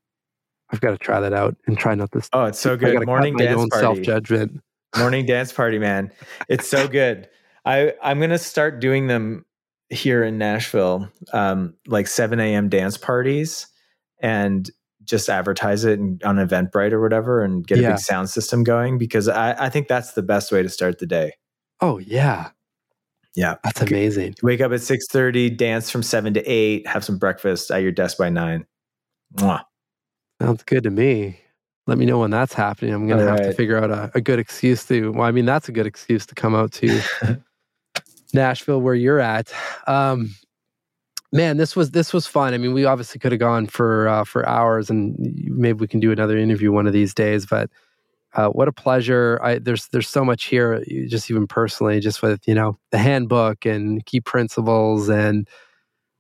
I've 0.72 0.82
got 0.82 0.92
to 0.92 0.98
try 0.98 1.20
that 1.20 1.34
out 1.34 1.56
and 1.66 1.78
try 1.78 1.96
not 1.96 2.12
to. 2.12 2.22
Oh, 2.34 2.46
it's 2.46 2.60
so 2.60 2.78
good. 2.78 3.06
Morning 3.06 3.36
dance 3.36 3.66
party. 3.70 3.84
Self 3.84 4.02
judgment. 4.02 4.62
Morning 4.98 5.26
dance 5.28 5.52
party, 5.52 5.80
man. 5.80 6.12
It's 6.48 6.68
so 6.68 6.88
good. 6.88 7.28
I 7.66 7.94
I'm 8.04 8.20
gonna 8.20 8.38
start 8.38 8.80
doing 8.80 9.08
them 9.08 9.46
here 9.90 10.24
in 10.24 10.38
Nashville, 10.38 11.10
um, 11.34 11.74
like 11.88 12.08
7 12.08 12.40
a.m. 12.40 12.70
dance 12.70 12.98
parties, 12.98 13.68
and 14.22 14.70
just 15.10 15.30
advertise 15.30 15.86
it 15.86 16.00
on 16.00 16.38
Eventbrite 16.38 16.92
or 16.92 17.02
whatever, 17.02 17.44
and 17.44 17.66
get 17.66 17.80
yeah. 17.80 17.90
a 17.90 17.92
big 17.92 18.00
sound 18.00 18.30
system 18.30 18.64
going 18.64 18.98
because 18.98 19.28
I 19.28 19.66
I 19.66 19.70
think 19.70 19.88
that's 19.88 20.14
the 20.14 20.22
best 20.22 20.52
way 20.52 20.64
to 20.64 20.70
start 20.70 21.00
the 21.00 21.08
day. 21.08 21.34
Oh 21.82 21.98
yeah, 21.98 22.52
yeah. 23.36 23.56
That's 23.64 23.82
amazing. 23.82 24.36
Wake 24.44 24.62
up 24.62 24.72
at 24.72 24.82
6:30, 24.82 25.56
dance 25.56 25.90
from 25.90 26.04
7 26.04 26.34
to 26.34 26.44
8, 26.46 26.88
have 26.88 27.04
some 27.04 27.18
breakfast 27.18 27.72
at 27.72 27.82
your 27.82 27.92
desk 27.92 28.18
by 28.18 28.30
9. 28.30 28.66
Mwah. 29.36 29.64
Sounds 30.42 30.64
good 30.64 30.84
to 30.84 30.90
me. 30.90 31.40
Let 31.88 31.98
me 31.98 32.06
know 32.06 32.20
when 32.20 32.32
that's 32.32 32.54
happening. 32.54 32.94
I'm 32.94 33.08
going 33.08 33.20
to 33.20 33.26
have 33.26 33.40
right. 33.40 33.46
to 33.48 33.54
figure 33.54 33.82
out 33.82 33.92
a, 33.92 34.12
a, 34.14 34.22
good 34.22 34.40
excuse 34.40 34.86
to, 34.86 35.12
well, 35.12 35.26
I 35.26 35.32
mean, 35.32 35.46
that's 35.46 35.70
a 35.70 35.72
good 35.72 35.88
excuse 35.88 36.26
to 36.28 36.36
come 36.36 36.54
out 36.54 36.72
to 36.74 37.02
Nashville 38.34 38.80
where 38.80 38.94
you're 38.94 39.20
at. 39.20 39.52
Um, 39.88 40.36
man, 41.32 41.58
this 41.58 41.76
was, 41.76 41.92
this 41.92 42.14
was 42.14 42.26
fun. 42.26 42.54
I 42.54 42.58
mean, 42.58 42.74
we 42.74 42.86
obviously 42.86 43.20
could 43.20 43.32
have 43.32 43.40
gone 43.40 43.68
for, 43.68 44.08
uh, 44.08 44.24
for 44.24 44.48
hours 44.48 44.90
and 44.90 45.16
maybe 45.20 45.80
we 45.80 45.88
can 45.88 46.00
do 46.00 46.12
another 46.12 46.38
interview 46.38 46.72
one 46.72 46.88
of 46.88 46.94
these 46.94 47.14
days, 47.14 47.46
but 47.46 47.70
uh, 48.34 48.50
what 48.50 48.68
a 48.68 48.72
pleasure! 48.72 49.40
I, 49.42 49.58
there's 49.58 49.88
there's 49.88 50.08
so 50.08 50.24
much 50.24 50.46
here, 50.46 50.84
just 51.08 51.32
even 51.32 51.48
personally, 51.48 52.00
just 52.00 52.22
with 52.22 52.48
you 52.48 52.54
know 52.54 52.78
the 52.92 53.00
handbook 53.00 53.66
and 53.66 54.06
key 54.06 54.22
principles 54.22 55.10
and 55.10 55.48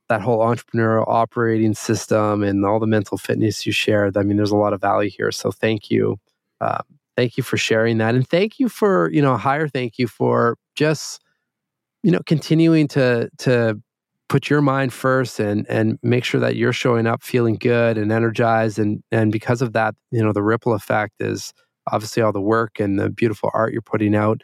that 0.07 0.21
whole 0.21 0.39
entrepreneurial 0.39 1.05
operating 1.07 1.75
system 1.75 2.41
and 2.41 2.65
all 2.65 2.79
the 2.79 2.87
mental 2.87 3.17
fitness 3.17 3.65
you 3.67 3.71
shared. 3.71 4.17
I 4.17 4.23
mean, 4.23 4.37
there's 4.37 4.51
a 4.51 4.55
lot 4.55 4.73
of 4.73 4.81
value 4.81 5.11
here. 5.11 5.31
So 5.31 5.51
thank 5.51 5.91
you, 5.91 6.17
uh, 6.61 6.81
thank 7.15 7.37
you 7.37 7.43
for 7.43 7.57
sharing 7.57 7.99
that, 7.99 8.15
and 8.15 8.27
thank 8.27 8.59
you 8.59 8.69
for 8.69 9.11
you 9.11 9.21
know 9.21 9.37
higher 9.37 9.67
thank 9.67 9.99
you 9.99 10.07
for 10.07 10.57
just 10.75 11.21
you 12.01 12.09
know 12.09 12.21
continuing 12.25 12.87
to 12.89 13.29
to 13.39 13.79
put 14.29 14.49
your 14.49 14.61
mind 14.61 14.93
first 14.93 15.39
and 15.39 15.67
and 15.69 15.99
make 16.01 16.23
sure 16.23 16.39
that 16.39 16.55
you're 16.55 16.71
showing 16.71 17.05
up 17.07 17.21
feeling 17.21 17.55
good 17.55 17.97
and 17.97 18.11
energized 18.11 18.79
and 18.79 19.03
and 19.11 19.31
because 19.31 19.61
of 19.61 19.73
that 19.73 19.95
you 20.11 20.23
know 20.23 20.31
the 20.31 20.43
ripple 20.43 20.73
effect 20.73 21.15
is 21.19 21.51
obviously 21.91 22.23
all 22.23 22.31
the 22.31 22.39
work 22.39 22.79
and 22.79 22.99
the 22.99 23.09
beautiful 23.09 23.49
art 23.53 23.73
you're 23.73 23.81
putting 23.81 24.15
out 24.15 24.41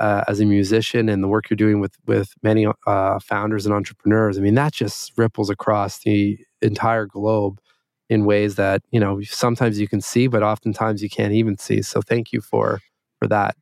uh, 0.00 0.24
as 0.28 0.40
a 0.40 0.44
musician 0.44 1.08
and 1.08 1.22
the 1.22 1.28
work 1.28 1.48
you're 1.48 1.56
doing 1.56 1.80
with 1.80 1.94
with 2.06 2.34
many 2.42 2.66
uh, 2.86 3.18
founders 3.20 3.66
and 3.66 3.74
entrepreneurs. 3.74 4.38
I 4.38 4.40
mean, 4.40 4.54
that 4.54 4.72
just 4.72 5.12
ripples 5.16 5.50
across 5.50 5.98
the 5.98 6.38
entire 6.62 7.06
globe 7.06 7.60
in 8.08 8.24
ways 8.24 8.56
that 8.56 8.82
you 8.90 9.00
know 9.00 9.20
sometimes 9.22 9.80
you 9.80 9.88
can 9.88 10.00
see, 10.00 10.26
but 10.26 10.42
oftentimes 10.42 11.02
you 11.02 11.08
can't 11.08 11.32
even 11.32 11.56
see. 11.58 11.82
So 11.82 12.02
thank 12.02 12.32
you 12.32 12.40
for 12.40 12.80
for 13.18 13.28
that. 13.28 13.56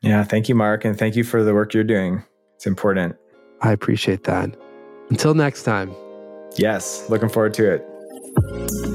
Yeah, 0.00 0.24
thank 0.24 0.48
you, 0.48 0.54
Mark, 0.54 0.84
and 0.84 0.98
thank 0.98 1.16
you 1.16 1.24
for 1.24 1.42
the 1.42 1.54
work 1.54 1.74
you're 1.74 1.84
doing. 1.84 2.22
It's 2.56 2.66
important. 2.66 3.16
I 3.60 3.72
appreciate 3.72 4.24
that. 4.24 4.54
Until 5.10 5.34
next 5.34 5.64
time. 5.64 5.94
Yes, 6.56 7.08
looking 7.10 7.28
forward 7.28 7.54
to 7.54 7.74
it. 7.74 8.93